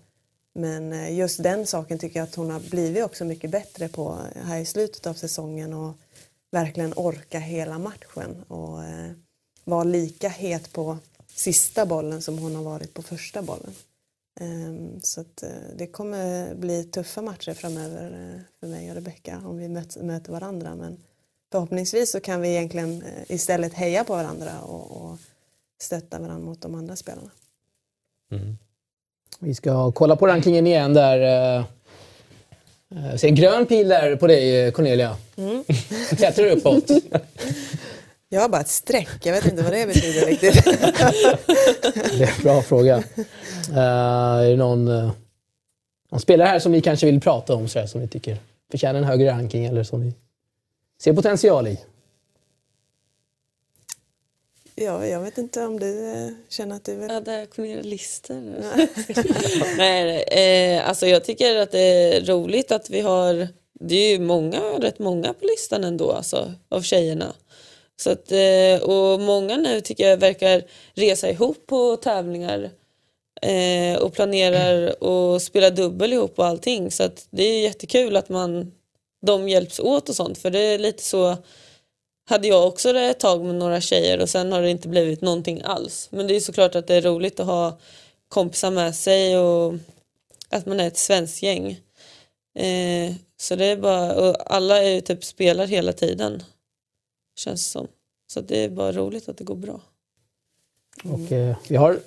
Men 0.55 0.93
eh, 0.93 1.15
just 1.17 1.43
den 1.43 1.65
saken 1.65 1.99
tycker 1.99 2.19
jag 2.19 2.27
att 2.27 2.35
hon 2.35 2.51
har 2.51 2.59
blivit 2.59 3.03
också 3.03 3.25
mycket 3.25 3.51
bättre 3.51 3.87
på 3.87 4.17
här 4.35 4.59
i 4.59 4.65
slutet 4.65 5.07
av 5.07 5.13
säsongen 5.13 5.73
och 5.73 5.93
verkligen 6.51 6.93
orka 6.95 7.39
hela 7.39 7.79
matchen 7.79 8.43
och 8.47 8.79
eh, 9.67 9.71
vara 9.71 9.83
lika 9.83 10.29
het 10.29 10.73
på 10.73 10.97
sista 11.27 11.85
bollen 11.85 12.21
som 12.21 12.37
hon 12.37 12.55
har 12.55 12.63
varit 12.63 12.93
på 12.93 13.01
första 13.01 13.41
bollen. 13.41 13.73
Um, 14.39 15.01
så 15.01 15.21
uh, 15.21 15.49
det 15.75 15.87
kommer 15.87 16.55
bli 16.55 16.83
tuffa 16.83 17.21
matcher 17.21 17.53
framöver 17.53 18.11
uh, 18.11 18.41
för 18.59 18.67
mig 18.67 18.89
och 18.89 18.95
Rebecka 18.95 19.41
om 19.45 19.57
vi 19.57 19.69
möt, 19.69 19.95
möter 19.95 20.31
varandra 20.31 20.75
men 20.75 20.97
förhoppningsvis 21.51 22.11
så 22.11 22.19
kan 22.19 22.41
vi 22.41 22.49
egentligen 22.49 23.01
uh, 23.01 23.31
istället 23.31 23.73
heja 23.73 24.03
på 24.03 24.15
varandra 24.15 24.61
och, 24.61 24.91
och 24.91 25.17
stötta 25.81 26.19
varandra 26.19 26.45
mot 26.45 26.61
de 26.61 26.75
andra 26.75 26.95
spelarna. 26.95 27.31
Mm. 28.31 28.57
Vi 29.39 29.55
ska 29.55 29.91
kolla 29.91 30.15
på 30.15 30.27
rankingen 30.27 30.67
igen 30.67 30.93
där. 30.93 31.17
Jag 31.17 31.57
eh, 32.95 33.09
eh, 33.09 33.15
ser 33.15 33.27
en 33.27 33.35
grön 33.35 33.65
pil 33.65 33.87
där 33.87 34.15
på 34.15 34.27
dig 34.27 34.71
Cornelia. 34.71 35.17
Mm. 35.35 35.63
Klättrar 36.17 36.45
uppåt. 36.45 36.91
Jag 38.29 38.41
har 38.41 38.49
bara 38.49 38.61
ett 38.61 38.67
streck, 38.67 39.25
jag 39.25 39.33
vet 39.33 39.45
inte 39.45 39.63
vad 39.63 39.73
det 39.73 39.87
betyder 39.87 40.25
riktigt. 40.25 40.65
det 42.17 42.23
är 42.23 42.37
en 42.37 42.43
bra 42.43 42.61
fråga. 42.61 42.97
Uh, 43.69 43.77
är 43.77 44.49
det 44.49 44.55
någon, 44.55 44.87
uh, 44.87 45.11
någon, 46.11 46.19
spelare 46.19 46.47
här 46.47 46.59
som 46.59 46.71
vi 46.71 46.81
kanske 46.81 47.05
vill 47.05 47.21
prata 47.21 47.55
om 47.55 47.67
så 47.67 47.79
här, 47.79 47.87
som 47.87 48.01
vi 48.01 48.07
tycker 48.07 48.37
förtjänar 48.71 48.99
en 48.99 49.05
högre 49.05 49.31
ranking 49.31 49.65
eller 49.65 49.83
som 49.83 50.01
vi 50.01 50.13
ser 51.01 51.13
potential 51.13 51.67
i? 51.67 51.79
Ja, 54.79 55.05
jag 55.05 55.19
vet 55.19 55.37
inte 55.37 55.65
om 55.65 55.79
du 55.79 56.11
eh, 56.11 56.29
känner 56.49 56.75
att 56.75 56.83
du 56.83 56.95
vill... 56.95 57.09
Ja, 57.09 57.19
där 57.19 57.45
kom 57.45 57.63
ner 57.63 57.83
listor. 57.83 58.35
nej, 59.77 60.23
eh, 60.23 60.89
alltså 60.89 61.07
jag 61.07 61.23
tycker 61.23 61.55
att 61.55 61.71
det 61.71 61.79
är 61.79 62.25
roligt 62.25 62.71
att 62.71 62.89
vi 62.89 63.01
har... 63.01 63.47
Det 63.79 63.95
är 63.95 64.11
ju 64.11 64.19
många, 64.19 64.59
rätt 64.59 64.99
många 64.99 65.33
på 65.33 65.45
listan 65.45 65.83
ändå, 65.83 66.11
alltså, 66.11 66.53
av 66.69 66.81
tjejerna. 66.81 67.33
Så 67.99 68.11
att, 68.11 68.31
eh, 68.31 68.89
och 68.89 69.19
många 69.19 69.57
nu 69.57 69.81
tycker 69.81 70.09
jag 70.09 70.17
verkar 70.17 70.63
resa 70.93 71.29
ihop 71.29 71.67
på 71.67 71.95
tävlingar 71.95 72.69
eh, 73.41 73.97
och 73.99 74.13
planerar 74.13 75.03
och 75.03 75.41
spela 75.41 75.69
dubbel 75.69 76.13
ihop 76.13 76.39
och 76.39 76.45
allting. 76.45 76.91
Så 76.91 77.03
att 77.03 77.27
det 77.29 77.43
är 77.43 77.61
jättekul 77.61 78.15
att 78.15 78.29
man, 78.29 78.71
de 79.25 79.49
hjälps 79.49 79.79
åt 79.79 80.09
och 80.09 80.15
sånt. 80.15 80.37
För 80.37 80.49
det 80.49 80.59
är 80.59 80.79
lite 80.79 81.03
så 81.03 81.37
hade 82.29 82.47
jag 82.47 82.67
också 82.67 82.93
det 82.93 83.01
ett 83.01 83.19
tag 83.19 83.45
med 83.45 83.55
några 83.55 83.81
tjejer 83.81 84.21
och 84.21 84.29
sen 84.29 84.51
har 84.51 84.61
det 84.61 84.69
inte 84.69 84.87
blivit 84.87 85.21
någonting 85.21 85.61
alls. 85.63 86.07
Men 86.11 86.27
det 86.27 86.35
är 86.35 86.39
såklart 86.39 86.75
att 86.75 86.87
det 86.87 86.95
är 86.95 87.01
roligt 87.01 87.39
att 87.39 87.45
ha 87.45 87.79
kompisar 88.29 88.71
med 88.71 88.95
sig 88.95 89.37
och 89.37 89.73
att 90.49 90.65
man 90.65 90.79
är 90.79 90.87
ett 90.87 90.97
svenskt 90.97 91.43
gäng. 91.43 91.69
Eh, 92.55 93.13
så 93.39 93.55
det 93.55 93.65
är 93.65 93.77
bara, 93.77 94.15
och 94.15 94.55
alla 94.55 94.83
är 94.83 94.89
ju 94.89 95.01
typ 95.01 95.23
spelar 95.23 95.67
hela 95.67 95.93
tiden. 95.93 96.43
Känns 97.37 97.65
det 97.65 97.71
som. 97.71 97.87
Så 98.27 98.41
det 98.41 98.63
är 98.63 98.69
bara 98.69 98.91
roligt 98.91 99.29
att 99.29 99.37
det 99.37 99.43
går 99.43 99.55
bra. 99.55 99.81
Och 101.03 101.31
eh, 101.31 101.55
vi 101.67 101.75
har 101.75 101.99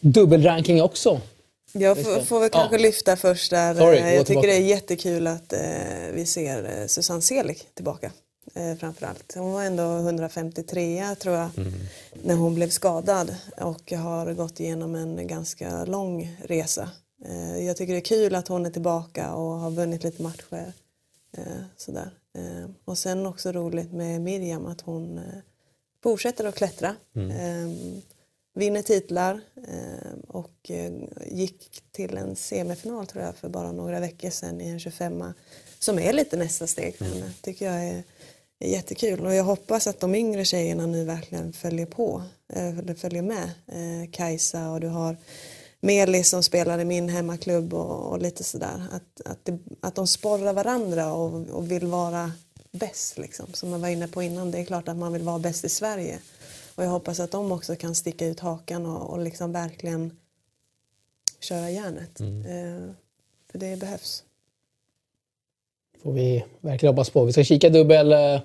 dubbelranking 0.00 0.82
också. 0.82 1.20
Jag 1.72 2.04
får, 2.04 2.20
får 2.20 2.40
väl 2.40 2.50
kanske 2.50 2.76
ja. 2.76 2.82
lyfta 2.82 3.16
först 3.16 3.50
där. 3.50 3.74
Sorry, 3.74 3.98
jag 3.98 4.10
tycker 4.10 4.24
tillbaka. 4.24 4.46
det 4.46 4.56
är 4.56 4.60
jättekul 4.60 5.26
att 5.26 5.52
eh, 5.52 5.60
vi 6.12 6.26
ser 6.26 6.80
eh, 6.80 6.86
Susanne 6.86 7.22
Selig 7.22 7.62
tillbaka 7.74 8.12
eh, 8.54 8.74
framförallt. 8.74 9.34
Hon 9.34 9.52
var 9.52 9.62
ändå 9.62 9.82
153 9.82 11.14
tror 11.14 11.36
jag 11.36 11.50
mm. 11.56 11.72
när 12.22 12.34
hon 12.34 12.54
blev 12.54 12.68
skadad 12.68 13.36
och 13.56 13.92
har 13.92 14.32
gått 14.32 14.60
igenom 14.60 14.94
en 14.94 15.26
ganska 15.26 15.84
lång 15.84 16.36
resa. 16.44 16.90
Eh, 17.24 17.66
jag 17.66 17.76
tycker 17.76 17.92
det 17.92 17.98
är 17.98 18.00
kul 18.00 18.34
att 18.34 18.48
hon 18.48 18.66
är 18.66 18.70
tillbaka 18.70 19.32
och 19.34 19.58
har 19.58 19.70
vunnit 19.70 20.04
lite 20.04 20.22
matcher. 20.22 20.72
Eh, 21.36 21.42
sådär. 21.76 22.10
Eh, 22.38 22.70
och 22.84 22.98
sen 22.98 23.26
också 23.26 23.52
roligt 23.52 23.92
med 23.92 24.20
Miriam 24.20 24.66
att 24.66 24.80
hon 24.80 25.18
eh, 25.18 25.24
fortsätter 26.02 26.44
att 26.44 26.54
klättra. 26.54 26.96
Mm. 27.16 27.30
Eh, 27.30 27.76
vinner 28.54 28.82
titlar 28.82 29.40
och 30.28 30.70
gick 31.26 31.82
till 31.92 32.16
en 32.16 32.36
semifinal 32.36 33.06
tror 33.06 33.24
jag 33.24 33.36
för 33.36 33.48
bara 33.48 33.72
några 33.72 34.00
veckor 34.00 34.30
sedan 34.30 34.60
i 34.60 34.68
en 34.68 34.80
25 34.80 35.24
som 35.78 35.98
är 35.98 36.12
lite 36.12 36.36
nästa 36.36 36.66
steg 36.66 36.96
för 36.96 37.04
henne. 37.04 37.16
Mm. 37.16 37.30
tycker 37.42 37.66
jag 37.66 37.84
är 37.84 38.02
jättekul 38.64 39.26
och 39.26 39.34
jag 39.34 39.44
hoppas 39.44 39.86
att 39.86 40.00
de 40.00 40.14
yngre 40.14 40.44
tjejerna 40.44 40.86
nu 40.86 41.04
verkligen 41.04 41.52
följer 41.52 41.86
på, 41.86 42.22
eller 42.52 42.94
följer 42.94 43.22
med. 43.22 43.50
Kajsa 44.12 44.70
och 44.70 44.80
du 44.80 44.88
har 44.88 45.16
Melis 45.82 46.28
som 46.28 46.42
spelar 46.42 46.78
i 46.78 46.84
min 46.84 47.08
hemmaklubb 47.08 47.74
och, 47.74 48.12
och 48.12 48.22
lite 48.22 48.44
sådär. 48.44 48.82
Att, 48.92 49.20
att, 49.24 49.44
det, 49.44 49.58
att 49.80 49.94
de 49.94 50.06
sporrar 50.06 50.52
varandra 50.52 51.12
och, 51.12 51.48
och 51.48 51.70
vill 51.70 51.86
vara 51.86 52.32
bäst 52.72 53.18
liksom. 53.18 53.46
Som 53.52 53.72
jag 53.72 53.78
var 53.78 53.88
inne 53.88 54.08
på 54.08 54.22
innan, 54.22 54.50
det 54.50 54.58
är 54.58 54.64
klart 54.64 54.88
att 54.88 54.96
man 54.96 55.12
vill 55.12 55.22
vara 55.22 55.38
bäst 55.38 55.64
i 55.64 55.68
Sverige. 55.68 56.18
Och 56.74 56.84
jag 56.84 56.90
hoppas 56.90 57.20
att 57.20 57.30
de 57.30 57.52
också 57.52 57.76
kan 57.76 57.94
sticka 57.94 58.26
ut 58.26 58.40
hakan 58.40 58.86
och, 58.86 59.10
och 59.10 59.18
liksom 59.18 59.52
verkligen 59.52 60.16
köra 61.40 61.70
järnet. 61.70 62.20
Mm. 62.20 62.40
Eh, 62.40 62.94
för 63.50 63.58
det 63.58 63.76
behövs 63.76 64.24
får 66.02 66.12
vi 66.12 66.44
verkligen 66.60 66.94
hoppas 66.94 67.10
på. 67.10 67.24
Vi 67.24 67.32
ska 67.32 67.44
kika 67.44 67.68
dubbel, 67.68 68.12
eh, 68.12 68.40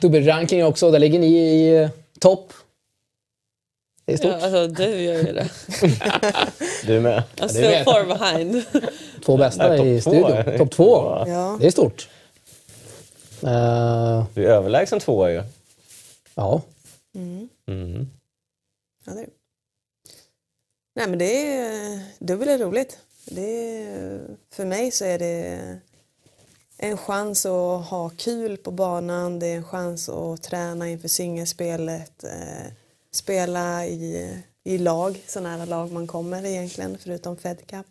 dubbelranking 0.00 0.64
också. 0.64 0.90
Där 0.90 0.98
ligger 0.98 1.18
ni 1.18 1.26
i 1.26 1.88
topp. 2.20 2.52
Det 4.04 4.12
är 4.12 4.16
stort. 4.16 4.30
Ja, 4.30 4.44
alltså, 4.44 4.66
du 4.66 5.02
gör 5.02 5.14
ju 5.14 5.32
det. 5.32 5.50
du 6.86 7.00
med. 7.00 7.22
I'm 7.36 7.48
still 7.48 7.64
ja, 7.64 7.84
far 7.84 8.04
behind. 8.04 8.64
Två 9.24 9.36
bästa 9.36 9.68
Nej, 9.68 9.94
i 9.94 10.00
studion. 10.00 10.58
Topp 10.58 10.70
två. 10.70 11.24
Ja. 11.26 11.58
Det 11.60 11.66
är 11.66 11.70
stort. 11.70 12.08
Uh, 13.44 14.24
du 14.34 14.46
är 14.46 14.50
överlägsen 14.50 15.00
tvåa 15.00 15.30
ju. 15.30 15.42
Ja. 16.34 16.62
Mm. 17.14 17.48
Mm. 17.68 18.10
ja 19.06 19.12
det 19.12 19.20
är. 19.20 19.28
Nej 20.94 21.08
men 21.08 21.18
det 21.18 21.56
är, 21.56 22.00
dubbel 22.18 22.48
är 22.48 22.58
roligt. 22.58 22.98
Det 23.24 23.82
är, 23.82 24.20
för 24.50 24.64
mig 24.64 24.90
så 24.90 25.04
är 25.04 25.18
det 25.18 25.58
en 26.78 26.96
chans 26.96 27.46
att 27.46 27.86
ha 27.86 28.10
kul 28.16 28.56
på 28.56 28.70
banan, 28.70 29.38
det 29.38 29.46
är 29.46 29.56
en 29.56 29.64
chans 29.64 30.08
att 30.08 30.42
träna 30.42 30.88
inför 30.88 31.08
singelspelet, 31.08 32.24
eh, 32.24 32.72
spela 33.12 33.86
i, 33.86 34.36
i 34.64 34.78
lag, 34.78 35.22
så 35.26 35.40
nära 35.40 35.64
lag 35.64 35.92
man 35.92 36.06
kommer 36.06 36.44
egentligen, 36.44 36.98
förutom 36.98 37.36
Fed 37.36 37.66
Cup. 37.66 37.86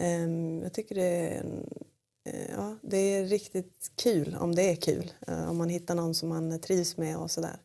Eh, 0.00 0.28
jag 0.62 0.72
tycker 0.72 0.94
det 0.94 1.02
är, 1.02 1.44
eh, 2.24 2.50
ja, 2.56 2.76
det 2.82 2.96
är 2.96 3.24
riktigt 3.24 3.90
kul, 4.02 4.36
om 4.40 4.54
det 4.54 4.62
är 4.62 4.76
kul. 4.76 5.12
Eh, 5.26 5.50
om 5.50 5.56
man 5.56 5.68
hittar 5.68 5.94
någon 5.94 6.14
som 6.14 6.28
man 6.28 6.60
trivs 6.60 6.96
med 6.96 7.16
och 7.16 7.30
sådär, 7.30 7.56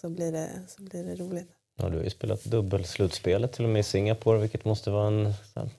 så, 0.00 0.08
blir 0.08 0.32
det, 0.32 0.48
så 0.68 0.82
blir 0.82 1.04
det 1.04 1.14
roligt. 1.14 1.48
Ja, 1.76 1.88
du 1.88 1.96
har 1.96 2.04
ju 2.04 2.10
spelat 2.10 2.44
dubbelslutspelet 2.44 3.52
till 3.52 3.64
och 3.64 3.70
med 3.70 3.80
i 3.80 3.82
Singapore, 3.82 4.38
vilket 4.38 4.64
måste 4.64 4.90
vara 4.90 5.06
en, 5.06 5.34
en 5.54 5.70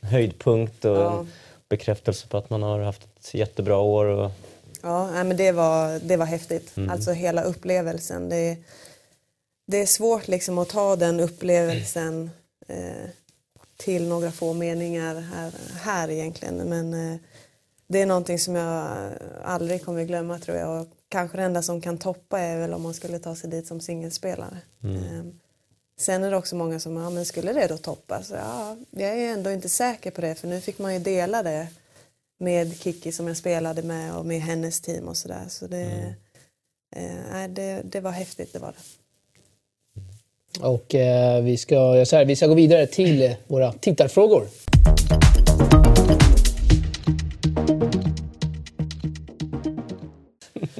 höjdpunkt. 0.00 0.84
Och 0.84 0.96
ja. 0.96 1.18
en, 1.18 1.28
bekräftelse 1.70 2.28
på 2.28 2.36
att 2.36 2.50
man 2.50 2.62
har 2.62 2.80
haft 2.80 3.08
ett 3.18 3.34
jättebra 3.34 3.78
år. 3.78 4.04
Och... 4.04 4.30
Ja, 4.82 5.24
men 5.24 5.36
det 5.36 5.52
var, 5.52 6.00
det 6.00 6.16
var 6.16 6.26
häftigt. 6.26 6.76
Mm. 6.76 6.90
Alltså 6.90 7.12
hela 7.12 7.42
upplevelsen. 7.42 8.28
Det, 8.28 8.56
det 9.70 9.76
är 9.78 9.86
svårt 9.86 10.28
liksom 10.28 10.58
att 10.58 10.68
ta 10.68 10.96
den 10.96 11.20
upplevelsen 11.20 12.30
eh, 12.68 13.10
till 13.76 14.08
några 14.08 14.32
få 14.32 14.52
meningar 14.52 15.14
här, 15.14 15.52
här 15.82 16.10
egentligen. 16.10 16.56
Men 16.56 16.94
eh, 16.94 17.20
det 17.86 18.00
är 18.02 18.06
någonting 18.06 18.38
som 18.38 18.54
jag 18.54 18.88
aldrig 19.44 19.84
kommer 19.84 20.04
glömma 20.04 20.38
tror 20.38 20.56
jag. 20.56 20.80
Och 20.80 20.88
kanske 21.08 21.36
det 21.36 21.42
enda 21.42 21.62
som 21.62 21.80
kan 21.80 21.98
toppa 21.98 22.40
är 22.40 22.58
väl 22.58 22.74
om 22.74 22.82
man 22.82 22.94
skulle 22.94 23.18
ta 23.18 23.36
sig 23.36 23.50
dit 23.50 23.66
som 23.66 23.80
singelspelare. 23.80 24.58
Ehm, 24.84 25.40
Sen 25.98 26.24
är 26.24 26.30
det 26.30 26.36
också 26.36 26.56
många 26.56 26.80
som, 26.80 26.96
ja 26.96 27.10
men 27.10 27.26
skulle 27.26 27.52
det 27.52 27.66
då 27.66 27.76
toppa? 27.76 28.22
Så, 28.22 28.34
ja, 28.34 28.76
jag 28.90 29.10
är 29.10 29.32
ändå 29.32 29.50
inte 29.50 29.68
säker 29.68 30.10
på 30.10 30.20
det 30.20 30.34
för 30.34 30.48
nu 30.48 30.60
fick 30.60 30.78
man 30.78 30.94
ju 30.94 31.00
dela 31.00 31.42
det 31.42 31.68
med 32.38 32.76
Kiki 32.76 33.12
som 33.12 33.28
jag 33.28 33.36
spelade 33.36 33.82
med 33.82 34.14
och 34.14 34.26
med 34.26 34.40
hennes 34.40 34.80
team 34.80 35.08
och 35.08 35.16
sådär. 35.16 35.44
Så 35.48 35.66
det, 35.66 36.14
eh, 36.96 37.16
nej, 37.32 37.48
det, 37.48 37.82
det 37.84 38.00
var 38.00 38.10
häftigt, 38.10 38.52
det 38.52 38.58
var 38.58 38.72
det. 38.72 38.99
Och 40.60 40.94
eh, 40.94 41.42
vi, 41.42 41.56
ska, 41.56 41.74
jag 41.74 42.06
säger, 42.06 42.24
vi 42.24 42.36
ska 42.36 42.46
gå 42.46 42.54
vidare 42.54 42.86
till 42.86 43.22
eh, 43.22 43.32
våra 43.46 43.72
tittarfrågor. 43.72 44.46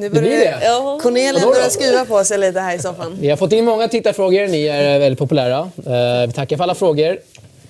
Nu 0.01 0.11
blir 0.11 0.23
det. 0.23 0.59
Ja. 0.63 0.99
Cornelia 1.03 1.47
börjar 1.47 1.69
skruva 1.69 2.05
på 2.05 2.25
sig 2.25 2.39
lite 2.39 2.61
här 2.61 2.77
i 2.77 2.79
soffan. 2.79 3.17
Vi 3.21 3.31
har 3.31 3.37
fått 3.37 3.53
in 3.53 3.65
många 3.65 3.89
tittarfrågor. 3.89 4.49
Ni 4.49 4.67
är 4.67 4.99
väldigt 4.99 5.19
populära. 5.19 5.59
Eh, 5.61 6.27
vi 6.27 6.33
tackar 6.33 6.57
för 6.57 6.65
alla 6.65 6.75
frågor 6.75 7.19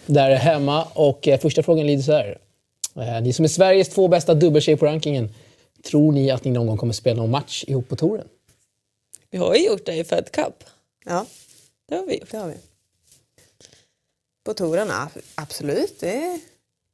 där 0.07 0.34
hemma. 0.34 0.84
Och 0.94 1.28
eh, 1.28 1.40
första 1.40 1.62
frågan 1.62 1.86
lyder 1.86 2.03
så 2.03 2.12
här. 2.12 2.38
Eh, 2.96 3.22
ni 3.22 3.32
som 3.32 3.44
är 3.44 3.48
Sveriges 3.48 3.88
två 3.88 4.09
bästa 4.09 4.34
dubbeltjejer 4.34 4.76
på 4.76 4.86
rankingen. 4.86 5.34
Tror 5.90 6.12
ni 6.12 6.30
att 6.30 6.44
ni 6.44 6.51
någon 6.51 6.66
gång 6.66 6.76
kommer 6.76 6.92
spela 6.92 7.20
någon 7.20 7.30
match 7.30 7.64
ihop 7.66 7.88
på 7.88 7.96
touren? 7.96 8.26
Vi 9.30 9.38
har 9.38 9.55
ju 9.55 9.66
gjort 9.66 9.86
det 9.86 9.94
i 9.94 10.05
Fed 10.05 10.32
Cup. 10.32 10.64
Ja, 11.07 11.26
Det 11.91 11.97
har 11.97 12.07
vi 12.07 12.18
gjort. 12.18 12.30
det 12.30 12.36
har 12.38 12.49
vi. 12.49 12.55
På 14.45 14.55
touren, 14.55 14.91
absolut. 15.34 16.01
Det, 16.01 16.41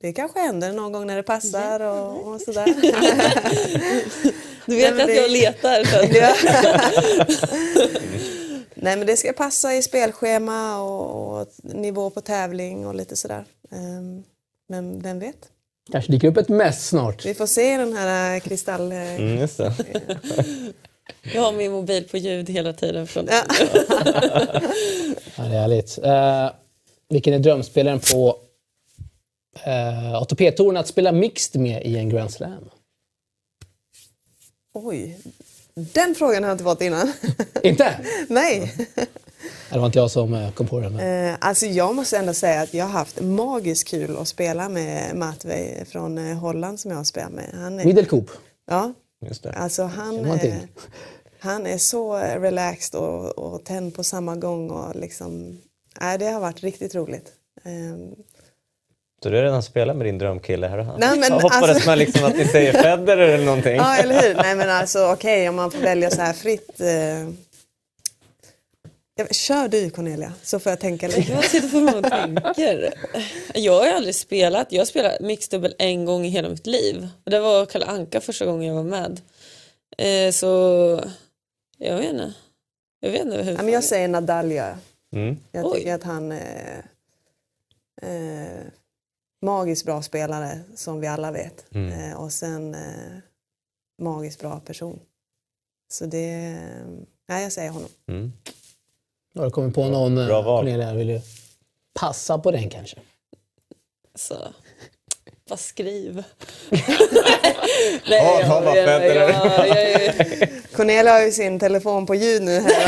det 0.01 0.13
kanske 0.13 0.39
händer 0.41 0.73
någon 0.73 0.93
gång 0.93 1.07
när 1.07 1.17
det 1.17 1.23
passar 1.23 1.81
och, 1.81 2.27
och 2.27 2.41
sådär. 2.41 2.67
Du 4.67 4.77
vet 4.77 4.95
Nej, 4.95 5.03
att 5.03 5.09
det- 5.09 5.15
jag 5.15 5.31
letar. 5.31 5.83
Nej 8.75 8.97
men 8.97 9.07
det 9.07 9.17
ska 9.17 9.33
passa 9.33 9.75
i 9.75 9.83
spelschema 9.83 10.81
och, 10.83 11.41
och 11.41 11.49
nivå 11.63 12.11
på 12.11 12.21
tävling 12.21 12.87
och 12.87 12.95
lite 12.95 13.17
sådär. 13.17 13.45
Ehm, 13.71 14.23
Men 14.69 15.01
vem 15.03 15.19
vet? 15.19 15.49
Kanske 15.93 16.13
dyker 16.13 16.29
upp 16.29 16.37
ett 16.37 16.49
mess 16.49 16.89
snart. 16.89 17.27
Vi 17.27 17.35
får 17.35 17.47
se 17.47 17.77
den 17.77 17.93
här 17.97 18.35
eh, 18.35 18.41
kristall... 18.41 18.93
Mm, 18.93 19.39
just 19.39 19.57
det. 19.59 19.75
jag 21.35 21.43
har 21.43 21.53
min 21.53 21.73
mobil 21.73 22.09
på 22.11 22.17
ljud 22.17 22.51
hela 22.51 22.73
tiden. 22.73 23.07
Från, 23.07 23.29
Ja. 23.31 23.43
Ja, 25.37 25.43
det 25.43 25.57
är 25.57 25.61
härligt. 25.61 25.99
Eh, 25.99 26.51
vilken 27.09 27.35
är 27.35 27.39
drömspelaren 27.39 28.01
på 28.13 28.37
eh, 29.65 30.15
ATP-touren 30.15 30.77
att 30.77 30.87
spela 30.89 31.13
mixed 31.13 31.61
med 31.61 31.83
i 31.87 31.97
en 31.99 32.09
Grand 32.09 32.31
Slam? 32.31 32.71
Oj, 34.75 35.19
den 35.75 36.15
frågan 36.15 36.43
har 36.43 36.51
jag 36.51 36.55
inte 36.55 36.65
fått 36.65 36.83
innan. 36.83 37.13
Inte? 37.63 37.97
Nej. 38.29 38.73
Det 39.71 39.79
var 39.79 39.87
inte 39.87 39.99
jag 39.99 40.11
som 40.11 40.35
eh, 40.35 40.51
kom 40.53 40.67
på 40.67 40.81
det. 40.81 40.89
Men... 40.91 41.29
Eh, 41.31 41.37
Alltså 41.41 41.67
jag 41.67 41.95
måste 41.95 42.17
ändå 42.19 42.35
säga 42.35 42.61
att 42.63 42.75
jag 42.75 42.85
har 42.85 42.93
haft 42.93 43.21
magiskt 43.21 43.89
kul 43.89 44.17
att 44.17 44.29
spela 44.29 44.69
med 44.69 45.17
Matvej 45.17 45.85
från 45.91 46.19
Holland 46.19 46.81
som 46.81 46.91
jag 46.91 46.99
har 46.99 47.05
spelat 47.05 47.33
med. 47.33 47.51
Han 47.55 47.81
är, 47.81 47.85
Middelkoop. 47.85 48.31
ja, 48.71 48.93
Just 49.29 49.43
det. 49.43 49.53
Alltså 49.53 49.83
han, 49.83 50.25
eh, 50.25 50.55
han 51.41 51.67
är 51.67 51.79
så 51.79 52.17
relaxed 52.17 53.01
och, 53.01 53.39
och 53.39 53.65
tänd 53.65 53.95
på 53.95 54.05
samma 54.05 54.37
gång. 54.37 54.71
Och 54.71 54.97
liksom, 54.97 55.59
nej, 56.01 56.19
det 56.19 56.27
har 56.27 56.41
varit 56.41 56.61
riktigt 56.63 56.95
roligt. 56.95 57.33
Ehm, 57.65 58.15
Så 59.23 59.29
du 59.29 59.37
har 59.37 59.43
redan 59.43 59.63
spelat 59.63 59.97
med 59.97 60.07
din 60.07 60.19
drömkille 60.19 60.67
här? 60.67 60.77
Nej, 60.99 61.19
men 61.19 61.23
jag 61.23 61.41
hoppades 61.41 61.69
alltså- 61.71 61.89
man 61.91 61.99
liksom 61.99 62.25
att 62.25 62.37
ni 62.37 62.45
säger 62.45 62.73
Federer 62.73 63.29
eller 63.29 63.45
någonting. 63.45 63.77
ja, 63.77 63.97
eller 63.97 64.23
hur? 64.23 64.35
Nej, 64.35 64.55
men 64.57 64.71
alltså 64.71 65.13
okej, 65.13 65.49
om 65.49 65.57
man 65.57 65.71
får 65.71 65.79
välja 65.79 66.11
så 66.11 66.23
här 66.23 66.33
fritt. 66.33 66.81
Eh, 66.81 67.29
kör 69.31 69.69
du 69.69 69.91
Cornelia, 69.91 70.33
så 70.43 70.59
får 70.59 70.71
jag 70.71 70.81
tänka 70.81 71.09
lite. 71.09 71.33
Jag 71.33 71.45
sitter 71.45 71.69
för 71.69 71.81
mig 71.81 71.95
och 71.95 72.05
tänker. 72.05 72.95
Jag 73.55 73.73
har 73.73 73.89
aldrig 73.89 74.15
spelat. 74.15 74.73
Jag 74.73 74.81
har 74.81 74.87
spelat 74.87 75.21
mixdubbel 75.21 75.75
en 75.79 76.05
gång 76.05 76.25
i 76.25 76.29
hela 76.29 76.49
mitt 76.49 76.67
liv. 76.67 77.09
Det 77.25 77.41
var 77.41 77.67
Kalle 77.67 77.87
Anka 77.87 78.21
första 78.21 78.47
gången 78.47 78.69
jag 78.69 78.75
var 78.75 78.83
med. 78.83 79.21
Eh, 79.99 80.33
så 80.33 80.47
jag 81.79 81.97
vet 81.97 82.11
inte. 82.11 82.35
Jag 83.01 83.11
vet 83.11 83.23
inte 83.23 83.43
hur. 83.43 83.53
Ja, 83.53 83.63
men 83.63 83.73
jag 83.73 83.85
säger 83.85 84.09
Nadal 84.09 84.53
jag. 84.53 84.77
Mm. 85.13 85.37
Jag 85.53 85.67
Oj. 85.67 85.79
tycker 85.79 85.95
att 85.95 86.03
han 86.03 86.33
är 86.33 86.85
eh, 88.03 88.67
magiskt 89.43 89.85
bra 89.85 90.03
spelare 90.03 90.61
som 90.75 91.01
vi 91.01 91.07
alla 91.07 91.33
vet. 91.33 91.75
Mm. 91.75 91.93
Eh, 91.93 92.21
och 92.21 92.33
sen 92.33 92.75
eh, 92.75 93.19
magiskt 94.03 94.41
bra 94.41 94.61
person. 94.61 95.01
Så 95.93 96.07
det, 96.07 96.59
nej 97.29 97.43
jag 97.43 97.53
säger 97.53 97.71
honom. 97.71 97.91
Mm. 98.09 98.33
Har 99.37 99.45
du 99.45 99.51
kommit 99.51 99.75
på 99.75 99.85
någon, 99.89 100.19
eh, 100.19 100.27
Bra 100.27 100.43
val. 100.43 100.65
Cornelia? 100.65 100.95
Vill 100.95 101.07
du 101.07 101.21
passa 102.01 102.39
på 102.39 102.51
den 102.51 102.71
kanske? 102.71 102.97
Så. 104.15 104.35
Vad 105.49 105.59
skriv. 105.61 106.23
Ja, 108.09 108.41
han 108.45 108.65
var 108.65 108.77
jag, 108.77 108.89
jag, 108.89 109.07
eller? 109.07 109.29
jag, 109.29 109.69
jag, 109.69 110.49
Cornelia 110.73 111.13
har 111.13 111.21
ju 111.23 111.33
sin 111.33 111.59
telefon 111.59 112.07
på 112.07 112.15
ljud 112.15 112.43
nu 112.43 112.61
här 112.61 112.87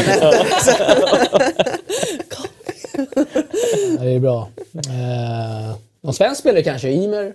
det 4.05 4.11
är 4.15 4.19
bra. 4.19 4.49
Eh, 4.75 5.77
någon 6.01 6.15
svensk 6.15 6.41
spelare 6.41 6.63
kanske? 6.63 6.89
Ymer? 6.89 7.35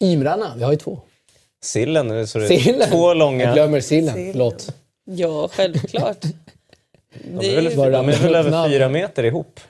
Ymrarna, 0.00 0.54
vi 0.56 0.62
har 0.64 0.70
ju 0.72 0.78
två. 0.78 0.98
Sillen, 1.62 2.26
så 2.26 2.38
det 2.38 2.44
är 2.44 2.58
Sillen. 2.60 2.90
två 2.90 3.08
Jag 3.10 3.16
långa. 3.16 3.52
glömmer 3.52 3.80
sillen. 3.80 4.14
Sillen. 4.14 4.32
Förlåt. 4.32 4.74
ja, 5.04 5.48
självklart. 5.52 6.24
De 7.24 7.46
är 7.46 7.54
väl, 7.54 7.92
de 7.92 8.08
är 8.08 8.22
väl 8.22 8.34
över 8.34 8.68
fyra 8.68 8.88
meter 8.88 9.24
ihop. 9.24 9.60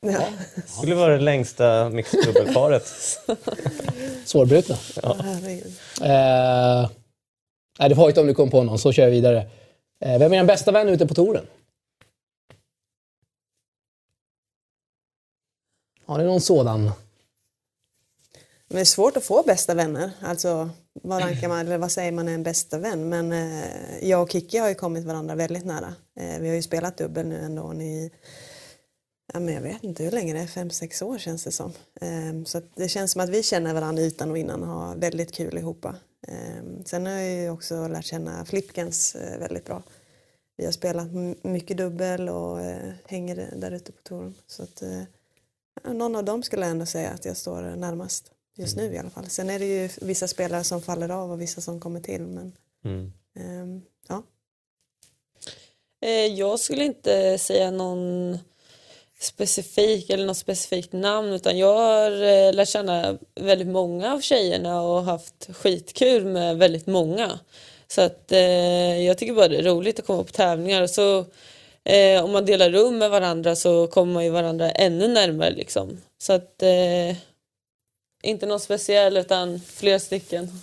Ja. 0.00 0.28
skulle 0.66 0.94
vara 0.94 1.12
det 1.16 1.22
längsta 1.22 1.90
mixed-dubbelparet. 1.90 2.82
Svårbrutna. 4.24 4.76
herregud. 5.02 5.72
Eh, 6.02 6.90
nej, 7.78 7.88
det 7.88 7.94
var 7.94 8.08
inte 8.08 8.20
om 8.20 8.26
du 8.26 8.34
kom 8.34 8.50
på 8.50 8.62
någon, 8.62 8.78
så 8.78 8.92
kör 8.92 9.02
jag 9.02 9.10
vidare. 9.10 9.38
Eh, 10.04 10.18
vem 10.18 10.32
är 10.32 10.36
den 10.36 10.46
bästa 10.46 10.72
vän 10.72 10.88
ute 10.88 11.06
på 11.06 11.14
touren? 11.14 11.46
Har 16.06 16.18
ni 16.18 16.24
någon 16.24 16.40
sådan? 16.40 16.82
Men 18.68 18.76
det 18.76 18.80
är 18.80 18.84
svårt 18.84 19.16
att 19.16 19.24
få 19.24 19.42
bästa 19.42 19.74
vänner. 19.74 20.10
Alltså, 20.20 20.70
vad, 21.02 21.22
rankar 21.22 21.48
man, 21.48 21.58
eller 21.58 21.78
vad 21.78 21.92
säger 21.92 22.12
man 22.12 22.28
är 22.28 22.34
en 22.34 22.42
bästa 22.42 22.78
vän? 22.78 23.08
Men 23.08 23.32
eh, 23.32 24.08
jag 24.08 24.22
och 24.22 24.30
Kiki 24.30 24.58
har 24.58 24.68
ju 24.68 24.74
kommit 24.74 25.04
varandra 25.04 25.34
väldigt 25.34 25.64
nära. 25.64 25.94
Eh, 26.20 26.40
vi 26.40 26.48
har 26.48 26.54
ju 26.54 26.62
spelat 26.62 26.96
dubbel 26.96 27.26
nu 27.26 27.38
ändå 27.38 27.74
i, 27.74 28.10
ja, 29.32 29.40
men 29.40 29.54
jag 29.54 29.62
vet 29.62 29.84
inte 29.84 30.04
hur 30.04 30.10
länge 30.10 30.34
det 30.34 30.40
är, 30.40 30.46
fem, 30.46 30.70
sex 30.70 31.02
år 31.02 31.18
känns 31.18 31.44
det 31.44 31.52
som. 31.52 31.72
Eh, 32.00 32.44
så 32.44 32.58
att 32.58 32.76
det 32.76 32.88
känns 32.88 33.12
som 33.12 33.20
att 33.20 33.28
vi 33.28 33.42
känner 33.42 33.74
varandra 33.74 34.02
utan 34.02 34.30
och 34.30 34.38
innan 34.38 34.62
och 34.62 34.68
har 34.68 34.96
väldigt 34.96 35.34
kul 35.34 35.58
ihop. 35.58 35.84
Eh, 36.28 36.62
sen 36.84 37.06
har 37.06 37.12
jag 37.12 37.42
ju 37.42 37.50
också 37.50 37.88
lärt 37.88 38.04
känna 38.04 38.44
Flipkens 38.44 39.14
eh, 39.14 39.38
väldigt 39.38 39.64
bra. 39.64 39.82
Vi 40.56 40.64
har 40.64 40.72
spelat 40.72 41.08
mycket 41.42 41.76
dubbel 41.76 42.28
och 42.28 42.60
eh, 42.60 42.92
hänger 43.06 43.50
där 43.56 43.70
ute 43.70 43.92
på 43.92 44.02
touren. 44.02 44.34
Så 44.46 44.62
att, 44.62 44.82
eh, 44.82 45.02
Någon 45.84 46.16
av 46.16 46.24
dem 46.24 46.42
skulle 46.42 46.62
jag 46.62 46.70
ändå 46.70 46.86
säga 46.86 47.10
att 47.10 47.24
jag 47.24 47.36
står 47.36 47.62
närmast 47.62 48.32
just 48.56 48.76
nu 48.76 48.94
i 48.94 48.98
alla 48.98 49.10
fall. 49.10 49.26
Sen 49.28 49.50
är 49.50 49.58
det 49.58 49.66
ju 49.66 49.88
vissa 50.00 50.28
spelare 50.28 50.64
som 50.64 50.82
faller 50.82 51.08
av 51.08 51.30
och 51.32 51.40
vissa 51.40 51.60
som 51.60 51.80
kommer 51.80 52.00
till. 52.00 52.20
Men, 52.22 52.52
Mm. 52.84 53.12
ehm, 53.36 53.82
ja. 54.08 54.22
Eh, 56.02 56.26
Jag 56.26 56.60
skulle 56.60 56.84
inte 56.84 57.38
säga 57.38 57.70
någon 57.70 58.38
specifik 59.20 60.10
eller 60.10 60.26
något 60.26 60.36
specifikt 60.36 60.92
namn 60.92 61.32
utan 61.32 61.58
jag 61.58 61.74
har 61.76 62.10
eh, 62.22 62.52
lärt 62.52 62.68
känna 62.68 63.18
väldigt 63.34 63.66
många 63.68 64.12
av 64.14 64.20
tjejerna 64.20 64.82
och 64.82 65.02
haft 65.04 65.48
skitkul 65.56 66.24
med 66.26 66.56
väldigt 66.58 66.86
många. 66.86 67.38
Så 67.88 68.00
att 68.00 68.32
eh, 68.32 69.02
jag 69.04 69.18
tycker 69.18 69.34
bara 69.34 69.48
det 69.48 69.56
är 69.58 69.62
roligt 69.62 69.98
att 69.98 70.06
komma 70.06 70.24
på 70.24 70.32
tävlingar 70.32 70.82
och 70.82 70.90
så 70.90 71.24
eh, 71.84 72.24
om 72.24 72.32
man 72.32 72.44
delar 72.46 72.70
rum 72.70 72.98
med 72.98 73.10
varandra 73.10 73.56
så 73.56 73.86
kommer 73.86 74.12
man 74.14 74.24
ju 74.24 74.30
varandra 74.30 74.70
ännu 74.70 75.08
närmare 75.08 75.50
liksom. 75.50 76.00
Så 76.18 76.32
att 76.32 76.62
eh, 76.62 77.16
inte 78.26 78.46
någon 78.46 78.60
speciell 78.60 79.16
utan 79.16 79.60
flera 79.60 79.98
stycken. 79.98 80.60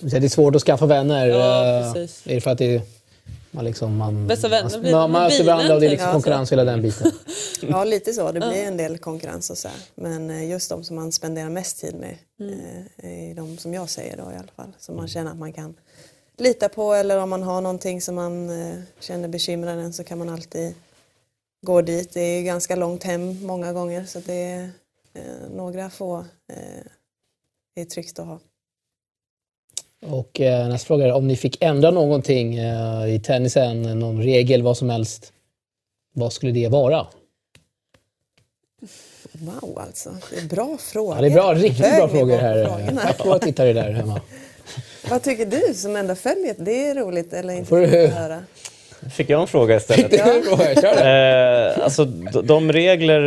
Det 0.00 0.16
är 0.16 0.28
svårt 0.28 0.54
att 0.54 0.62
skaffa 0.62 0.86
vänner. 0.86 1.26
Ja, 1.26 1.78
eh, 1.78 1.92
precis. 1.92 2.22
är 2.26 2.40
för 2.40 2.50
att 2.50 2.58
det, 2.58 2.82
man 3.50 3.64
liksom... 3.64 3.96
Man, 3.96 4.26
Bästa 4.26 4.48
vänner 4.48 4.70
man, 4.70 4.80
blir 4.80 4.92
man 4.92 5.10
med 5.10 5.22
möter 5.22 5.44
varandra 5.44 5.74
och 5.74 5.80
det 5.80 5.86
är 5.86 5.90
liksom 5.90 6.12
konkurrens 6.12 6.52
hela 6.52 6.64
den 6.64 6.82
biten. 6.82 7.12
ja, 7.60 7.84
lite 7.84 8.12
så. 8.12 8.32
Det 8.32 8.40
blir 8.40 8.64
en 8.64 8.76
del 8.76 8.98
konkurrens 8.98 9.50
och 9.50 9.58
så 9.58 9.68
här. 9.68 9.76
Men 9.94 10.30
eh, 10.30 10.50
just 10.50 10.70
de 10.70 10.84
som 10.84 10.96
man 10.96 11.12
spenderar 11.12 11.48
mest 11.48 11.80
tid 11.80 11.94
med 11.94 12.16
eh, 13.02 13.30
är 13.30 13.34
de 13.34 13.58
som 13.58 13.74
jag 13.74 13.90
säger 13.90 14.16
då 14.16 14.22
i 14.22 14.36
alla 14.36 14.52
fall. 14.56 14.72
Som 14.78 14.96
man 14.96 15.08
känner 15.08 15.30
att 15.30 15.38
man 15.38 15.52
kan 15.52 15.74
lita 16.38 16.68
på 16.68 16.92
eller 16.94 17.18
om 17.18 17.30
man 17.30 17.42
har 17.42 17.60
någonting 17.60 18.00
som 18.00 18.14
man 18.14 18.50
känner 19.00 19.28
bekymrar 19.28 19.76
en 19.76 19.92
så 19.92 20.04
kan 20.04 20.18
man 20.18 20.28
alltid 20.28 20.74
gå 21.66 21.82
dit. 21.82 22.10
Det 22.12 22.20
är 22.20 22.42
ganska 22.42 22.76
långt 22.76 23.02
hem 23.02 23.46
många 23.46 23.72
gånger 23.72 24.04
så 24.04 24.20
det 24.26 24.34
är 24.34 24.70
eh, 25.16 25.50
några 25.56 25.90
få 25.90 26.18
eh, 26.52 27.80
är 27.80 27.84
tryggt 27.84 28.18
att 28.18 28.26
ha. 28.26 28.40
Och 30.06 30.40
eh, 30.40 30.68
nästa 30.68 30.86
fråga 30.86 31.06
är 31.06 31.12
om 31.12 31.26
ni 31.28 31.36
fick 31.36 31.62
ändra 31.62 31.90
någonting 31.90 32.54
eh, 32.58 33.14
i 33.14 33.20
tennisen, 33.24 33.82
någon 33.82 34.22
regel, 34.22 34.62
vad 34.62 34.76
som 34.76 34.90
helst. 34.90 35.32
Vad 36.14 36.32
skulle 36.32 36.52
det 36.52 36.68
vara? 36.68 37.06
Wow 39.32 39.78
alltså, 39.78 40.16
det 40.30 40.36
är 40.36 40.48
bra 40.48 40.76
frågor. 40.78 41.14
Ja, 41.16 41.20
det 41.20 41.26
är 41.26 41.30
bra, 41.34 41.54
riktigt 41.54 41.96
bra 41.96 42.08
frågor 42.08 42.36
här. 42.36 42.94
Tack 43.02 43.26
våra 43.26 43.38
tittare 43.38 43.72
där 43.72 43.92
hemma. 43.92 44.20
Vad 45.10 45.22
tycker 45.22 45.46
du 45.46 45.74
som 45.74 45.96
ändå 45.96 46.14
följer? 46.14 46.54
Det 46.58 46.88
är 46.88 46.94
roligt 46.94 47.32
eller 47.32 47.54
inte 47.54 47.68
Får 47.68 47.78
du- 47.80 48.06
höra? 48.06 48.44
Fick 49.10 49.30
jag 49.30 49.40
en 49.40 49.46
fråga 49.46 49.76
istället? 49.76 50.12
Kör 50.80 50.96
det. 51.04 51.74
Eh, 51.76 51.84
alltså 51.84 52.04
de, 52.04 52.46
de 52.46 52.72
regler, 52.72 53.20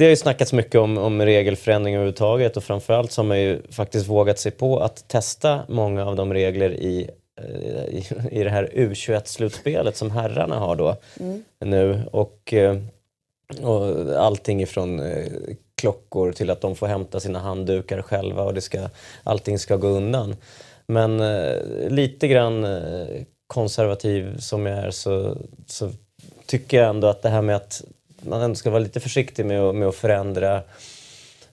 det 0.00 0.06
har 0.06 0.10
ju 0.10 0.16
snackats 0.16 0.52
mycket 0.52 0.74
om, 0.74 0.98
om 0.98 1.22
regelförändring 1.22 1.94
överhuvudtaget 1.94 2.56
och 2.56 2.64
framförallt 2.64 3.12
så 3.12 3.22
har 3.22 3.26
man 3.26 3.40
ju 3.40 3.62
faktiskt 3.70 4.06
vågat 4.06 4.38
sig 4.38 4.52
på 4.52 4.78
att 4.80 5.08
testa 5.08 5.60
många 5.68 6.06
av 6.06 6.16
de 6.16 6.32
regler 6.32 6.70
i, 6.70 7.10
eh, 7.40 7.84
i, 7.84 8.04
i 8.30 8.44
det 8.44 8.50
här 8.50 8.70
U21-slutspelet 8.74 9.96
som 9.96 10.10
herrarna 10.10 10.58
har 10.58 10.76
då 10.76 10.96
nu. 11.58 12.02
Och, 12.12 12.54
eh, 12.54 12.76
och 13.62 14.12
allting 14.24 14.62
ifrån 14.62 15.00
eh, 15.00 15.26
klockor 15.80 16.32
till 16.32 16.50
att 16.50 16.60
de 16.60 16.76
får 16.76 16.86
hämta 16.86 17.20
sina 17.20 17.38
handdukar 17.38 18.02
själva 18.02 18.42
och 18.42 18.54
det 18.54 18.60
ska, 18.60 18.88
allting 19.24 19.58
ska 19.58 19.76
gå 19.76 19.88
undan. 19.88 20.36
Men 20.86 21.18
lite 21.94 22.28
grann 22.28 22.66
konservativ 23.46 24.38
som 24.38 24.66
jag 24.66 24.78
är 24.78 24.90
så, 24.90 25.36
så 25.66 25.90
tycker 26.46 26.76
jag 26.76 26.88
ändå 26.88 27.08
att 27.08 27.22
det 27.22 27.28
här 27.28 27.42
med 27.42 27.56
att 27.56 27.82
man 28.22 28.42
ändå 28.42 28.54
ska 28.54 28.70
vara 28.70 28.82
lite 28.82 29.00
försiktig 29.00 29.46
med 29.46 29.60
att, 29.60 29.74
med 29.74 29.88
att 29.88 29.94
förändra, 29.96 30.62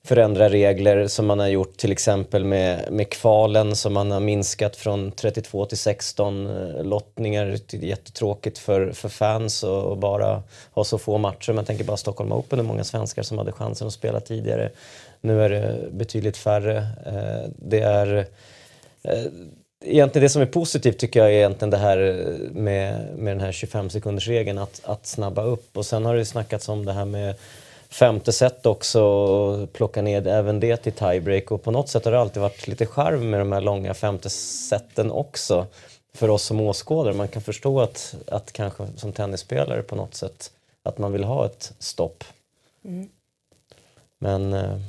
förändra 0.04 0.50
regler 0.50 1.08
som 1.08 1.26
man 1.26 1.40
har 1.40 1.48
gjort 1.48 1.78
till 1.78 1.92
exempel 1.92 2.46
med, 2.46 2.92
med 2.92 3.10
kvalen 3.10 3.76
som 3.76 3.94
man 3.94 4.12
har 4.12 4.20
minskat 4.20 4.76
från 4.76 5.12
32 5.12 5.66
till 5.66 5.78
16 5.78 6.48
eh, 6.48 6.84
lottningar. 6.84 7.58
Det 7.68 7.78
är 7.78 7.82
jättetråkigt 7.84 8.58
för, 8.58 8.92
för 8.92 9.10
fans 9.10 9.64
och, 9.64 9.84
och 9.84 9.98
bara 9.98 10.44
ha 10.72 10.84
så 10.84 10.98
få 10.98 11.18
matcher. 11.18 11.54
Man 11.54 11.66
tänker 11.66 11.84
bara 11.84 11.98
Stockholm 11.98 12.32
Open, 12.32 12.60
hur 12.60 12.66
många 12.66 12.84
svenskar 12.84 13.24
som 13.24 13.38
hade 13.38 13.52
chansen 13.52 13.88
att 13.88 13.94
spela 13.94 14.20
tidigare. 14.20 14.72
Nu 15.22 15.42
är 15.44 15.50
det 15.50 15.92
betydligt 15.92 16.38
färre. 16.38 16.78
Eh, 17.06 17.50
Det 17.56 17.80
är 17.80 18.28
eh, 19.04 19.24
Egentligen 19.90 20.24
det 20.24 20.30
som 20.30 20.42
är 20.42 20.46
positivt 20.46 20.98
tycker 20.98 21.20
jag 21.20 21.30
är 21.30 21.34
egentligen 21.34 21.70
det 21.70 21.78
här 21.78 21.98
med, 22.52 23.18
med 23.18 23.32
den 23.34 23.42
här 23.42 23.52
25 23.52 23.90
sekunders 23.90 24.28
regeln 24.28 24.58
att, 24.58 24.82
att 24.84 25.08
snabba 25.08 25.44
upp. 25.44 25.78
Och 25.78 25.86
sen 25.86 26.06
har 26.06 26.16
det 26.16 26.26
snackats 26.26 26.70
om 26.70 26.86
det 26.86 26.94
här 26.94 27.06
med 27.06 27.36
femte 27.90 28.32
set 28.32 28.66
också 28.66 29.04
och 29.04 29.74
plocka 29.74 30.02
ner 30.02 30.28
även 30.28 30.60
det 30.60 30.78
till 30.78 30.92
tiebreak. 30.94 31.52
Och 31.52 31.64
på 31.64 31.72
något 31.72 31.90
sätt 31.90 32.06
har 32.06 32.12
det 32.12 32.20
alltid 32.20 32.42
varit 32.42 32.68
lite 32.68 32.86
charm 32.86 33.30
med 33.30 33.40
de 33.40 33.52
här 33.52 33.62
långa 33.62 33.94
femte 33.94 34.30
seten 34.30 35.12
också. 35.12 35.68
För 36.14 36.30
oss 36.30 36.44
som 36.44 36.62
åskådare. 36.62 37.14
Man 37.14 37.28
kan 37.28 37.42
förstå 37.42 37.82
att, 37.82 38.16
att 38.28 38.52
kanske 38.52 38.88
som 38.96 39.12
tennisspelare 39.12 39.82
på 39.82 39.96
något 39.96 40.16
sätt 40.16 40.52
att 40.84 40.98
man 40.98 41.12
vill 41.12 41.24
ha 41.24 41.46
ett 41.46 41.74
stopp. 41.80 42.24
Men, 44.20 44.54
eh, 44.54 44.80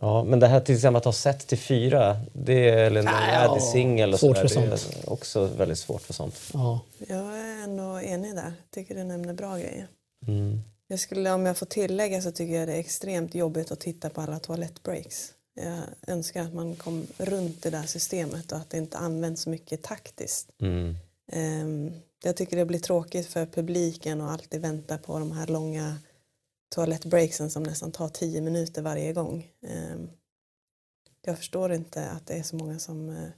ja, 0.00 0.24
men 0.24 0.40
det 0.40 0.46
här 0.46 0.60
till 0.60 0.74
exempel 0.74 0.98
att 0.98 1.04
ha 1.04 1.12
set 1.12 1.46
till 1.46 1.58
fyra, 1.58 2.16
det 2.32 2.70
är, 2.70 2.76
eller 2.76 3.02
Ja, 3.02 3.32
ja, 3.32 3.60
singel 3.60 4.12
och 4.12 4.20
svårt 4.20 4.36
sådär, 4.36 4.48
för 4.48 4.60
det 4.60 4.72
är 4.72 4.76
sånt. 4.76 5.08
också 5.08 5.44
väldigt 5.46 5.78
svårt 5.78 6.02
för 6.02 6.12
sånt. 6.12 6.40
Ja. 6.52 6.80
Jag 7.08 7.38
är 7.38 7.62
ändå 7.64 8.00
enig 8.00 8.34
där. 8.34 8.52
Tycker 8.74 8.94
du 8.94 9.04
nämner 9.04 9.34
bra 9.34 9.56
grejer. 9.58 9.88
Mm. 10.26 10.60
Jag 10.88 11.00
skulle, 11.00 11.32
om 11.32 11.46
jag 11.46 11.56
får 11.56 11.66
tillägga 11.66 12.22
så 12.22 12.30
tycker 12.32 12.54
jag 12.54 12.68
det 12.68 12.74
är 12.74 12.78
extremt 12.78 13.34
jobbigt 13.34 13.70
att 13.70 13.80
titta 13.80 14.10
på 14.10 14.20
alla 14.20 14.38
toalettbreaks. 14.38 15.32
Jag 15.60 15.82
önskar 16.14 16.42
att 16.42 16.54
man 16.54 16.74
kom 16.76 17.06
runt 17.18 17.62
det 17.62 17.70
där 17.70 17.82
systemet 17.82 18.52
och 18.52 18.58
att 18.58 18.70
det 18.70 18.78
inte 18.78 18.98
används 18.98 19.42
så 19.42 19.50
mycket 19.50 19.82
taktiskt. 19.82 20.48
Mm. 20.62 20.96
Ehm, 21.32 21.92
jag 22.24 22.36
tycker 22.36 22.56
det 22.56 22.64
blir 22.64 22.78
tråkigt 22.78 23.26
för 23.26 23.46
publiken 23.46 24.20
och 24.20 24.30
alltid 24.30 24.60
vänta 24.60 24.98
på 24.98 25.18
de 25.18 25.32
här 25.32 25.46
långa 25.46 25.96
toalettbreaksen 26.74 27.50
som 27.50 27.62
nästan 27.62 27.92
tar 27.92 28.08
tio 28.08 28.40
minuter 28.40 28.82
varje 28.82 29.12
gång. 29.12 29.46
Ehm, 29.66 30.08
jag 31.24 31.36
förstår 31.38 31.72
inte 31.72 32.06
att 32.06 32.26
det 32.26 32.34
är 32.34 32.42
så 32.42 32.56
många 32.56 32.78
som 32.78 33.08
eh, 33.08 33.28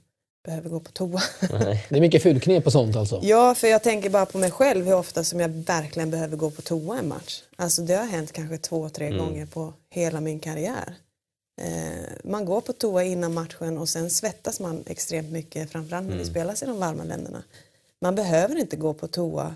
behöver 0.45 0.69
gå 0.69 0.79
på 0.79 0.91
toa. 0.91 1.21
Nej. 1.51 1.85
Det 1.89 1.95
är 1.95 2.01
mycket 2.01 2.23
fulknep 2.23 2.65
och 2.65 2.71
sånt 2.71 2.95
alltså. 2.95 3.19
Ja, 3.23 3.55
för 3.55 3.67
jag 3.67 3.83
tänker 3.83 4.09
bara 4.09 4.25
på 4.25 4.37
mig 4.37 4.51
själv 4.51 4.85
hur 4.85 4.93
ofta 4.95 5.23
som 5.23 5.39
jag 5.39 5.49
verkligen 5.49 6.11
behöver 6.11 6.37
gå 6.37 6.51
på 6.51 6.61
toa 6.61 6.99
en 6.99 7.07
match. 7.07 7.41
Alltså 7.55 7.81
det 7.81 7.95
har 7.95 8.05
hänt 8.05 8.31
kanske 8.31 8.57
två, 8.57 8.89
tre 8.89 9.07
Mm. 9.07 9.19
gånger 9.19 9.45
på 9.45 9.73
hela 9.89 10.21
min 10.21 10.39
karriär. 10.39 10.95
Eh, 11.61 12.09
man 12.23 12.45
går 12.45 12.61
på 12.61 12.73
toa 12.73 13.03
innan 13.03 13.33
matchen 13.33 13.77
och 13.77 13.89
sen 13.89 14.09
svettas 14.09 14.59
man 14.59 14.83
extremt 14.87 15.31
mycket, 15.31 15.71
framförallt 15.71 16.05
när 16.07 16.15
det 16.15 16.21
Mm. 16.21 16.29
spelas 16.33 16.63
i 16.63 16.65
de 16.65 16.79
varma 16.79 17.03
länderna. 17.03 17.43
Man 18.01 18.15
behöver 18.15 18.57
inte 18.59 18.75
gå 18.75 18.93
på 18.93 19.07
toa 19.07 19.55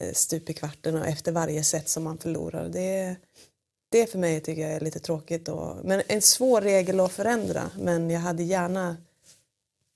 Eh, 0.00 0.12
stup 0.12 0.50
i 0.50 0.52
kvarten 0.52 0.94
och 0.94 1.06
efter 1.06 1.32
varje 1.32 1.64
set 1.64 1.88
som 1.88 2.04
man 2.04 2.18
förlorar. 2.18 2.68
Det, 2.68 3.16
det 3.88 4.10
för 4.10 4.18
mig 4.18 4.40
tycker 4.40 4.62
jag 4.62 4.72
är 4.72 4.80
lite 4.80 4.98
tråkigt. 4.98 5.48
Och, 5.48 5.76
men 5.84 6.02
en 6.08 6.22
svår 6.22 6.60
regel 6.60 7.00
att 7.00 7.12
förändra, 7.12 7.70
men 7.78 8.10
jag 8.10 8.20
hade 8.20 8.42
gärna 8.42 8.96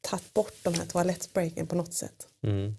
tagit 0.01 0.35
bort 0.35 0.57
de 0.63 0.75
här 0.75 0.87
toalettbreaken 0.87 1.67
på 1.67 1.75
något 1.75 1.95
sätt. 1.95 2.29
Mm. 2.43 2.77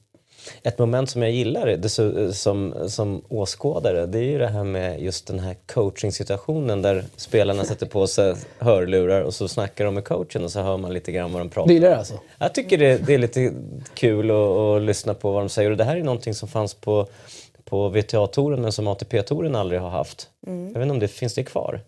Ett 0.63 0.79
moment 0.79 1.09
som 1.09 1.21
jag 1.21 1.31
gillar 1.31 1.65
det, 1.65 1.89
som, 2.33 2.73
som 2.89 3.21
åskådare 3.29 4.05
det 4.05 4.19
är 4.19 4.23
ju 4.23 4.37
det 4.37 4.47
här 4.47 4.63
med 4.63 5.01
just 5.01 5.27
den 5.27 5.39
här 5.39 5.55
coachingsituationen 5.73 6.81
där 6.81 7.05
spelarna 7.15 7.63
sätter 7.63 7.85
på 7.85 8.07
sig 8.07 8.35
hörlurar 8.59 9.21
och 9.21 9.33
så 9.33 9.47
snackar 9.47 9.85
de 9.85 9.93
med 9.93 10.05
coachen 10.05 10.43
och 10.43 10.51
så 10.51 10.61
hör 10.61 10.77
man 10.77 10.93
lite 10.93 11.11
grann 11.11 11.33
vad 11.33 11.41
de 11.41 11.49
pratar 11.49 11.67
Du 11.67 11.73
gillar 11.73 11.89
det 11.89 11.97
alltså? 11.97 12.19
Jag 12.37 12.53
tycker 12.53 12.77
det, 12.77 12.97
det 12.97 13.13
är 13.13 13.17
lite 13.17 13.53
kul 13.93 14.31
att, 14.31 14.81
lyssna 14.81 15.13
på 15.13 15.31
vad 15.31 15.41
de 15.41 15.49
säger 15.49 15.71
och 15.71 15.77
det 15.77 15.83
här 15.83 15.95
är 15.95 16.03
någonting 16.03 16.33
som 16.33 16.49
fanns 16.49 16.73
på, 16.73 17.07
på 17.65 17.89
VTA-touren 17.89 18.61
men 18.61 18.71
som 18.71 18.87
ATP-touren 18.87 19.55
aldrig 19.55 19.81
har 19.81 19.89
haft. 19.89 20.29
Mm. 20.47 20.65
Jag 20.65 20.73
vet 20.73 20.81
inte 20.81 20.91
om 20.91 20.99
det 20.99 21.07
finns 21.07 21.33
det 21.33 21.43
kvar? 21.43 21.81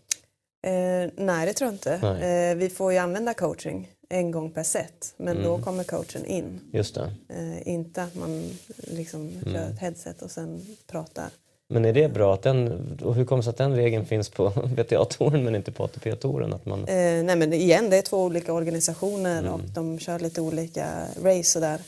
Eh, 0.67 1.11
nej, 1.15 1.45
det 1.45 1.53
tror 1.53 1.67
jag 1.67 1.73
inte. 1.73 1.93
Eh, 2.27 2.55
vi 2.55 2.69
får 2.69 2.91
ju 2.91 2.97
använda 2.97 3.33
coaching 3.33 3.89
en 4.11 4.31
gång 4.31 4.51
per 4.51 4.63
set, 4.63 5.13
men 5.17 5.43
då 5.43 5.49
Mm. 5.49 5.61
kommer 5.61 5.83
coachen 5.83 6.25
in. 6.25 6.59
Just 6.73 6.95
det. 6.95 7.11
Eh, 7.29 7.67
inte 7.73 8.03
att 8.03 8.15
man 8.15 8.49
liksom 8.77 9.31
kör 9.43 9.49
Mm. 9.49 9.71
ett 9.73 9.79
headset 9.79 10.21
och 10.21 10.31
sen 10.31 10.61
pratar. 10.87 11.29
Men 11.69 11.85
är 11.85 11.93
det 11.93 12.09
bra 12.13 12.33
att 12.33 12.41
den, 12.43 12.71
och 13.03 13.15
hur 13.15 13.25
kommer 13.25 13.39
det 13.41 13.43
sig 13.43 13.49
att 13.49 13.57
den 13.57 13.75
regeln 13.75 14.05
finns 14.05 14.29
på 14.29 14.49
VTA-touren 14.75 15.43
men 15.43 15.55
inte 15.55 15.71
på 15.71 15.83
ATP-touren? 15.83 16.53
Att 16.53 16.65
man, 16.65 16.79
Eh, 16.79 17.23
nej, 17.23 17.35
men 17.35 17.53
igen, 17.53 17.89
det 17.89 17.97
är 17.97 18.01
två 18.01 18.17
olika 18.23 18.53
organisationer 18.53 19.39
Mm. 19.39 19.53
och 19.53 19.59
de 19.75 19.99
kör 19.99 20.19
lite 20.19 20.41
olika 20.41 20.87
race 21.23 21.57
och 21.59 21.61
där. 21.61 21.79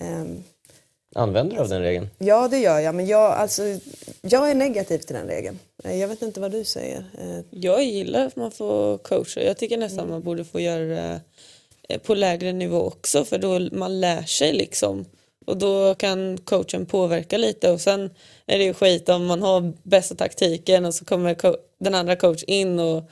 Ehm, 0.00 0.42
Använder 1.14 1.56
du 1.56 1.62
av 1.62 1.68
den 1.68 1.82
regeln? 1.82 2.08
ja, 2.18 2.48
det 2.48 2.58
gör 2.58 2.78
jag, 2.80 2.94
men 2.94 3.06
jag, 3.06 3.32
alltså, 3.32 3.62
jag 4.22 4.50
är 4.50 4.54
negativ 4.54 4.98
till 4.98 5.14
den 5.14 5.26
regeln. 5.26 5.58
Eh, 5.84 5.96
jag 6.00 6.08
vet 6.08 6.22
inte 6.22 6.40
vad 6.40 6.50
du 6.52 6.64
säger. 6.64 7.04
Eh, 7.20 7.44
Jag 7.50 7.84
gillar 7.84 8.26
att 8.26 8.36
man 8.36 8.50
får 8.50 8.98
coacha. 8.98 9.40
Jag 9.40 9.56
tycker 9.56 9.76
nästan 9.78 10.08
man 10.08 10.22
borde 10.22 10.44
få 10.44 10.60
göra 10.60 10.84
det 10.84 11.00
eh, 11.00 11.16
på 12.02 12.14
lägre 12.14 12.52
nivå 12.52 12.80
också 12.80 13.24
för 13.24 13.38
då 13.38 13.58
man 13.72 14.00
lär 14.00 14.22
sig 14.22 14.52
liksom. 14.52 15.04
Och 15.46 15.56
då 15.56 15.94
kan 15.94 16.38
coachen 16.38 16.86
påverka 16.86 17.38
lite 17.38 17.70
och 17.70 17.80
sen 17.80 18.10
är 18.46 18.58
det 18.58 18.64
ju 18.64 18.74
skit 18.74 19.08
om 19.08 19.26
man 19.26 19.42
har 19.42 19.72
bästa 19.82 20.14
taktiken 20.14 20.84
och 20.84 20.94
så 20.94 21.04
kommer 21.04 21.36
den 21.78 21.94
andra 21.94 22.16
coach 22.16 22.42
in 22.42 22.80
och 22.80 23.10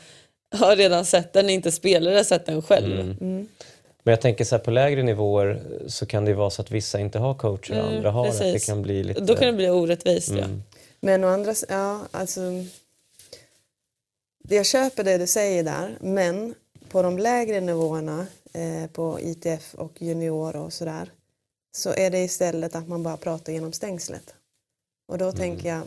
har 0.54 0.76
redan 0.76 1.04
sett 1.04 1.32
den, 1.32 1.50
inte 1.50 1.72
spelare 1.72 2.24
sett 2.24 2.46
den 2.46 2.62
själv. 2.62 3.00
Mm. 3.00 3.48
Men 4.02 4.12
jag 4.12 4.20
tänker 4.20 4.44
så 4.44 4.56
här 4.56 4.62
på 4.64 4.70
lägre 4.70 5.02
nivåer 5.02 5.60
så 5.86 6.06
kan 6.06 6.24
det 6.24 6.30
ju 6.30 6.36
vara 6.36 6.50
så 6.50 6.62
att 6.62 6.70
vissa 6.70 7.00
inte 7.00 7.18
har 7.18 7.34
coacher 7.34 7.72
och 7.72 7.78
Mm, 7.78 7.96
andra 7.96 8.10
har 8.10 8.24
precis. 8.24 8.66
Det 8.66 8.72
kan 8.72 8.82
bli 8.82 9.02
lite... 9.02 9.20
Då 9.20 9.36
kan 9.36 9.46
det 9.46 9.52
bli 9.52 9.70
orättvist 9.70 10.30
ja. 10.30 10.44
Mm. 10.44 10.62
Men 11.00 11.24
å 11.24 11.28
andra 11.28 11.54
ja, 11.68 12.00
alltså. 12.10 12.40
Jag 14.48 14.66
köper 14.66 15.04
det 15.04 15.18
du 15.18 15.26
säger 15.26 15.64
där, 15.64 15.98
men 16.00 16.54
på 16.88 17.02
de 17.02 17.18
lägre 17.18 17.60
nivåerna, 17.60 18.20
eh, 18.20 18.26
på 18.92 19.20
ITF 19.20 19.74
och 19.74 20.02
junior 20.02 20.56
och 20.56 20.72
sådär, 20.72 21.12
så 21.76 21.94
är 21.94 22.10
det 22.10 22.18
istället 22.18 22.74
att 22.74 22.88
man 22.88 23.02
bara 23.02 23.16
pratar 23.16 23.52
genom 23.52 23.72
stängslet. 23.72 24.34
Och 25.08 25.18
då 25.18 25.32
tänker 25.32 25.68
jag, 25.68 25.82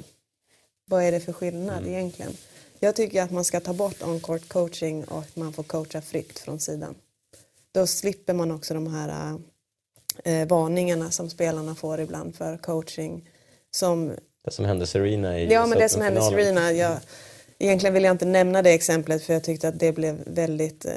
vad 0.85 1.03
är 1.03 1.11
det 1.11 1.19
för 1.19 1.33
skillnad 1.33 1.87
egentligen? 1.87 2.31
Jag 2.79 2.95
tycker 2.95 3.21
att 3.21 3.31
man 3.31 3.45
ska 3.45 3.59
ta 3.59 3.73
bort 3.73 4.01
on-court 4.01 4.47
coaching 4.47 5.03
och 5.03 5.19
att 5.19 5.35
man 5.35 5.53
får 5.53 5.63
coacha 5.63 6.01
fritt 6.01 6.39
från 6.39 6.59
sidan. 6.59 6.95
Då 7.71 7.87
slipper 7.87 8.33
man 8.33 8.51
också 8.51 8.73
de 8.73 8.87
här 8.87 9.39
eh, 10.23 10.47
varningarna 10.47 11.11
som 11.11 11.29
spelarna 11.29 11.75
får 11.75 11.99
ibland 11.99 12.35
för 12.35 12.57
coaching 12.57 13.29
som 13.71 14.15
Det 14.45 14.51
som 14.51 14.65
hände 14.65 14.87
Serena 14.87 15.39
i 15.39 15.53
Ja, 15.53 15.65
men 15.65 15.79
det 15.79 15.89
som 15.89 16.01
hände. 16.01 16.21
Serena, 16.21 16.71
jag, 16.71 16.97
egentligen 17.59 17.93
vill 17.93 18.03
jag 18.03 18.11
inte 18.11 18.25
nämna 18.25 18.61
det 18.61 18.73
exemplet 18.73 19.23
för 19.23 19.33
jag 19.33 19.43
tyckte 19.43 19.67
att 19.67 19.79
det 19.79 19.91
blev 19.91 20.23
väldigt, 20.25 20.85
eh, 20.85 20.93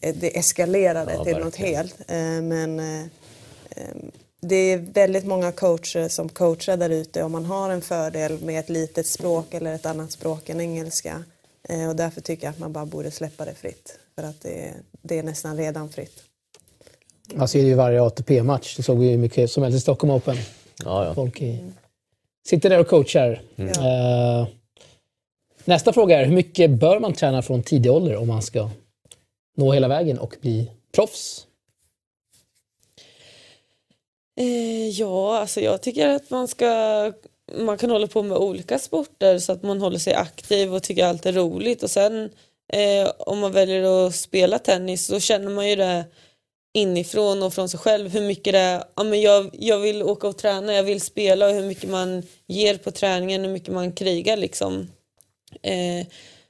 det 0.00 0.38
eskalerade 0.38 1.12
Ja, 1.14 1.24
till 1.24 1.36
något 1.36 1.44
verkligen. 1.44 1.74
helt. 1.74 2.00
Eh, 2.00 2.42
men 2.42 2.80
eh, 2.80 3.00
eh, 3.70 3.96
det 4.40 4.56
är 4.56 4.78
väldigt 4.78 5.24
många 5.26 5.52
coacher 5.52 6.08
som 6.08 6.28
coachar 6.28 6.76
där 6.76 6.90
ute 6.90 7.22
och 7.22 7.30
man 7.30 7.44
har 7.44 7.70
en 7.70 7.80
fördel 7.82 8.38
med 8.44 8.60
ett 8.60 8.68
litet 8.68 9.06
språk 9.06 9.54
eller 9.54 9.74
ett 9.74 9.86
annat 9.86 10.12
språk 10.12 10.48
än 10.48 10.60
engelska. 10.60 11.24
Eh, 11.68 11.88
och 11.88 11.96
därför 11.96 12.20
tycker 12.20 12.44
jag 12.46 12.52
att 12.52 12.58
man 12.58 12.72
bara 12.72 12.86
borde 12.86 13.10
släppa 13.10 13.44
det 13.44 13.54
fritt. 13.54 13.98
För 14.14 14.22
att 14.22 14.40
det, 14.42 14.72
det 15.02 15.18
är 15.18 15.22
nästan 15.22 15.56
redan 15.56 15.88
fritt. 15.88 16.22
Man 17.34 17.48
ser 17.48 17.60
ju 17.62 17.74
varje 17.74 18.02
ATP-match. 18.02 18.76
Det 18.76 18.82
såg 18.82 18.98
vi 18.98 19.10
ju 19.10 19.18
mycket 19.18 19.50
som 19.50 19.62
helst 19.62 19.76
i 19.76 19.80
Stockholm 19.80 20.10
Open. 20.14 20.36
Ja, 20.84 21.04
ja. 21.04 21.14
Folk 21.14 21.42
i, 21.42 21.58
sitter 22.48 22.70
där 22.70 22.80
och 22.80 22.88
coachar. 22.88 23.42
Ja. 23.56 23.64
Eh, 23.64 24.48
nästa 25.64 25.92
fråga 25.92 26.20
är, 26.20 26.24
hur 26.24 26.34
mycket 26.34 26.70
bör 26.70 27.00
man 27.00 27.12
träna 27.12 27.42
från 27.42 27.62
tidig 27.62 27.92
ålder 27.92 28.16
om 28.16 28.28
man 28.28 28.42
ska 28.42 28.70
nå 29.56 29.72
hela 29.72 29.88
vägen 29.88 30.18
och 30.18 30.36
bli 30.40 30.70
proffs? 30.94 31.46
Eh, 34.40 34.88
ja, 34.88 35.38
alltså 35.38 35.60
jag 35.60 35.82
tycker 35.82 36.08
att 36.08 36.30
man 36.30 36.48
ska 36.48 37.12
man 37.58 37.78
kan 37.78 37.90
hålla 37.90 38.06
på 38.06 38.22
med 38.22 38.38
olika 38.38 38.78
sporter 38.78 39.38
så 39.38 39.52
att 39.52 39.62
man 39.62 39.80
håller 39.80 39.98
sig 39.98 40.14
aktiv 40.14 40.74
och 40.74 40.82
tycker 40.82 41.04
allt 41.04 41.26
är 41.26 41.32
roligt 41.32 41.82
och 41.82 41.90
sen 41.90 42.30
eh, 42.72 43.10
om 43.18 43.38
man 43.38 43.52
väljer 43.52 44.06
att 44.06 44.14
spela 44.14 44.58
tennis 44.58 45.06
så 45.06 45.20
känner 45.20 45.50
man 45.50 45.68
ju 45.68 45.76
det 45.76 46.04
inifrån 46.74 47.42
och 47.42 47.54
från 47.54 47.68
sig 47.68 47.80
själv 47.80 48.10
hur 48.10 48.22
mycket 48.22 48.52
det 48.52 48.58
är, 48.58 48.84
ja, 48.96 49.04
men 49.04 49.20
jag, 49.20 49.50
jag 49.52 49.78
vill 49.78 50.02
åka 50.02 50.28
och 50.28 50.38
träna, 50.38 50.74
jag 50.74 50.82
vill 50.82 51.00
spela 51.00 51.46
och 51.46 51.54
hur 51.54 51.62
mycket 51.62 51.90
man 51.90 52.22
ger 52.46 52.78
på 52.78 52.90
träningen, 52.90 53.44
hur 53.44 53.52
mycket 53.52 53.74
man 53.74 53.92
krigar 53.92 54.36
liksom. 54.36 54.90
Eh, 55.62 56.06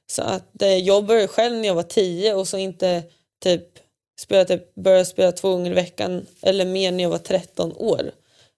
så 0.06 0.22
att 0.22 0.62
eh, 0.62 0.76
jag 0.76 1.06
började 1.06 1.28
själv 1.28 1.56
när 1.56 1.68
jag 1.68 1.74
var 1.74 1.82
tio 1.82 2.34
och 2.34 2.48
så 2.48 2.58
inte 2.58 3.02
typ 3.42 3.78
spela, 4.20 4.44
typ, 4.44 4.74
började 4.74 5.04
spela 5.04 5.32
två 5.32 5.50
gånger 5.50 5.70
i 5.70 5.74
veckan 5.74 6.26
eller 6.42 6.64
mer 6.64 6.92
när 6.92 7.02
jag 7.02 7.10
var 7.10 7.18
13 7.18 7.72
år. 7.76 8.10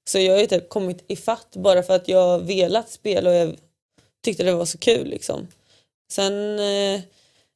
Så 0.09 0.19
jag 0.19 0.33
har 0.33 0.41
ju 0.41 0.47
typ 0.47 0.69
kommit 0.69 1.05
ifatt 1.09 1.57
bara 1.57 1.83
för 1.83 1.97
att 1.97 2.09
jag 2.09 2.39
velat 2.39 2.91
spela 2.91 3.31
och 3.31 3.37
jag 3.37 3.57
tyckte 4.25 4.43
det 4.43 4.53
var 4.53 4.65
så 4.65 4.79
kul 4.79 5.07
liksom. 5.07 5.49
Sen 6.13 6.59
eh, 6.59 7.01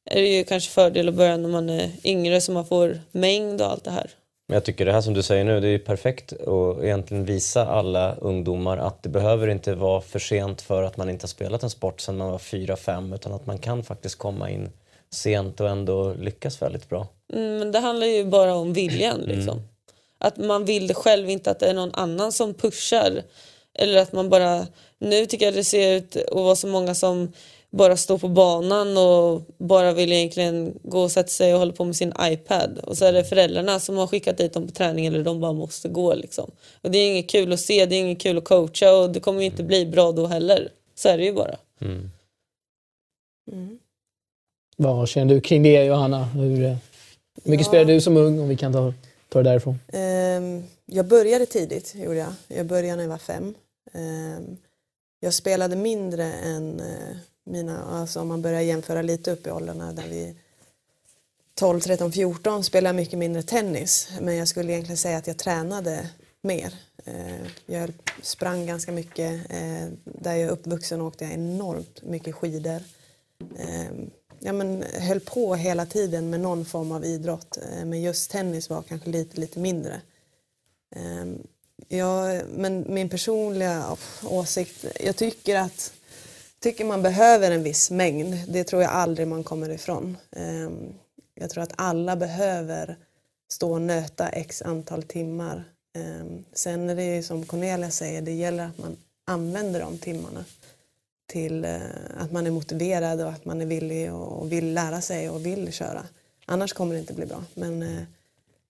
är 0.05 0.21
det 0.21 0.27
ju 0.27 0.43
kanske 0.43 0.71
fördel 0.71 1.09
att 1.09 1.15
börja 1.15 1.37
när 1.37 1.49
man 1.49 1.69
är 1.69 1.91
yngre 2.03 2.41
så 2.41 2.51
man 2.51 2.65
får 2.65 3.01
mängd 3.11 3.61
och 3.61 3.67
allt 3.67 3.83
det 3.83 3.91
här. 3.91 4.11
Men 4.53 4.57
jag 4.57 4.63
tycker 4.63 4.85
det 4.85 4.91
här 4.91 5.01
som 5.01 5.13
du 5.13 5.23
säger 5.23 5.43
nu, 5.43 5.59
det 5.59 5.67
är 5.67 5.71
ju 5.71 5.79
perfekt 5.79 6.33
att 6.33 6.83
egentligen 6.83 7.25
visa 7.25 7.65
alla 7.67 8.15
ungdomar 8.15 8.77
att 8.77 9.03
det 9.03 9.09
behöver 9.09 9.47
inte 9.47 9.75
vara 9.75 10.01
för 10.01 10.19
sent 10.19 10.61
för 10.61 10.83
att 10.83 10.97
man 10.97 11.09
inte 11.09 11.23
har 11.23 11.27
spelat 11.27 11.63
en 11.63 11.69
sport 11.69 12.01
sedan 12.01 12.17
man 12.17 12.31
var 12.31 12.37
4-5 12.37 13.15
utan 13.15 13.33
att 13.33 13.45
man 13.45 13.57
kan 13.57 13.83
faktiskt 13.83 14.17
komma 14.17 14.49
in 14.49 14.69
sent 15.11 15.59
och 15.59 15.69
ändå 15.69 16.13
lyckas 16.13 16.61
väldigt 16.61 16.89
bra. 16.89 17.07
Mm, 17.33 17.57
Men 17.57 17.71
det 17.71 17.79
handlar 17.79 18.07
ju 18.07 18.25
bara 18.25 18.55
om 18.55 18.73
viljan 18.73 19.21
liksom. 19.21 19.61
Att 20.17 20.37
man 20.37 20.65
vill 20.65 20.87
det 20.87 20.93
själv, 20.93 21.29
inte 21.29 21.51
att 21.51 21.59
det 21.59 21.65
är 21.65 21.73
någon 21.73 21.93
annan 21.93 22.31
som 22.31 22.53
pushar. 22.53 23.21
Eller 23.73 24.01
att 24.01 24.13
man 24.13 24.29
bara, 24.29 24.67
nu 24.99 25.25
tycker 25.25 25.45
jag 25.45 25.53
det 25.53 25.63
ser 25.63 25.95
ut 25.95 26.15
att 26.15 26.35
vara 26.35 26.55
så 26.55 26.67
många 26.67 26.95
som 26.95 27.33
bara 27.77 27.97
står 27.97 28.17
på 28.17 28.27
banan 28.27 28.97
och 28.97 29.41
bara 29.57 29.93
vill 29.93 30.11
egentligen 30.11 30.79
gå 30.83 31.01
och 31.01 31.11
sätta 31.11 31.29
sig 31.29 31.53
och 31.53 31.59
hålla 31.59 31.73
på 31.73 31.85
med 31.85 31.95
sin 31.95 32.13
iPad. 32.21 32.77
Och 32.77 32.97
så 32.97 33.05
är 33.05 33.13
det 33.13 33.23
föräldrarna 33.23 33.79
som 33.79 33.97
har 33.97 34.07
skickat 34.07 34.37
dit 34.37 34.53
dem 34.53 34.67
på 34.67 34.73
träning 34.73 35.05
eller 35.05 35.23
de 35.23 35.39
bara 35.41 35.53
måste 35.53 35.89
gå 35.89 36.13
liksom. 36.13 36.51
Och 36.81 36.91
det 36.91 36.97
är 36.97 37.11
inget 37.11 37.29
kul 37.29 37.53
att 37.53 37.59
se, 37.59 37.85
det 37.85 37.95
är 37.95 37.99
inget 37.99 38.21
kul 38.21 38.37
att 38.37 38.43
coacha 38.43 38.91
och 38.97 39.09
det 39.09 39.19
kommer 39.19 39.39
ju 39.39 39.45
inte 39.45 39.63
bli 39.63 39.85
bra 39.85 40.11
då 40.11 40.27
heller. 40.27 40.69
Så 40.95 41.09
är 41.09 41.17
det 41.17 41.23
ju 41.25 41.33
bara. 41.33 41.55
Mm. 41.81 42.09
Mm. 43.51 43.79
Vad 44.77 45.09
känner 45.09 45.33
du 45.35 45.41
kring 45.41 45.63
det 45.63 45.83
Johanna? 45.83 46.23
Hur, 46.25 46.63
eh, 46.63 46.75
hur 47.43 47.51
mycket 47.51 47.65
Ja. 47.65 47.69
spelade 47.69 47.93
du 47.93 48.01
som 48.01 48.17
ung 48.17 48.39
om 48.39 48.49
vi 48.49 48.57
kan 48.57 48.73
ta, 48.73 48.93
ta 49.29 49.43
det 49.43 49.49
därifrån? 49.49 49.79
Ehm, 49.93 50.63
jag 50.85 51.07
började 51.07 51.45
tidigt, 51.45 51.95
gjorde 51.95 52.17
jag. 52.17 52.33
Jag 52.47 52.65
började 52.65 52.95
när 52.95 53.03
jag 53.03 53.09
var 53.09 53.17
fem. 53.17 53.53
Ehm, 53.93 54.57
jag 55.19 55.33
spelade 55.33 55.75
mindre 55.75 56.23
än 56.33 56.79
eh, 56.79 57.17
mina, 57.43 57.83
alltså 57.83 58.19
om 58.19 58.27
man 58.27 58.41
börjar 58.41 58.61
jämföra 58.61 59.01
lite 59.01 59.31
upp 59.31 59.47
i 59.47 59.51
åldrarna 59.51 59.93
där 59.93 60.07
vi 60.09 60.35
12, 61.55 61.79
13, 61.79 62.11
14 62.11 62.63
spelade 62.63 62.89
jag 62.89 62.95
mycket 62.95 63.19
mindre 63.19 63.43
tennis. 63.43 64.09
Men 64.21 64.35
jag 64.35 64.47
skulle 64.47 64.71
egentligen 64.71 64.97
säga 64.97 65.17
att 65.17 65.27
jag 65.27 65.37
tränade 65.37 66.09
mer. 66.41 66.73
Eh, 67.05 67.47
jag 67.65 67.93
sprang 68.21 68.65
ganska 68.65 68.91
mycket. 68.91 69.51
Eh, 69.51 69.87
där 70.03 70.35
jag 70.35 70.41
är 70.41 70.49
uppvuxen 70.49 71.01
åkte 71.01 71.23
jag 71.23 71.33
enormt 71.33 72.03
mycket 72.03 72.35
skidor. 72.35 72.81
Jag 73.57 74.09
ja, 74.39 74.53
men 74.53 74.83
höll 74.99 75.19
på 75.19 75.55
hela 75.55 75.85
tiden 75.85 76.29
med 76.29 76.39
någon 76.39 76.65
form 76.65 76.91
av 76.91 77.05
idrott. 77.05 77.57
Men 77.85 78.01
just 78.01 78.31
tennis 78.31 78.69
var 78.69 78.81
kanske 78.81 79.09
lite, 79.09 79.39
lite 79.39 79.59
mindre. 79.59 80.01
Ja, 81.87 82.41
men 82.49 82.85
min 82.93 83.09
personliga 83.09 83.91
oh, 83.91 84.33
åsikt, 84.33 84.85
jag 84.99 85.15
tycker 85.15 85.55
att 85.55 85.93
tycker 86.63 86.85
man 86.85 87.01
behöver 87.01 87.51
en 87.51 87.63
viss 87.63 87.91
mängd. 87.91 88.43
Det 88.47 88.63
tror 88.63 88.81
jag 88.81 88.91
aldrig 88.91 89.27
man 89.27 89.43
kommer 89.43 89.69
ifrån. 89.69 90.17
Ehm, 90.31 90.93
jag 91.35 91.49
tror 91.49 91.63
att 91.63 91.73
alla 91.75 92.15
behöver 92.15 92.97
stå 93.51 93.71
och 93.71 93.81
nöta 93.81 94.29
x 94.29 94.61
antal 94.61 95.03
timmar. 95.03 95.63
Ehm, 95.95 96.43
sen 96.53 96.89
är 96.89 96.95
det 96.95 97.15
ju 97.15 97.23
som 97.23 97.45
Cornelia 97.45 97.91
säger, 97.91 98.21
det 98.21 98.31
gäller 98.31 98.65
att 98.65 98.77
man 98.77 98.97
använder 99.25 99.79
de 99.79 99.97
timmarna 99.97 100.45
till 101.27 101.65
eh, 101.65 101.77
att 102.17 102.31
man 102.31 102.47
är 102.47 102.51
motiverad 102.51 103.21
och 103.21 103.29
att 103.29 103.45
man 103.45 103.61
är 103.61 103.65
villig 103.65 104.13
och 104.13 104.51
vill 104.51 104.73
lära 104.73 105.01
sig 105.01 105.29
och 105.29 105.45
vill 105.45 105.71
köra. 105.73 106.03
Annars 106.45 106.73
kommer 106.73 106.93
det 106.93 106.99
inte 106.99 107.13
bli 107.13 107.25
bra. 107.25 107.43
Men 107.53 107.81
eh, 107.83 108.01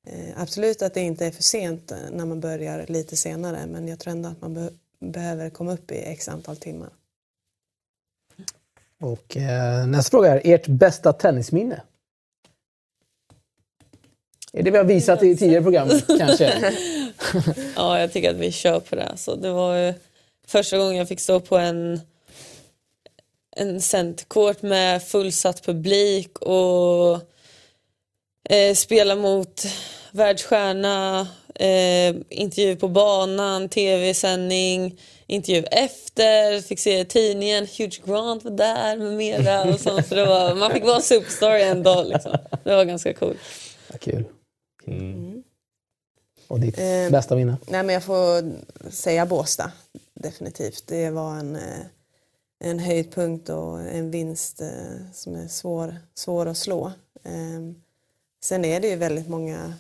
eh, 0.07 0.41
absolut 0.41 0.81
att 0.81 0.93
det 0.93 1.01
inte 1.01 1.25
är 1.25 1.31
för 1.31 1.43
sent 1.43 1.93
när 2.11 2.25
man 2.25 2.39
börjar 2.39 2.85
lite 2.87 3.15
senare 3.17 3.65
men 3.67 3.87
jag 3.87 3.99
tror 3.99 4.11
ändå 4.11 4.29
att 4.29 4.41
man 4.41 4.53
be- 4.53 4.73
behöver 4.99 5.49
komma 5.49 5.73
upp 5.73 5.91
i 5.91 5.95
x 5.95 6.27
antal 6.27 6.57
timmar. 6.57 6.89
Och 9.03 9.37
eh, 9.37 9.87
nästa 9.87 10.11
fråga 10.11 10.31
är, 10.31 10.53
ert 10.53 10.67
bästa 10.67 11.13
tennisminne? 11.13 11.81
Är 14.53 14.63
det 14.63 14.71
vi 14.71 14.77
har 14.77 14.85
visat 14.85 15.23
i 15.23 15.35
tidigare 15.37 15.63
program 15.63 15.89
kanske? 16.19 16.73
Ja, 17.75 17.99
jag 17.99 18.13
tycker 18.13 18.29
att 18.29 18.35
vi 18.35 18.51
kör 18.51 18.79
på 18.79 18.95
det. 18.95 19.13
Så 19.15 19.35
det 19.35 19.51
var 19.51 19.75
ju 19.75 19.93
första 20.47 20.77
gången 20.77 20.95
jag 20.95 21.07
fick 21.07 21.19
stå 21.19 21.39
på 21.39 21.57
en, 21.57 22.01
en 23.55 23.81
centercourt 23.81 24.61
med 24.61 25.03
fullsatt 25.03 25.65
publik 25.65 26.39
och 26.39 27.21
eh, 28.49 28.73
spela 28.75 29.15
mot 29.15 29.65
världsstjärna, 30.11 31.27
eh, 31.55 32.15
intervju 32.29 32.75
på 32.75 32.87
banan, 32.87 33.69
tv-sändning, 33.69 34.99
intervju 35.27 35.63
efter, 35.63 36.61
fick 36.61 36.79
se 36.79 37.05
tidningen, 37.05 37.67
Hugh 37.77 37.97
Grant 38.05 38.43
var 38.43 38.51
där 38.51 38.97
med 38.97 39.13
mera. 39.13 39.63
Och 39.73 39.79
sånt. 39.79 40.07
Så 40.07 40.15
det 40.15 40.25
var, 40.25 40.55
man 40.55 40.71
fick 40.71 40.83
vara 40.83 41.01
superstar 41.01 41.55
en 41.55 41.83
dag. 41.83 42.07
Liksom. 42.07 42.37
Det 42.63 42.75
var 42.75 42.85
ganska 42.85 43.13
coolt. 43.13 43.37
Ja, 43.91 43.97
kul. 43.97 44.25
Mm. 44.87 45.43
Och 46.47 46.59
ditt 46.59 46.79
Eh, 46.79 47.09
bästa 47.11 47.35
minne? 47.35 47.57
Nej 47.67 47.83
men 47.83 47.93
jag 47.93 48.03
får 48.03 48.51
säga 48.91 49.25
Båstad 49.25 49.71
definitivt. 50.13 50.83
Det 50.87 51.09
var 51.09 51.35
en, 51.35 51.55
eh, 51.55 51.79
en 52.63 52.79
höjdpunkt 52.79 53.49
och 53.49 53.79
en 53.81 54.11
vinst 54.11 54.61
eh, 54.61 54.67
som 55.13 55.35
är 55.35 55.47
svår, 55.47 55.95
svår 56.15 56.45
att 56.45 56.57
slå. 56.57 56.85
Eh, 57.25 57.73
Sen 58.43 58.65
är 58.65 58.79
det 58.79 58.87
ju 58.87 58.95
väldigt 58.95 59.27
många 59.27 59.73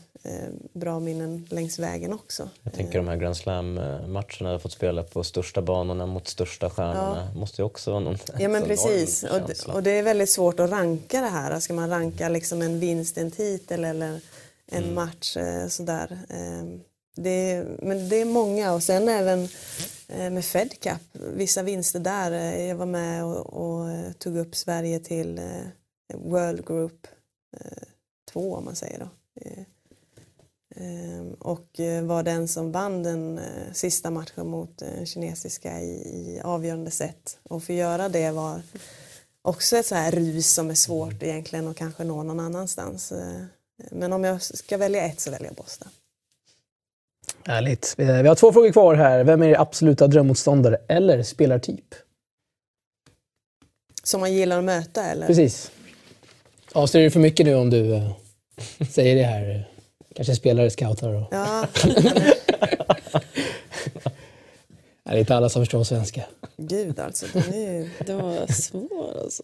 bra 0.73 0.99
minnen 0.99 1.47
längs 1.49 1.79
vägen 1.79 2.13
också. 2.13 2.49
Jag 2.63 2.73
tänker 2.73 2.97
de 2.97 3.07
här 3.07 3.15
Grand 3.17 3.37
Slam-matcherna, 3.37 4.23
jag 4.39 4.49
har 4.51 4.59
fått 4.59 4.71
spela 4.71 5.03
på 5.03 5.23
största 5.23 5.61
banorna 5.61 6.05
mot 6.05 6.27
största 6.27 6.69
stjärnorna. 6.69 7.31
måste 7.35 7.61
ju 7.61 7.65
också 7.65 7.91
vara 7.91 7.99
någon 7.99 8.17
Ja 8.39 8.49
men 8.49 8.63
precis. 8.63 9.23
Och, 9.23 9.39
det- 9.47 9.65
och 9.73 9.83
det 9.83 9.91
är 9.91 10.03
väldigt 10.03 10.29
svårt 10.29 10.59
att 10.59 10.69
ranka 10.69 11.21
det 11.21 11.27
här. 11.27 11.59
Ska 11.59 11.73
man 11.73 11.89
ranka 11.89 12.29
liksom 12.29 12.61
en 12.61 12.79
vinst, 12.79 13.17
en 13.17 13.31
titel 13.31 13.83
eller 13.85 14.19
en 14.71 14.83
Mm. 14.83 14.95
match 14.95 15.37
eh, 15.37 15.67
sådär. 15.67 16.19
Eh, 16.29 16.63
det, 17.15 17.65
men 17.81 18.09
det 18.09 18.15
är 18.21 18.25
många 18.25 18.73
och 18.73 18.83
sen 18.83 19.09
även 19.09 19.47
eh, 20.07 20.29
med 20.29 20.45
Fed 20.45 20.79
Cup, 20.79 21.01
vissa 21.33 21.63
vinster 21.63 21.99
där. 21.99 22.31
Eh, 22.31 22.65
jag 22.65 22.75
var 22.75 22.85
med 22.85 23.23
och, 23.25 23.53
och 23.53 23.89
eh, 23.89 24.11
tog 24.11 24.37
upp 24.37 24.55
Sverige 24.55 24.99
till 24.99 25.37
eh, 25.37 26.17
World 26.17 26.67
Group 26.67 27.07
2 28.31 28.55
om 28.55 28.65
man 28.65 28.75
säger 28.75 28.99
då. 28.99 29.07
Eh, 30.75 31.19
eh, 31.19 31.25
och 31.39 31.79
eh, 31.79 32.03
var 32.03 32.23
den 32.23 32.47
som 32.47 32.71
vann 32.71 33.03
den 33.03 33.37
eh, 33.37 33.73
sista 33.73 34.11
matchen 34.11 34.47
mot 34.47 34.81
eh, 34.81 35.05
kinesiska 35.05 35.81
i, 35.81 36.41
avgörande 36.43 36.91
set. 36.91 37.39
Och 37.43 37.63
för 37.63 37.73
att 37.73 37.79
göra 37.79 38.09
det 38.09 38.31
var 38.31 38.61
också 39.41 39.77
ett 39.77 39.85
så 39.85 39.95
här 39.95 40.11
rus 40.11 40.53
som 40.53 40.69
är 40.69 40.75
svårt 40.75 41.23
egentligen 41.23 41.67
att 41.67 41.77
kanske 41.77 42.03
nå 42.03 42.23
någon 42.23 42.39
annanstans. 42.39 43.13
Men 43.91 44.13
om 44.13 44.23
jag 44.23 44.41
ska 44.41 44.77
välja 44.77 45.03
ett 45.05 45.19
så 45.19 45.31
väljer 45.31 45.47
jag 45.47 45.55
Boston. 45.55 45.87
Härligt. 47.45 47.93
Vi 47.97 48.27
har 48.27 48.35
två 48.35 48.53
frågor 48.53 48.71
kvar 48.71 48.95
här. 48.95 49.23
Vem 49.23 49.41
är 49.41 49.47
er 49.47 49.61
absoluta 49.61 50.07
drömmotståndare 50.07 50.77
eller 50.87 51.23
spelartyp? 51.23 51.95
Som 54.03 54.19
man 54.19 54.33
gillar 54.33 54.57
att 54.57 54.63
möta 54.63 55.03
eller? 55.03 55.27
Precis. 55.27 55.71
Avslöjar 56.73 57.05
du 57.05 57.11
för 57.11 57.19
mycket 57.19 57.45
nu 57.45 57.55
om 57.55 57.69
du 57.69 58.09
säger 58.89 59.15
det 59.15 59.23
här? 59.23 59.72
Kanske 60.15 60.35
spelare, 60.35 60.69
scoutar 60.69 61.09
och... 61.09 61.27
Ja, 61.31 61.67
Det 65.03 65.17
är 65.17 65.19
inte 65.19 65.35
alla 65.35 65.49
som 65.49 65.61
förstår 65.61 65.83
svenska. 65.83 66.21
Gud 66.57 66.99
alltså. 66.99 67.25
Den 67.33 67.53
är 67.53 67.73
ju... 67.73 67.89
Det 68.05 68.13
var 68.13 68.53
svår 68.53 69.21
alltså. 69.23 69.43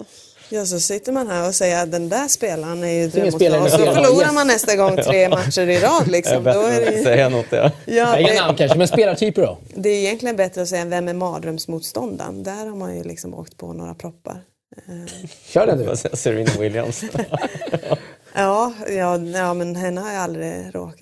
Ja, 0.49 0.65
så 0.65 0.79
sitter 0.79 1.11
man 1.11 1.27
här 1.27 1.47
och 1.47 1.55
säger 1.55 1.83
att 1.83 1.91
den 1.91 2.09
där 2.09 2.27
spelaren 2.27 2.83
är 2.83 2.87
ju 2.87 2.97
ingen 2.97 3.09
dröm 3.09 3.31
spelare 3.31 3.61
och 3.61 3.69
så 3.69 3.77
förlorar 3.77 4.25
yes. 4.25 4.33
man 4.33 4.47
nästa 4.47 4.75
gång 4.75 4.97
tre 4.97 5.29
matcher 5.29 5.69
i 5.69 5.79
rad. 5.79 5.91
Jag 6.01 6.07
Liksom. 6.07 6.43
Då 6.43 6.49
är 6.49 6.79
det, 6.79 6.85
inte 6.85 6.97
ju- 6.97 7.03
säga 7.03 7.29
något. 7.29 7.45
Ja. 7.49 7.71
ja, 7.85 8.17
Inga 8.19 8.29
det, 8.29 8.39
namn 8.39 8.57
kanske, 8.57 8.77
men 8.77 8.87
spelartyper 8.87 9.41
då? 9.41 9.57
det 9.75 9.89
är 9.89 9.99
egentligen 9.99 10.35
bättre 10.35 10.61
att 10.61 10.67
säga 10.67 10.85
vem 10.85 11.07
är 11.07 11.13
mardrömsmotståndaren. 11.13 12.43
Där 12.43 12.65
har 12.65 12.75
man 12.75 12.97
ju 12.97 13.03
liksom 13.03 13.33
åkt 13.33 13.57
på 13.57 13.73
några 13.73 13.93
proppar. 13.93 14.41
Eh, 14.87 15.13
Kör 15.45 15.67
den 15.67 15.77
du. 15.77 16.17
Serena 16.17 16.51
Williams. 16.59 17.03
Ja, 18.39 18.73
ja, 18.87 19.17
ja 19.17 19.53
men 19.53 19.75
henne 19.75 20.01
har 20.01 20.11
jag 20.11 20.21
aldrig 20.21 20.75
råk, 20.75 21.01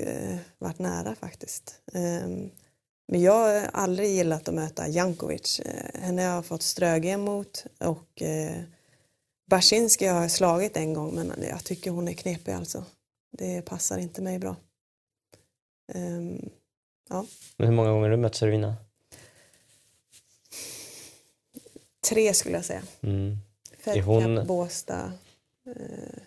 varit 0.57 0.79
nära 0.79 1.15
faktiskt. 1.15 1.81
Ehm, 1.93 2.49
Men 3.07 3.21
jag 3.21 3.33
har 3.33 3.69
aldrig 3.73 4.09
gillat 4.15 4.47
att 4.47 4.53
möta 4.53 4.87
Jankovic. 4.87 5.59
Eh, 5.59 6.01
Henne 6.01 6.21
har 6.21 6.35
jag 6.35 6.45
fått 6.45 6.61
strögen 6.63 7.21
mot 7.21 7.65
och 7.79 8.21
eh, 8.21 8.61
Baczynski 9.49 10.05
har 10.05 10.21
jag 10.21 10.31
slagit 10.31 10.77
en 10.77 10.93
gång 10.93 11.15
men 11.15 11.33
jag 11.49 11.63
tycker 11.63 11.91
hon 11.91 12.07
är 12.07 12.13
knepig 12.13 12.51
alltså. 12.51 12.83
Det 13.37 13.61
passar 13.61 13.97
inte 13.97 14.21
mig 14.21 14.39
bra. 14.39 14.55
Ehm, 15.93 16.49
Men 17.57 17.67
hur 17.67 17.75
många 17.75 17.89
gånger 17.89 18.03
har 18.03 18.09
du 18.09 18.17
mött 18.17 18.35
Serena? 18.35 18.75
Tre 22.09 22.33
skulle 22.33 22.55
jag 22.55 22.65
säga. 22.65 22.81
Mm. 23.01 23.37
Fed 23.79 23.97
Är 23.97 24.01
hon- 24.01 24.37
Cup, 24.37 24.47
Båstad, 24.47 25.11
eh, 25.65 26.19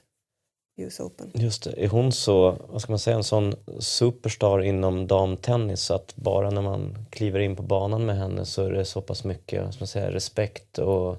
US 0.81 1.01
Open. 1.01 1.31
Just 1.35 1.63
det. 1.65 1.85
Är 1.85 1.89
hon 1.89 2.13
så, 2.13 2.57
vad 2.69 2.83
ska 2.83 2.93
man 2.93 2.99
säga, 2.99 3.17
en 3.17 3.25
sån 3.25 3.55
superstar 3.79 4.63
inom 4.63 5.07
damtennis 5.07 5.81
så 5.81 5.95
att 5.95 6.17
bara 6.17 6.51
när 6.51 6.63
man 6.63 7.07
kliver 7.11 7.41
in 7.41 7.57
på 7.57 7.63
banan 7.63 8.07
med 8.07 8.17
henne 8.19 8.45
så 8.45 8.65
är 8.65 8.73
det 8.73 8.85
så 8.85 9.01
pass 9.01 9.25
mycket 9.25 9.65
vad 9.65 9.75
ska 9.75 9.83
man 9.83 9.87
säga, 9.89 10.11
respekt 10.11 10.79
och 10.79 11.17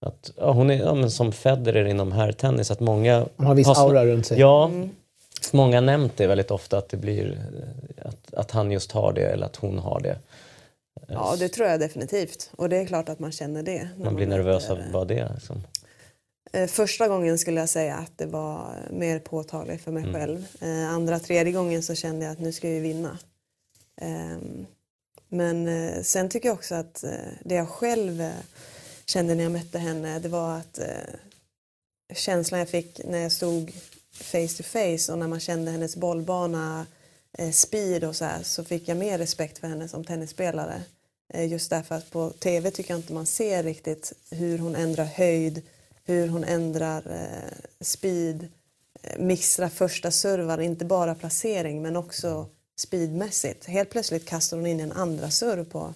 att 0.00 0.30
ja, 0.36 0.52
hon 0.52 0.70
är 0.70 0.78
ja, 0.78 0.94
men 0.94 1.10
som 1.10 1.32
Federer 1.32 1.84
inom 1.84 2.12
herrtennis 2.12 2.70
att 2.70 2.80
många 2.80 3.26
Han 3.36 3.46
har 3.46 3.54
viss 3.54 3.68
aura 3.68 4.06
runt 4.06 4.26
sig. 4.26 4.40
Ja, 4.40 4.64
Mm. 4.64 4.90
många 5.52 5.76
har 5.76 5.82
nämnt 5.82 6.16
det 6.16 6.26
väldigt 6.26 6.50
ofta 6.50 6.78
att 6.78 6.88
det 6.88 6.96
blir 6.96 7.38
att, 8.02 8.34
att 8.34 8.50
han 8.50 8.70
just 8.70 8.92
har 8.92 9.12
det 9.12 9.22
eller 9.22 9.46
att 9.46 9.56
hon 9.56 9.78
har 9.78 10.00
det. 10.00 10.18
Ja, 11.08 11.36
det 11.38 11.48
tror 11.48 11.68
jag 11.68 11.80
definitivt. 11.80 12.50
Och 12.56 12.68
det 12.68 12.76
är 12.76 12.86
klart 12.86 13.08
att 13.08 13.18
man 13.18 13.32
känner 13.32 13.62
det. 13.62 13.88
när 13.96 14.04
Man 14.04 14.14
blir 14.14 14.26
nervös 14.26 14.70
av 14.70 14.78
bara 14.92 15.04
det. 15.04 15.28
Liksom. 15.34 15.62
Eh, 16.52 16.66
Första 16.66 17.08
gången 17.08 17.38
skulle 17.38 17.60
jag 17.60 17.68
säga 17.68 17.96
att 17.96 18.18
det 18.18 18.26
var 18.26 18.74
mer 18.90 19.18
påtagligt 19.18 19.82
för 19.84 19.92
mig 19.92 20.02
Mm. 20.02 20.14
själv. 20.14 20.46
Eh, 20.60 20.88
Andra, 20.90 21.18
tredje 21.18 21.52
gången 21.52 21.82
så 21.82 21.94
kände 21.94 22.24
jag 22.24 22.32
att 22.32 22.40
nu 22.40 22.52
ska 22.52 22.66
jag 22.68 22.74
ju 22.76 22.82
vinna. 22.82 23.18
Ehm, 24.00 24.66
Men 25.28 25.68
eh, 25.68 26.02
sen 26.02 26.28
tycker 26.28 26.48
jag 26.48 26.54
också 26.54 26.74
att 26.74 27.04
det 27.44 27.54
jag 27.54 27.68
själv 27.68 28.30
kände 29.06 29.34
när 29.34 29.42
jag 29.42 29.52
mötte 29.52 29.78
henne 29.78 30.18
det 30.18 30.28
var 30.28 30.56
att 30.56 30.78
känslan 32.14 32.58
jag 32.60 32.68
fick 32.68 33.00
när 33.04 33.18
jag 33.18 33.32
stod 33.32 33.72
face 34.12 34.48
to 34.56 34.62
face 34.62 35.12
och 35.12 35.18
när 35.18 35.28
man 35.28 35.40
kände 35.40 35.70
hennes 35.70 35.96
bollbana, 35.96 36.86
speed 37.52 38.04
och 38.04 38.16
så 38.16 38.24
här 38.24 38.42
så 38.42 38.64
fick 38.64 38.88
jag 38.88 38.96
mer 38.96 39.18
respekt 39.18 39.58
för 39.58 39.68
henne 39.68 39.88
som 39.88 40.04
tennisspelare. 40.04 40.82
Just 41.34 41.70
därför 41.70 41.94
att 41.94 42.10
på 42.10 42.30
tv 42.30 42.70
tycker 42.70 42.90
jag 42.94 42.98
inte 42.98 43.12
man 43.12 43.26
ser 43.26 43.62
riktigt 43.62 44.12
hur 44.30 44.58
hon 44.58 44.74
ändrar 44.76 45.04
höjd, 45.04 45.62
hur 46.08 46.28
hon 46.28 46.44
ändrar 46.44 47.02
eh, 47.10 47.58
speed, 47.80 48.48
eh, 49.02 49.18
mixtrar 49.18 49.68
första 49.68 50.10
servar, 50.10 50.60
inte 50.60 50.84
bara 50.84 51.14
placering 51.14 51.82
men 51.82 51.96
också 51.96 52.46
speedmässigt. 52.78 53.64
Helt 53.64 53.90
plötsligt 53.90 54.24
kastar 54.26 54.56
hon 54.56 54.66
in 54.66 54.80
en 54.80 54.92
andra 54.92 55.30
serv 55.30 55.64
på 55.64 55.94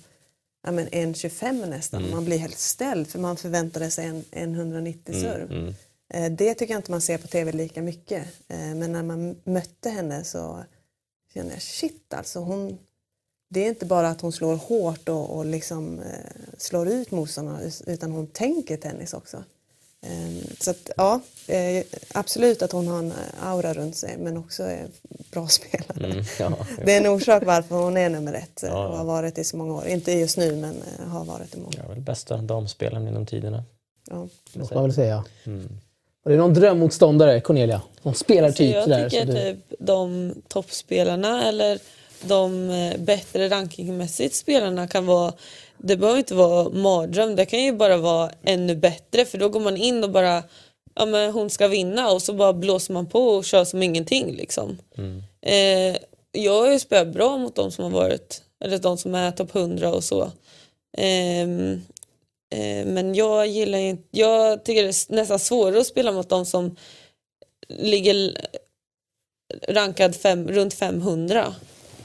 ja, 0.65 0.71
men 0.73 0.89
1.25 0.89 1.67
nästan. 1.67 2.11
Man 2.11 2.25
blir 2.25 2.39
helt 2.39 2.59
ställd 2.59 3.09
för 3.09 3.19
man 3.19 3.37
förväntade 3.37 3.91
sig 3.91 4.07
en, 4.07 4.25
en 4.31 4.55
190 4.55 5.15
serv. 5.21 5.53
Mm. 5.53 5.75
Eh, 6.15 6.33
Det 6.33 6.55
tycker 6.55 6.75
jag 6.75 6.79
inte 6.79 6.91
man 6.91 7.01
ser 7.01 7.19
på 7.19 7.29
tv 7.29 7.53
lika 7.53 7.83
mycket. 7.83 8.27
Men 8.49 8.93
när 8.93 9.03
man 9.03 9.37
mötte 9.45 9.91
henne 9.91 10.25
så 10.25 10.65
kände 11.35 11.53
jag 11.53 11.63
shit 11.63 12.15
alltså. 12.15 12.41
Hon, 12.41 12.79
det 13.51 13.61
är 13.61 13.69
inte 13.69 13.87
bara 13.87 14.09
att 14.09 14.21
hon 14.21 14.33
slår 14.33 14.57
hårt 14.57 15.09
och, 15.09 15.37
och 15.37 15.47
liksom, 15.47 16.01
slår 16.59 16.89
ut 16.89 17.11
motståndarna 17.11 17.61
utan 17.87 18.11
hon 18.13 18.27
tänker 18.27 18.77
tennis 18.77 19.15
också. 19.15 19.45
Eh, 20.03 20.45
Så 20.61 20.71
att, 20.71 20.91
ja, 20.97 21.21
eh, 21.47 21.85
absolut 22.15 22.63
att 22.63 22.73
hon 22.73 22.89
har 22.89 22.99
en 22.99 23.13
aura 23.43 23.75
runt 23.75 23.97
sig 23.97 24.17
men 24.19 24.37
också 24.37 24.63
är 24.63 24.87
bra 25.31 25.49
spelare. 25.49 26.13
Mm. 26.13 26.25
Ja. 26.39 26.67
Det 26.85 26.93
är 26.95 27.01
en 27.01 27.07
orsak 27.07 27.43
varför 27.47 27.75
hon 27.77 27.97
är 27.97 28.09
nummer 28.09 28.33
ett 28.35 28.63
eh, 28.63 28.69
Ja. 28.69 28.87
och 28.89 28.97
har 28.97 29.05
varit 29.05 29.39
i 29.39 29.45
så 29.45 29.57
många 29.57 29.75
år. 29.75 29.87
Inte 29.87 30.13
just 30.13 30.37
nu 30.37 30.57
men 30.57 30.83
eh, 30.99 31.07
har 31.09 31.25
varit 31.25 31.55
i 31.55 31.59
många 31.59 31.69
år. 31.69 31.75
Jag 31.77 31.85
är 31.85 31.89
väl 31.95 32.01
bästa 32.01 32.37
damspelaren 32.37 33.05
genom 33.07 33.27
tiderna. 33.27 33.65
Ja. 34.11 34.29
Måste 34.55 34.75
man 34.75 34.83
väl 34.85 34.95
säga. 34.95 35.25
Mm. 35.45 35.69
Det 36.25 36.33
är 36.33 36.37
någon 36.37 36.55
drömmotståndare, 36.55 37.41
Cornelia? 37.41 37.83
Någon 38.03 38.15
spelartyp? 38.15 38.73
Så 38.73 38.77
jag 38.77 38.85
sådär, 38.85 39.09
tycker 39.11 39.27
så 39.27 39.33
du... 39.33 39.39
typ 39.53 39.59
de 39.79 40.35
toppspelarna 40.49 41.49
eller 41.49 41.79
de 42.23 42.71
eh, 42.71 42.99
bättre 42.99 43.49
rankingmässigt 43.49 44.35
spelarna 44.35 44.89
kan 44.89 45.07
vara 45.07 45.33
det 45.83 45.97
behöver 45.97 46.19
inte 46.19 46.35
vara 46.35 46.71
mardröm, 46.71 47.37
det 47.37 47.47
kan 47.47 47.63
ju 47.63 47.73
bara 47.73 47.97
vara 47.97 48.31
ännu 48.43 48.77
bättre 48.77 49.25
för 49.25 49.39
då 49.39 49.49
går 49.49 49.61
man 49.61 49.77
in 49.77 50.05
och 50.05 50.11
bara 50.11 50.43
ja 50.95 51.07
men 51.07 51.33
hon 51.33 51.51
ska 51.51 51.69
vinna 51.69 52.11
och 52.11 52.23
så 52.23 52.33
bara 52.33 52.53
blåser 52.53 52.95
man 52.95 53.07
på 53.07 53.29
och 53.29 53.45
kör 53.45 53.65
som 53.65 53.83
ingenting 53.83 54.37
liksom. 54.37 54.79
Mm. 54.99 55.23
Eh, 55.43 55.97
jag 56.33 56.63
har 56.63 56.73
ju 56.73 56.79
spelat 56.79 57.09
bra 57.09 57.37
mot 57.37 57.57
de 57.57 57.71
som 57.71 57.85
har 57.85 57.91
varit, 57.91 58.43
eller 58.65 58.79
de 58.79 58.99
som 58.99 59.15
är 59.15 59.31
topp 59.31 59.55
100 59.55 59.95
och 59.95 60.05
så. 60.05 60.33
Ehm, 60.99 61.73
eh, 62.55 62.87
men 62.87 63.15
jag 63.15 63.47
gillar 63.47 63.79
inte, 63.79 64.05
jag 64.11 64.65
tycker 64.65 64.83
det 64.83 64.89
är 64.89 65.15
nästan 65.15 65.39
svårare 65.39 65.81
att 65.81 65.87
spela 65.87 66.13
mot 66.13 66.29
de 66.29 66.47
som 66.47 66.77
ligger 67.69 68.37
rankad 69.69 70.17
fem, 70.17 70.49
runt 70.49 70.75
500. 70.75 71.55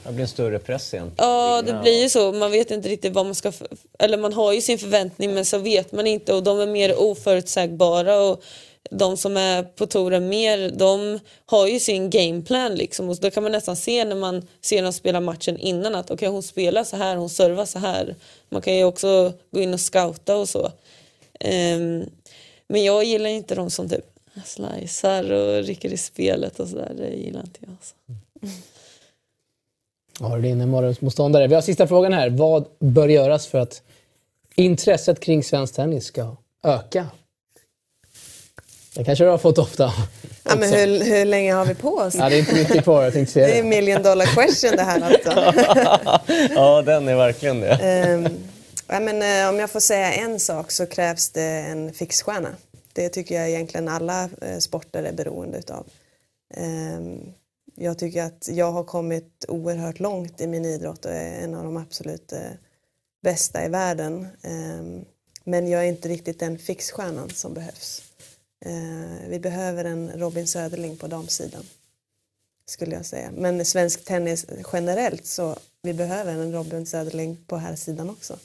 Det 0.08 0.14
blir 0.14 0.22
en 0.22 0.28
större 0.28 0.58
press 0.58 0.94
egentligen. 0.94 1.30
Ja, 1.30 1.62
det 1.62 1.72
blir 1.82 2.02
ju 2.02 2.08
så. 2.08 2.32
Man 2.32 2.50
vet 2.50 2.70
inte 2.70 2.88
riktigt 2.88 3.12
vad 3.12 3.26
man 3.26 3.34
ska... 3.34 3.52
Eller 3.98 4.18
man 4.18 4.32
har 4.32 4.52
ju 4.52 4.60
sin 4.60 4.78
förväntning 4.78 5.34
men 5.34 5.44
så 5.44 5.58
vet 5.58 5.92
man 5.92 6.06
inte 6.06 6.34
och 6.34 6.42
de 6.42 6.60
är 6.60 6.66
mer 6.66 7.00
oförutsägbara 7.00 8.20
och 8.20 8.42
de 8.90 9.16
som 9.16 9.36
är 9.36 9.62
på 9.62 9.86
touren 9.86 10.28
mer, 10.28 10.70
de 10.70 11.18
har 11.46 11.66
ju 11.66 11.80
sin 11.80 12.10
gameplan 12.10 12.74
liksom 12.74 13.08
och 13.08 13.16
då 13.16 13.30
kan 13.30 13.42
man 13.42 13.52
nästan 13.52 13.76
se 13.76 14.04
när 14.04 14.16
man 14.16 14.46
ser 14.60 14.82
dem 14.82 14.92
spela 14.92 15.20
matchen 15.20 15.58
innan 15.58 15.94
att 15.94 16.10
okej 16.10 16.28
hon 16.28 16.42
spelar 16.42 16.84
så 16.84 16.96
här, 16.96 17.16
hon 17.16 17.30
servar 17.30 17.64
så 17.64 17.78
här. 17.78 18.16
Man 18.48 18.62
kan 18.62 18.76
ju 18.76 18.84
också 18.84 19.32
gå 19.50 19.60
in 19.60 19.74
och 19.74 19.80
scouta 19.80 20.36
och 20.36 20.48
så. 20.48 20.72
Ehm, 21.40 22.04
men 22.66 22.84
jag 22.84 23.04
gillar 23.04 23.30
inte 23.30 23.54
de 23.54 23.70
som 23.70 23.88
typ 23.88 24.04
slicear 24.44 25.32
och 25.32 25.64
rycker 25.64 25.92
i 25.92 25.96
spelet 25.96 26.60
och 26.60 26.68
sådär. 26.68 26.92
Det 26.96 27.08
gillar 27.08 27.40
inte 27.40 27.60
jag. 27.60 27.70
Alltså. 27.70 27.94
Ja, 28.40 28.48
det 30.18 30.24
är 30.26 30.38
din 30.38 30.68
mardrömsmotståndare. 30.70 31.46
Vi 31.46 31.54
har 31.54 31.62
sista 31.62 31.86
frågan 31.86 32.12
här. 32.12 32.30
Vad 32.30 32.64
bör 32.80 33.08
göras 33.08 33.46
för 33.46 33.58
att 33.58 33.82
intresset 34.54 35.20
kring 35.20 35.44
svensk 35.44 35.74
tennis 35.74 36.04
ska 36.04 36.36
öka? 36.64 37.06
Det 38.94 39.04
kanske 39.04 39.24
du 39.24 39.30
har 39.30 39.38
fått 39.38 39.58
ofta. 39.58 39.92
Ja, 40.44 40.56
men 40.56 40.72
hur, 40.72 41.04
hur 41.04 41.24
länge 41.24 41.52
har 41.52 41.64
vi 41.66 41.74
på 41.74 41.88
oss? 41.88 42.14
Ja, 42.14 42.28
det 42.28 42.36
är 42.36 42.38
inte 42.38 42.54
mycket 42.54 42.84
kvar, 42.84 43.04
jag 43.04 43.12
tänkte 43.12 43.32
säga 43.32 43.46
Det 43.46 43.58
är 43.58 43.62
det. 43.62 43.68
million 43.68 44.02
dollar 44.02 44.26
question 44.26 44.76
det 44.76 44.82
här 44.82 45.00
alltså. 45.00 45.30
Ja, 46.54 46.82
den 46.82 47.08
är 47.08 47.16
verkligen 47.16 47.60
det. 47.60 47.70
Ehm, 47.72 48.26
ja, 48.86 49.00
men, 49.00 49.22
eh, 49.42 49.48
om 49.48 49.58
jag 49.58 49.70
får 49.70 49.80
säga 49.80 50.12
en 50.12 50.40
sak 50.40 50.70
så 50.70 50.86
krävs 50.86 51.30
det 51.30 51.42
en 51.42 51.92
fixstjärna. 51.92 52.48
Det 52.92 53.08
tycker 53.08 53.34
jag 53.34 53.48
egentligen 53.48 53.88
alla 53.88 54.24
eh, 54.42 54.58
sporter 54.60 55.02
är 55.02 55.12
beroende 55.12 55.58
utav. 55.58 55.86
Ehm, 56.56 57.20
jag 57.78 57.98
tycker 57.98 58.22
att 58.22 58.48
jag 58.52 58.72
har 58.72 58.84
kommit 58.84 59.44
oerhört 59.48 60.00
långt 60.00 60.40
i 60.40 60.46
min 60.46 60.64
idrott 60.64 61.04
och 61.04 61.12
är 61.12 61.44
en 61.44 61.54
av 61.54 61.64
de 61.64 61.76
absolut 61.76 62.32
eh, 62.32 62.50
bästa 63.22 63.64
i 63.64 63.68
världen. 63.68 64.26
Ehm, 64.42 65.04
men 65.44 65.68
jag 65.68 65.84
är 65.84 65.88
inte 65.88 66.08
riktigt 66.08 66.40
den 66.40 66.58
fixstjärnan 66.58 67.30
som 67.30 67.54
behövs. 67.54 68.02
Ehm, 68.64 69.16
vi 69.28 69.40
behöver 69.40 69.84
en 69.84 70.10
Robin 70.14 70.46
Söderling 70.46 70.96
på 70.96 71.06
damsidan 71.06 71.64
skulle 72.66 72.94
jag 72.94 73.06
säga. 73.06 73.30
Men 73.30 73.64
svensk 73.64 74.04
tennis 74.04 74.46
generellt 74.72 75.26
så 75.26 75.56
vi 75.82 75.94
behöver 75.94 76.32
en 76.32 76.52
Robin 76.52 76.86
Söderling 76.86 77.36
på 77.46 77.56
här 77.56 77.76
sidan 77.76 78.10
också. 78.10 78.38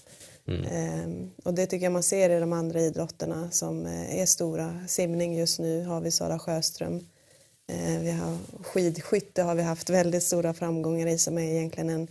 Ehm, 0.47 1.31
och 1.43 1.53
det 1.53 1.65
tycker 1.65 1.85
jag 1.85 1.93
man 1.93 2.03
ser 2.03 2.29
i 2.29 2.39
de 2.39 2.53
andra 2.53 2.81
idrotterna 2.81 3.51
som 3.51 3.85
eh, 3.85 4.21
är 4.21 4.25
stora. 4.25 4.79
Simning 4.87 5.37
just 5.37 5.59
nu 5.59 5.83
har 5.83 6.01
vi 6.01 6.11
Sara 6.11 6.39
Sjöström. 6.39 7.07
Eh, 7.67 7.99
vi 7.99 8.11
har 8.11 8.37
skidskytte 8.63 9.41
har 9.43 9.55
vi 9.55 9.61
haft 9.61 9.89
väldigt 9.89 10.23
stora 10.23 10.53
framgångar 10.53 11.07
i 11.07 11.17
som 11.17 11.37
är 11.37 11.41
egentligen 11.41 11.89
en 11.89 12.07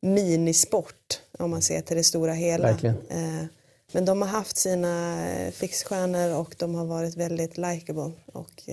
minisport 0.00 1.20
om 1.38 1.50
man 1.50 1.62
ser 1.62 1.80
till 1.80 1.96
det 1.96 2.04
stora 2.04 2.32
hela. 2.32 2.66
Verkligen. 2.66 2.96
Eh, 3.08 3.44
men 3.92 4.04
de 4.04 4.22
har 4.22 4.28
haft 4.28 4.56
sina 4.56 5.26
eh, 5.30 5.50
fixstjärnor 5.50 6.34
och 6.34 6.54
de 6.58 6.74
har 6.74 6.84
varit 6.84 7.16
väldigt 7.16 7.58
likeable. 7.58 8.12
Och, 8.26 8.68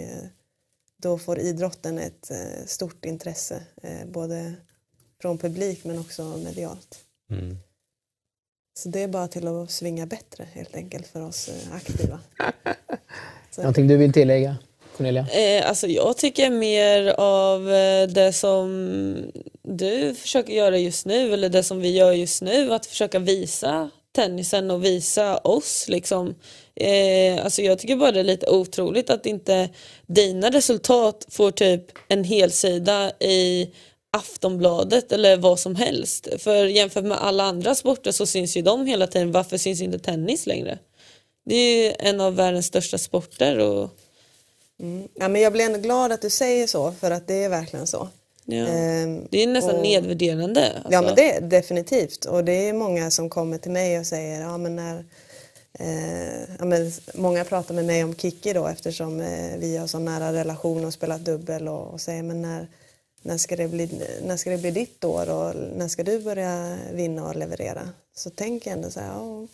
då 1.01 1.17
får 1.17 1.39
idrotten 1.39 1.99
ett 1.99 2.32
stort 2.65 3.05
intresse, 3.05 3.63
både 4.05 4.53
från 5.21 5.38
publik 5.38 5.84
men 5.84 5.99
också 5.99 6.23
medialt. 6.23 6.99
Mm. 7.32 7.57
Så 8.80 8.89
det 8.89 9.03
är 9.03 9.07
bara 9.07 9.27
till 9.27 9.47
att 9.47 9.71
svinga 9.71 10.05
bättre 10.05 10.47
helt 10.53 10.75
enkelt 10.75 11.07
för 11.07 11.21
oss 11.21 11.49
aktiva. 11.71 12.19
Någonting 13.57 13.88
du 13.88 13.97
vill 13.97 14.13
tillägga, 14.13 14.57
Cornelia? 15.00 15.28
Eh, 15.32 15.70
alltså 15.70 15.88
jag 15.88 16.18
tycker 16.18 16.50
mer 16.50 17.08
av 17.18 17.72
eh, 17.72 18.08
det 18.08 18.34
som 18.34 19.32
du 19.64 20.16
försöker 20.16 20.54
göra 20.54 20.78
just 20.78 21.06
nu 21.06 21.34
eller 21.34 21.50
det 21.50 21.64
som 21.64 21.82
vi 21.82 21.95
gör 21.95 22.12
just 22.12 22.41
nu. 22.41 22.74
Att 22.74 22.86
försöka 22.86 23.20
visa 23.20 23.89
tennisen 24.16 24.72
och 24.72 24.86
visa 24.86 25.38
oss. 25.38 25.86
Liksom. 25.88 26.36
Eh, 26.76 27.43
alltså 27.43 27.62
jag 27.62 27.80
tycker 27.80 27.95
bara 27.95 28.12
det 28.12 28.20
är 28.20 28.24
lite 28.24 28.50
otroligt 28.50 29.10
att 29.10 29.26
inte 29.26 29.70
dina 30.08 30.50
resultat 30.50 31.26
får 31.30 31.52
typ 31.52 31.84
en 32.08 32.24
helsida 32.24 33.12
i 33.20 33.70
Aftonbladet 34.18 35.12
eller 35.12 35.38
vad 35.38 35.60
som 35.60 35.76
helst. 35.76 36.28
För 36.39 36.66
jämfört 36.66 37.06
med 37.06 37.24
alla 37.24 37.43
andra 37.43 37.76
sporter 37.76 38.12
så 38.12 38.26
syns 38.26 38.58
ju 38.58 38.62
de 38.62 38.86
hela 38.86 39.08
tiden. 39.08 39.32
Varför 39.32 39.58
syns 39.58 39.82
inte 39.82 40.00
tennis 40.00 40.47
längre? 40.47 40.80
Det 41.45 41.56
är 41.56 41.86
ju 41.86 41.93
en 42.00 42.22
av 42.22 42.36
världens 42.36 42.66
största 42.66 42.97
sporter. 42.97 43.58
Och, 43.60 43.99
Ja, 45.15 45.27
men 45.27 45.41
jag 45.41 45.53
blir 45.53 45.65
ändå 45.65 45.80
glad 45.80 46.11
att 46.11 46.21
du 46.21 46.30
säger 46.30 46.67
så 46.67 46.91
för 46.91 47.11
att 47.11 47.27
det 47.27 47.43
är 47.43 47.49
verkligen 47.49 47.88
så. 47.88 48.07
ja. 48.45 48.67
Ehm, 48.67 49.27
Det 49.32 49.43
är 49.43 49.47
nästan 49.47 49.75
och- 49.75 49.82
nedvärderande. 49.82 50.71
Alltså. 50.75 50.91
Ja 50.91 51.01
men 51.01 51.15
det 51.15 51.36
är 51.36 51.41
definitivt 51.41 52.25
och 52.25 52.43
det 52.43 52.69
är 52.69 52.73
många 52.73 53.11
som 53.11 53.30
kommer 53.30 53.57
till 53.57 53.71
mig 53.71 53.99
och 53.99 54.05
säger 54.05 54.41
ja 54.41 54.57
men 54.57 54.75
när 54.75 55.05
eh, 55.80 56.39
ja, 56.59 56.65
men 56.65 56.91
Många 57.13 57.43
pratar 57.45 57.75
med 57.75 57.86
mig 57.86 58.03
om 58.03 58.15
Kiki 58.15 58.53
då 58.53 58.67
eftersom 58.67 59.21
eh, 59.21 59.57
vi 59.57 59.77
har 59.77 59.88
så 59.88 59.99
nära 59.99 60.34
relation 60.34 60.86
och 60.86 60.93
spelat 60.93 61.25
dubbel 61.25 61.67
och, 61.67 61.93
och 61.93 62.01
säger 62.01 62.23
men 62.23 62.41
när, 62.41 62.67
när, 63.21 63.38
ska 63.38 63.55
det 63.55 63.67
bli, 63.67 63.89
när 64.25 64.38
ska 64.38 64.49
det 64.49 64.57
bli 64.57 64.71
ditt 64.71 65.03
år 65.03 65.30
och 65.30 65.55
när 65.75 65.88
ska 65.88 66.03
du 66.03 66.19
börja 66.19 66.77
vinna 66.93 67.27
och 67.27 67.36
leverera? 67.36 67.89
Så 68.15 68.30
tänker 68.30 68.69
jag 68.71 68.77
ändå 68.77 68.89
så 68.89 68.99
här, 68.99 69.07
ja, 69.07 69.47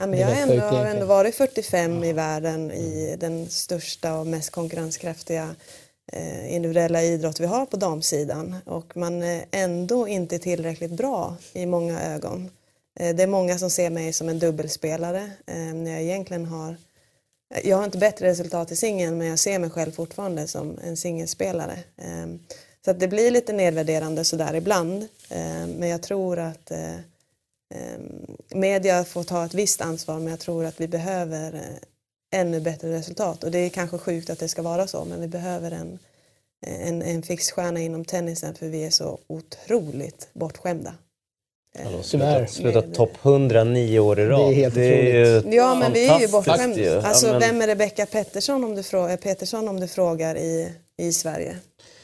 ja, 0.00 0.06
men 0.06 0.20
jag 0.20 0.38
ändå, 0.40 0.60
har 0.60 0.84
ändå 0.84 1.06
varit 1.06 1.34
45 1.34 2.04
i 2.04 2.12
världen 2.12 2.70
i 2.70 3.16
den 3.20 3.48
största 3.48 4.18
och 4.18 4.26
mest 4.26 4.50
konkurrenskraftiga 4.50 5.54
eh, 6.12 6.54
individuella 6.54 7.02
idrott 7.02 7.40
vi 7.40 7.46
har 7.46 7.66
på 7.66 7.76
damsidan 7.76 8.56
och 8.66 8.96
man 8.96 9.22
är 9.22 9.44
ändå 9.50 10.08
inte 10.08 10.38
tillräckligt 10.38 10.90
bra 10.90 11.36
i 11.52 11.66
många 11.66 12.02
ögon. 12.02 12.50
Eh, 13.00 13.16
det 13.16 13.22
är 13.22 13.26
många 13.26 13.58
som 13.58 13.70
ser 13.70 13.90
mig 13.90 14.12
som 14.12 14.28
en 14.28 14.38
dubbelspelare 14.38 15.30
eh, 15.46 15.74
när 15.74 15.90
jag 15.90 16.02
egentligen 16.02 16.46
har 16.46 16.76
jag 17.64 17.76
har 17.76 17.84
inte 17.84 17.98
bättre 17.98 18.28
resultat 18.28 18.72
i 18.72 18.76
singeln 18.76 19.18
men 19.18 19.26
jag 19.26 19.38
ser 19.38 19.58
mig 19.58 19.70
själv 19.70 19.92
fortfarande 19.92 20.46
som 20.46 20.78
en 20.84 20.96
singelspelare. 20.96 21.78
Så 22.84 22.90
att 22.90 23.00
det 23.00 23.08
blir 23.08 23.30
lite 23.30 23.52
nedvärderande 23.52 24.24
sådär 24.24 24.54
ibland. 24.54 25.08
Men 25.66 25.88
jag 25.88 26.02
tror 26.02 26.38
att 26.38 26.72
media 28.54 29.04
får 29.04 29.22
ta 29.24 29.44
ett 29.44 29.54
visst 29.54 29.80
ansvar 29.80 30.18
men 30.18 30.28
jag 30.28 30.40
tror 30.40 30.64
att 30.64 30.80
vi 30.80 30.88
behöver 30.88 31.54
eh, 31.54 32.40
ännu 32.40 32.60
bättre 32.60 32.92
resultat. 32.92 33.44
Och 33.44 33.50
det 33.50 33.58
är 33.58 33.68
kanske 33.68 33.98
sjukt 33.98 34.30
att 34.30 34.38
det 34.38 34.48
ska 34.48 34.62
vara 34.62 34.86
så 34.86 35.04
men 35.04 35.20
vi 35.20 35.28
behöver 35.28 35.70
en, 35.70 35.98
en, 36.66 37.02
en 37.02 37.22
fixstjärna 37.22 37.80
inom 37.80 38.04
tennisen 38.04 38.54
för 38.54 38.66
vi 38.66 38.84
är 38.84 38.90
så 38.90 39.18
otroligt 39.26 40.28
bortskämda. 40.32 40.94
Eh, 41.78 42.00
Tyvärr. 42.02 42.46
sluta, 42.46 42.82
topp 42.82 43.12
100 43.22 43.64
nio 43.64 43.98
år 44.00 44.20
i 44.20 44.26
rad. 44.26 44.50
Det 44.50 44.54
är 44.54 44.54
helt 44.54 44.76
ju 44.76 45.56
Ja 45.56 45.74
men 45.74 45.92
vi 45.92 46.08
är 46.08 46.20
ju 46.20 46.28
bortskämda. 46.28 47.02
Alltså 47.02 47.26
Ja, 47.26 47.32
men- 47.32 47.40
vem 47.40 47.62
är 47.62 47.66
Rebecca 47.66 48.06
Pettersson 48.06 48.64
om 48.64 48.74
du 48.74 48.82
frågar, 48.82 49.16
Petersson 49.16 49.68
om 49.68 49.80
du 49.80 49.88
frågar 49.88 50.36
i, 50.36 50.72
i 50.96 51.12
Sverige? 51.12 51.56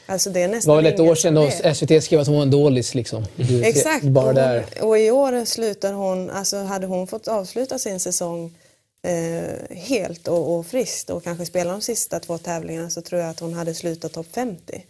Alltså 0.05 0.29
det 0.29 0.41
är 0.41 0.47
Det 0.47 0.67
var 0.67 0.75
väl 0.75 0.85
ett 0.85 0.99
år 0.99 1.15
sedan 1.15 1.35
vet. 1.35 1.77
SVT 1.77 2.03
skrev 2.03 2.19
att 2.19 2.27
hon 2.27 2.35
var 2.35 2.43
en 2.43 2.51
dålis 2.51 2.95
liksom. 2.95 3.25
Du, 3.35 3.63
Exakt, 3.63 4.05
Bara 4.05 4.27
och, 4.27 4.33
där. 4.33 4.65
och 4.81 4.99
i 4.99 5.11
år 5.11 5.45
slutar 5.45 5.93
hon, 5.93 6.29
alltså 6.29 6.57
hade 6.57 6.87
hon 6.87 7.07
fått 7.07 7.27
avsluta 7.27 7.79
sin 7.79 7.99
säsong 7.99 8.57
eh, 9.01 9.77
helt 9.77 10.27
och, 10.27 10.55
och 10.55 10.65
friskt 10.65 11.09
och 11.09 11.23
kanske 11.23 11.45
spela 11.45 11.71
de 11.71 11.81
sista 11.81 12.19
två 12.19 12.37
tävlingarna 12.37 12.89
så 12.89 13.01
tror 13.01 13.21
jag 13.21 13.29
att 13.29 13.39
hon 13.39 13.53
hade 13.53 13.73
slutat 13.73 14.13
topp 14.13 14.27
50. 14.31 14.85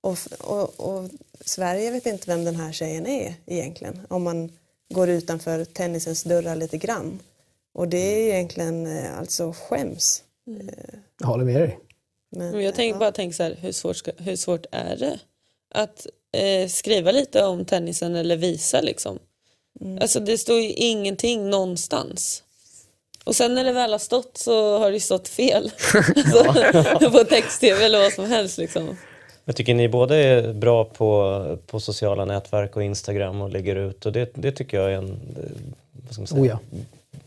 Och, 0.00 0.18
och, 0.38 0.80
och 0.80 1.10
Sverige 1.40 1.90
vet 1.90 2.06
inte 2.06 2.30
vem 2.30 2.44
den 2.44 2.56
här 2.56 2.72
tjejen 2.72 3.06
är 3.06 3.34
egentligen 3.46 4.00
om 4.08 4.22
man 4.22 4.52
går 4.94 5.08
utanför 5.08 5.64
tennisens 5.64 6.22
dörrar 6.22 6.56
lite 6.56 6.78
grann. 6.78 7.18
Och 7.74 7.88
det 7.88 7.98
är 7.98 8.34
egentligen 8.34 8.86
eh, 8.86 9.18
alltså 9.18 9.52
skäms. 9.52 10.22
Jag 11.20 11.26
håller 11.26 11.44
med 11.44 11.60
dig. 11.60 11.78
Men, 12.30 12.50
Men 12.50 12.64
jag 12.64 12.74
tänker 12.74 12.94
ja. 12.94 12.98
bara 12.98 13.12
tänk 13.12 13.34
så 13.34 13.42
här, 13.42 13.56
hur 13.60 13.72
svårt, 13.72 13.96
ska, 13.96 14.10
hur 14.18 14.36
svårt 14.36 14.66
är 14.72 14.96
det 14.96 15.18
att 15.74 16.06
eh, 16.32 16.68
skriva 16.68 17.10
lite 17.10 17.44
om 17.44 17.64
tennisen 17.64 18.14
eller 18.14 18.36
visa 18.36 18.80
liksom? 18.80 19.18
Mm. 19.80 19.98
Alltså 20.00 20.20
det 20.20 20.38
står 20.38 20.60
ju 20.60 20.72
ingenting 20.72 21.50
någonstans. 21.50 22.42
Och 23.24 23.36
sen 23.36 23.54
när 23.54 23.64
det 23.64 23.72
väl 23.72 23.92
har 23.92 23.98
stått 23.98 24.38
så 24.38 24.78
har 24.78 24.86
det 24.86 24.94
ju 24.94 25.00
stått 25.00 25.28
fel. 25.28 25.70
alltså, 26.94 27.10
på 27.10 27.24
text-tv 27.24 27.84
eller 27.84 27.98
vad 27.98 28.12
som 28.12 28.24
helst 28.24 28.58
liksom. 28.58 28.96
Jag 29.44 29.56
tycker 29.56 29.74
ni 29.74 29.88
båda 29.88 30.16
är 30.16 30.52
bra 30.52 30.84
på, 30.84 31.58
på 31.66 31.80
sociala 31.80 32.24
nätverk 32.24 32.76
och 32.76 32.82
Instagram 32.82 33.40
och 33.40 33.50
lägger 33.50 33.76
ut 33.76 34.06
och 34.06 34.12
det, 34.12 34.30
det 34.34 34.52
tycker 34.52 34.80
jag 34.80 34.92
är 34.92 34.96
en 34.96 35.10
eh, 35.10 35.74
vad 35.92 36.12
ska 36.12 36.20
man 36.20 36.26
säga, 36.26 36.40
Oh 36.40 36.48
ja. 36.48 36.58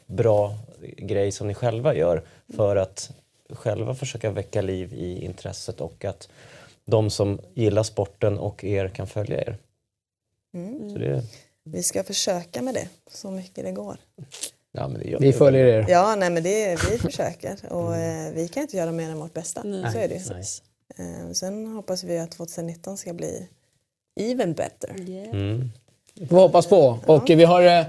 bra 0.06 0.56
grej 0.98 1.32
som 1.32 1.48
ni 1.48 1.54
själva 1.54 1.96
gör 1.96 2.24
för 2.56 2.76
att 2.76 3.12
själva 3.50 3.96
försöka 3.96 4.32
väcka 4.32 4.62
liv 4.62 4.94
i 4.94 5.26
intresset 5.26 5.82
och 5.82 6.06
att 6.06 6.30
de 6.86 7.10
som 7.10 7.40
gillar 7.54 7.84
sporten 7.84 8.40
och 8.40 8.64
er 8.64 8.88
kan 8.88 9.08
följa 9.08 9.42
er. 9.42 9.58
Mm. 10.54 10.90
Så 10.90 10.98
det, 10.98 11.24
Vi 11.64 11.84
ska 11.84 12.04
försöka 12.04 12.62
med 12.62 12.74
det 12.74 12.88
så 13.12 13.32
mycket 13.32 13.66
det 13.66 13.72
går. 13.72 13.98
ja, 14.72 14.88
men 14.88 15.00
det 15.00 15.10
gör 15.10 15.20
Vi 15.20 15.34
följer 15.34 15.66
er. 15.66 15.86
Ja, 15.90 16.16
nej 16.16 16.30
men 16.30 16.44
det, 16.44 16.90
vi 16.92 16.98
försöker 16.98 17.74
och 17.74 17.96
eh, 17.96 18.34
vi 18.34 18.48
kan 18.48 18.64
inte 18.64 18.78
göra 18.78 18.92
mer 18.92 19.10
än 19.10 19.20
vårt 19.20 19.34
bästa. 19.34 19.64
Nej. 19.64 19.92
Så 19.92 19.98
är 19.98 20.08
det 20.08 20.16
ju. 20.16 20.22
Nej. 20.30 20.44
Eh, 20.98 21.32
sen 21.32 21.68
hoppas 21.68 22.04
vi 22.04 22.20
att 22.20 22.32
2019 22.32 22.98
ska 22.98 23.14
bli 23.14 23.48
even 24.20 24.54
better. 24.54 24.90
Mm. 24.90 25.72
Det 26.14 26.28
får 26.28 26.36
vi 26.36 26.42
hoppas 26.42 26.68
på. 26.68 27.00
Och 27.06 27.30
vi 27.30 27.44
har... 27.44 27.62
Eh, 27.62 27.86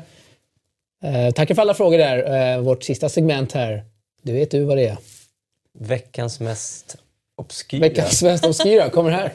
eh, 1.05 1.33
tackar 1.33 1.55
för 1.55 1.63
alla 1.63 1.75
frågor 1.75 1.99
där. 1.99 2.55
Eh, 2.55 2.61
vårt 2.61 2.83
sista 2.83 3.09
segment 3.09 3.53
här. 3.53 3.85
Du 4.23 4.33
vet 4.33 4.51
du 4.51 4.65
vad 4.65 4.77
det 4.77 4.89
är. 4.89 4.99
Veckans 5.79 6.41
mest 6.41 6.97
obskyra. 7.37 7.81
Veckans 7.81 8.23
mest 8.23 8.47
obskyra 8.47 8.91
kommer 8.91 9.11
här. 9.11 9.33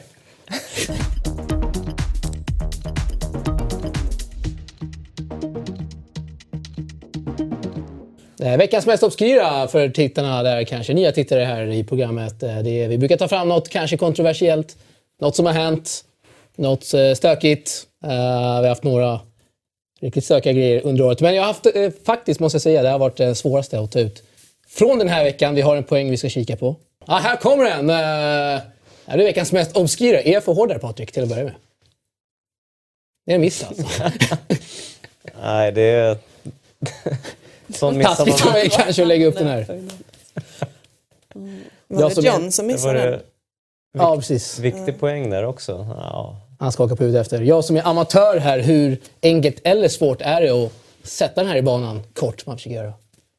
Eh, 8.40 8.56
veckans 8.56 8.86
mest 8.86 9.02
obskyra 9.02 9.68
för 9.68 9.88
tittarna, 9.88 10.42
där 10.42 10.64
kanske 10.64 10.94
nya 10.94 11.12
tittare 11.12 11.44
här 11.44 11.66
i 11.66 11.84
programmet. 11.84 12.42
Eh, 12.42 12.58
det 12.58 12.70
är, 12.70 12.88
vi 12.88 12.98
brukar 12.98 13.16
ta 13.16 13.28
fram 13.28 13.48
något 13.48 13.68
kanske 13.68 13.96
kontroversiellt, 13.96 14.76
något 15.20 15.36
som 15.36 15.46
har 15.46 15.52
hänt, 15.52 16.04
något 16.56 16.94
eh, 16.94 17.12
stökigt. 17.14 17.86
Uh, 18.04 18.10
vi 18.10 18.16
har 18.16 18.68
haft 18.68 18.84
några 18.84 19.20
riktigt 20.00 20.24
stökiga 20.24 20.52
grejer 20.52 20.80
under 20.84 21.04
året. 21.04 21.20
Men 21.20 21.34
jag 21.34 21.42
har 21.42 21.46
haft, 21.46 21.66
eh, 21.66 21.90
faktiskt 22.06 22.40
måste 22.40 22.56
jag 22.56 22.62
säga, 22.62 22.82
det 22.82 22.88
har 22.88 22.98
varit 22.98 23.16
det 23.16 23.34
svåraste 23.34 23.80
att 23.80 23.92
ta 23.92 24.00
ut. 24.00 24.22
Från 24.76 24.98
den 24.98 25.08
här 25.08 25.24
veckan, 25.24 25.54
vi 25.54 25.60
har 25.60 25.76
en 25.76 25.84
poäng 25.84 26.10
vi 26.10 26.16
ska 26.16 26.28
kika 26.28 26.56
på. 26.56 26.76
Ah, 27.06 27.18
här 27.18 27.36
kommer 27.36 27.64
den! 27.64 27.90
Eh, 27.90 28.62
det 29.06 29.12
är 29.12 29.18
veckans 29.18 29.52
mest 29.52 29.76
obskyra. 29.76 30.20
Är 30.20 30.32
jag 30.32 30.44
för 30.44 30.52
hård 30.52 30.68
där 30.68 30.78
Patrik, 30.78 31.12
till 31.12 31.22
att 31.22 31.28
börja 31.28 31.44
med? 31.44 31.54
Det 33.26 33.32
är 33.32 33.34
en 33.34 33.40
miss 33.40 33.64
alltså. 33.64 33.86
Nej, 35.42 35.72
det 35.72 35.82
är... 35.82 36.16
Sån 37.74 37.98
missar 37.98 38.14
Taskigt 38.14 38.40
av 38.40 38.46
man. 38.46 38.52
mig 38.52 38.68
kanske 38.72 39.02
att 39.02 39.08
lägga 39.08 39.26
upp 39.26 39.38
den 39.38 39.46
här. 39.46 39.66
Var 41.88 42.00
Jag 42.00 42.14
det 42.14 42.22
John 42.22 42.52
som 42.52 42.66
missade 42.66 43.10
den? 43.10 43.20
Ja, 43.98 44.16
precis. 44.16 44.58
viktig 44.58 45.00
poäng 45.00 45.30
där 45.30 45.44
också. 45.44 45.86
Ja. 45.98 46.40
Han 46.58 46.72
skakar 46.72 46.96
på 46.96 47.02
huvudet 47.02 47.20
efter. 47.20 47.40
Jag 47.40 47.64
som 47.64 47.76
är 47.76 47.86
amatör 47.86 48.38
här, 48.38 48.58
hur 48.58 48.98
enkelt 49.22 49.60
eller 49.64 49.88
svårt 49.88 50.22
är 50.22 50.40
det 50.42 50.50
att 50.50 50.72
sätta 51.02 51.40
den 51.40 51.50
här 51.50 51.56
i 51.56 51.62
banan 51.62 52.02
kort 52.14 52.46
man 52.46 52.56
försöker 52.56 52.76
göra? 52.76 52.92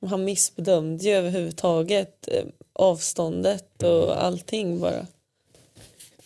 Han 0.06 0.24
missbedömde 0.24 1.04
ju 1.04 1.12
överhuvudtaget 1.12 2.28
eh, 2.28 2.44
avståndet 2.74 3.84
och 3.84 4.24
allting 4.24 4.80
bara. 4.80 5.08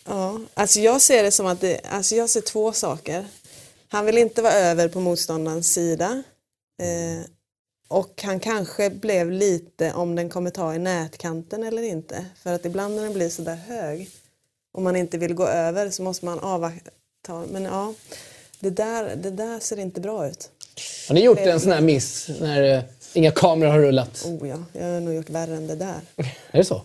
Ja, 0.04 0.40
alltså 0.54 0.80
jag 0.80 1.00
ser 1.00 1.22
det 1.22 1.30
som 1.30 1.46
att 1.46 1.60
det, 1.60 1.80
alltså 1.84 2.14
jag 2.14 2.30
ser 2.30 2.40
två 2.40 2.72
saker. 2.72 3.26
Han 3.88 4.06
vill 4.06 4.18
inte 4.18 4.42
vara 4.42 4.52
över 4.52 4.88
på 4.88 5.00
motståndarens 5.00 5.72
sida. 5.72 6.22
Eh, 6.82 7.26
och 7.88 8.22
han 8.22 8.40
kanske 8.40 8.90
blev 8.90 9.30
lite 9.30 9.92
om 9.92 10.14
den 10.14 10.30
kommer 10.30 10.50
ta 10.50 10.74
i 10.74 10.78
nätkanten 10.78 11.64
eller 11.64 11.82
inte. 11.82 12.26
För 12.42 12.52
att 12.52 12.64
ibland 12.64 12.96
när 12.96 13.02
den 13.02 13.12
blir 13.12 13.28
sådär 13.28 13.54
hög 13.54 14.10
och 14.72 14.82
man 14.82 14.96
inte 14.96 15.18
vill 15.18 15.34
gå 15.34 15.46
över 15.46 15.90
så 15.90 16.02
måste 16.02 16.24
man 16.24 16.38
avvakta. 16.38 17.44
Men 17.48 17.62
ja, 17.62 17.94
det 18.60 18.70
där, 18.70 19.16
det 19.16 19.30
där 19.30 19.60
ser 19.60 19.78
inte 19.78 20.00
bra 20.00 20.28
ut. 20.28 20.50
Har 21.08 21.14
ni 21.14 21.24
gjort 21.24 21.38
en 21.38 21.60
sån 21.60 21.72
här 21.72 21.80
miss 21.80 22.28
när 22.40 22.62
eh, 22.62 22.82
inga 23.14 23.30
kameror 23.30 23.70
har 23.70 23.78
rullat? 23.78 24.24
Oh 24.26 24.48
ja, 24.48 24.56
jag 24.72 24.92
har 24.92 25.00
nog 25.00 25.14
gjort 25.14 25.30
värre 25.30 25.56
än 25.56 25.66
det 25.66 25.76
där. 25.76 26.00
Är 26.50 26.58
det 26.58 26.64
så? 26.64 26.82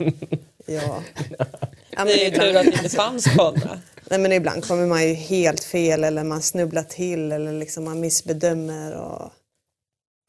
Ja. 0.65 1.03
ja 1.37 1.97
men 1.97 2.07
Det 2.07 2.25
är 2.25 2.31
ju 2.31 2.39
tur 2.39 2.55
att 2.55 2.65
det 2.65 2.73
inte 2.73 2.89
fanns 2.89 3.25
kamera. 3.25 3.79
nej, 4.09 4.19
men 4.19 4.31
ibland 4.31 4.67
kommer 4.67 4.85
man 4.85 5.07
ju 5.07 5.13
helt 5.13 5.63
fel 5.63 6.03
eller 6.03 6.23
man 6.23 6.41
snubblar 6.41 6.83
till 6.83 7.31
eller 7.31 7.51
liksom 7.51 7.83
man 7.83 7.99
missbedömer. 7.99 8.91
Och, 8.95 9.31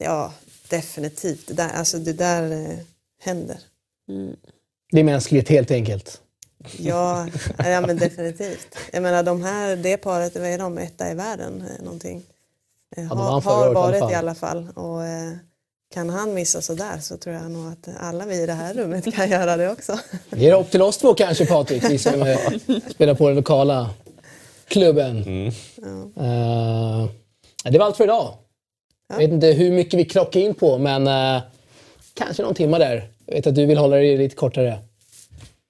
Ja, 0.03 0.33
definitivt. 0.69 1.47
Det 1.47 1.53
där, 1.53 1.69
alltså 1.69 1.99
det 1.99 2.13
där 2.13 2.51
eh, 2.51 2.77
händer. 3.21 3.59
Det 4.91 4.99
är 4.99 5.03
mänskligt 5.03 5.49
helt 5.49 5.71
enkelt. 5.71 6.21
Ja, 6.77 7.27
ja 7.57 7.81
men 7.81 7.97
definitivt. 7.97 8.77
Jag 8.91 9.03
menar 9.03 9.23
de 9.23 9.43
här, 9.43 9.75
det 9.75 9.97
paret, 9.97 10.35
vad 10.35 10.47
är 10.47 10.57
de, 10.57 10.77
etta 10.77 11.11
i 11.11 11.13
världen 11.13 11.61
eh, 11.61 11.83
någonting? 11.83 12.23
Eh, 12.95 13.07
de 13.07 13.17
har 13.17 13.41
har 13.41 13.73
varit 13.73 14.11
i 14.11 14.15
alla 14.15 14.35
fall. 14.35 14.69
Och, 14.75 15.05
eh, 15.05 15.31
kan 15.93 16.09
han 16.09 16.33
missa 16.33 16.61
sådär 16.61 16.97
så 17.01 17.17
tror 17.17 17.35
jag 17.35 17.51
nog 17.51 17.67
att 17.71 17.89
alla 17.99 18.25
vi 18.25 18.43
i 18.43 18.45
det 18.45 18.53
här 18.53 18.73
rummet 18.73 19.15
kan 19.15 19.29
göra 19.29 19.57
det 19.57 19.69
också. 19.69 19.99
Det 20.29 20.49
är 20.49 20.59
upp 20.59 20.71
till 20.71 20.81
oss 20.81 20.97
två 20.97 21.13
kanske 21.13 21.45
Patrik, 21.45 21.83
vi 21.89 21.97
som 21.97 22.21
eh, 22.21 22.37
spelar 22.91 23.13
på 23.13 23.27
den 23.27 23.35
lokala 23.35 23.89
klubben. 24.67 25.17
Eh, 26.17 27.07
det 27.63 27.77
var 27.79 27.85
allt 27.85 27.97
för 27.97 28.03
idag. 28.03 28.33
Jag 29.09 29.17
vet 29.17 29.31
inte 29.31 29.47
hur 29.47 29.71
mycket 29.71 29.99
vi 29.99 30.05
klockar 30.05 30.39
in 30.39 30.53
på, 30.53 30.77
men 30.77 31.07
eh, 31.07 31.41
kanske 32.13 32.43
någon 32.43 32.53
timme 32.55 32.77
där. 32.77 33.09
Jag 33.25 33.35
vet 33.35 33.47
att 33.47 33.55
du 33.55 33.65
vill 33.65 33.77
hålla 33.77 33.95
det 33.95 34.17
lite 34.17 34.35
kortare. 34.35 34.79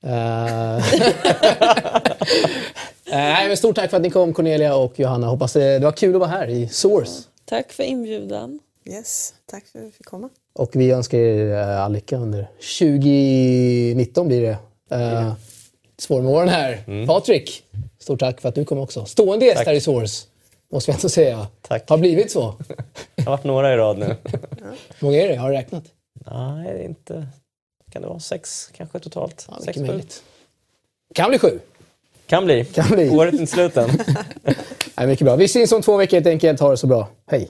Eh, 3.11 3.15
nej, 3.15 3.47
men 3.47 3.57
stort 3.57 3.75
tack 3.75 3.89
för 3.89 3.97
att 3.97 4.03
ni 4.03 4.09
kom 4.09 4.33
Cornelia 4.33 4.75
och 4.75 4.99
Johanna. 4.99 5.27
Hoppas 5.27 5.53
det, 5.53 5.79
det 5.79 5.85
var 5.85 5.91
kul 5.91 6.15
att 6.15 6.19
vara 6.19 6.29
här 6.29 6.47
i 6.47 6.67
Source. 6.67 7.21
Tack 7.45 7.71
för 7.71 7.83
inbjudan. 7.83 8.59
Yes, 8.89 9.33
tack 9.45 9.65
för 9.65 9.79
att 9.79 9.85
vi 9.85 9.91
fick 9.91 10.05
komma. 10.05 10.29
Och 10.53 10.75
vi 10.75 10.91
önskar 10.91 11.17
er 11.17 11.53
eh, 11.53 11.81
all 11.81 11.91
lycka 11.91 12.17
under 12.17 12.47
2019 12.79 14.27
blir 14.27 14.41
det. 14.41 14.57
Uh, 14.95 15.33
svår 15.97 16.21
med 16.21 16.31
åren 16.31 16.49
här. 16.49 17.05
Patrik, 17.07 17.63
stort 17.99 18.19
tack 18.19 18.41
för 18.41 18.49
att 18.49 18.55
du 18.55 18.65
kom 18.65 18.79
också. 18.79 19.05
Stående 19.05 19.45
gäst 19.45 19.65
här 19.65 19.73
i 19.73 19.81
Source, 19.81 20.27
måste 20.71 20.91
vi 20.91 20.95
ändå 20.95 21.09
säga. 21.09 21.47
Tack. 21.61 21.89
Har 21.89 21.97
blivit 21.97 22.31
så. 22.31 22.55
Det 23.15 23.23
har 23.23 23.31
varit 23.31 23.43
några 23.43 23.73
i 23.73 23.77
rad 23.77 23.97
nu. 23.97 24.05
Hur 24.99 25.05
många 25.07 25.17
är 25.17 25.27
det? 25.27 25.35
Har 25.35 25.49
du 25.49 25.55
räknat? 25.55 25.83
Nej, 26.31 26.73
det 26.73 26.79
är 26.79 26.85
inte... 26.85 27.27
Kan 27.91 28.01
det 28.01 28.07
vara 28.07 28.19
sex 28.19 28.71
kanske 28.77 28.99
totalt? 28.99 29.47
Ja, 29.49 29.57
sex, 29.65 29.77
möjligt. 29.77 30.23
Kan 31.15 31.29
bli 31.29 31.39
sju. 31.39 31.59
Kan 32.27 32.45
bli. 32.45 32.65
Kan 32.65 32.87
bli. 32.89 33.09
Året 33.09 33.33
är 33.33 33.39
inte 33.39 33.51
slut 33.53 33.77
än. 33.77 33.89
Nej, 34.97 35.07
mycket 35.07 35.25
bra. 35.25 35.35
Vi 35.35 35.47
syns 35.47 35.71
om 35.71 35.81
två 35.81 35.97
veckor 35.97 36.17
helt 36.17 36.27
enkelt. 36.27 36.59
Ha 36.59 36.69
det 36.69 36.77
så 36.77 36.87
bra. 36.87 37.07
Hej! 37.27 37.49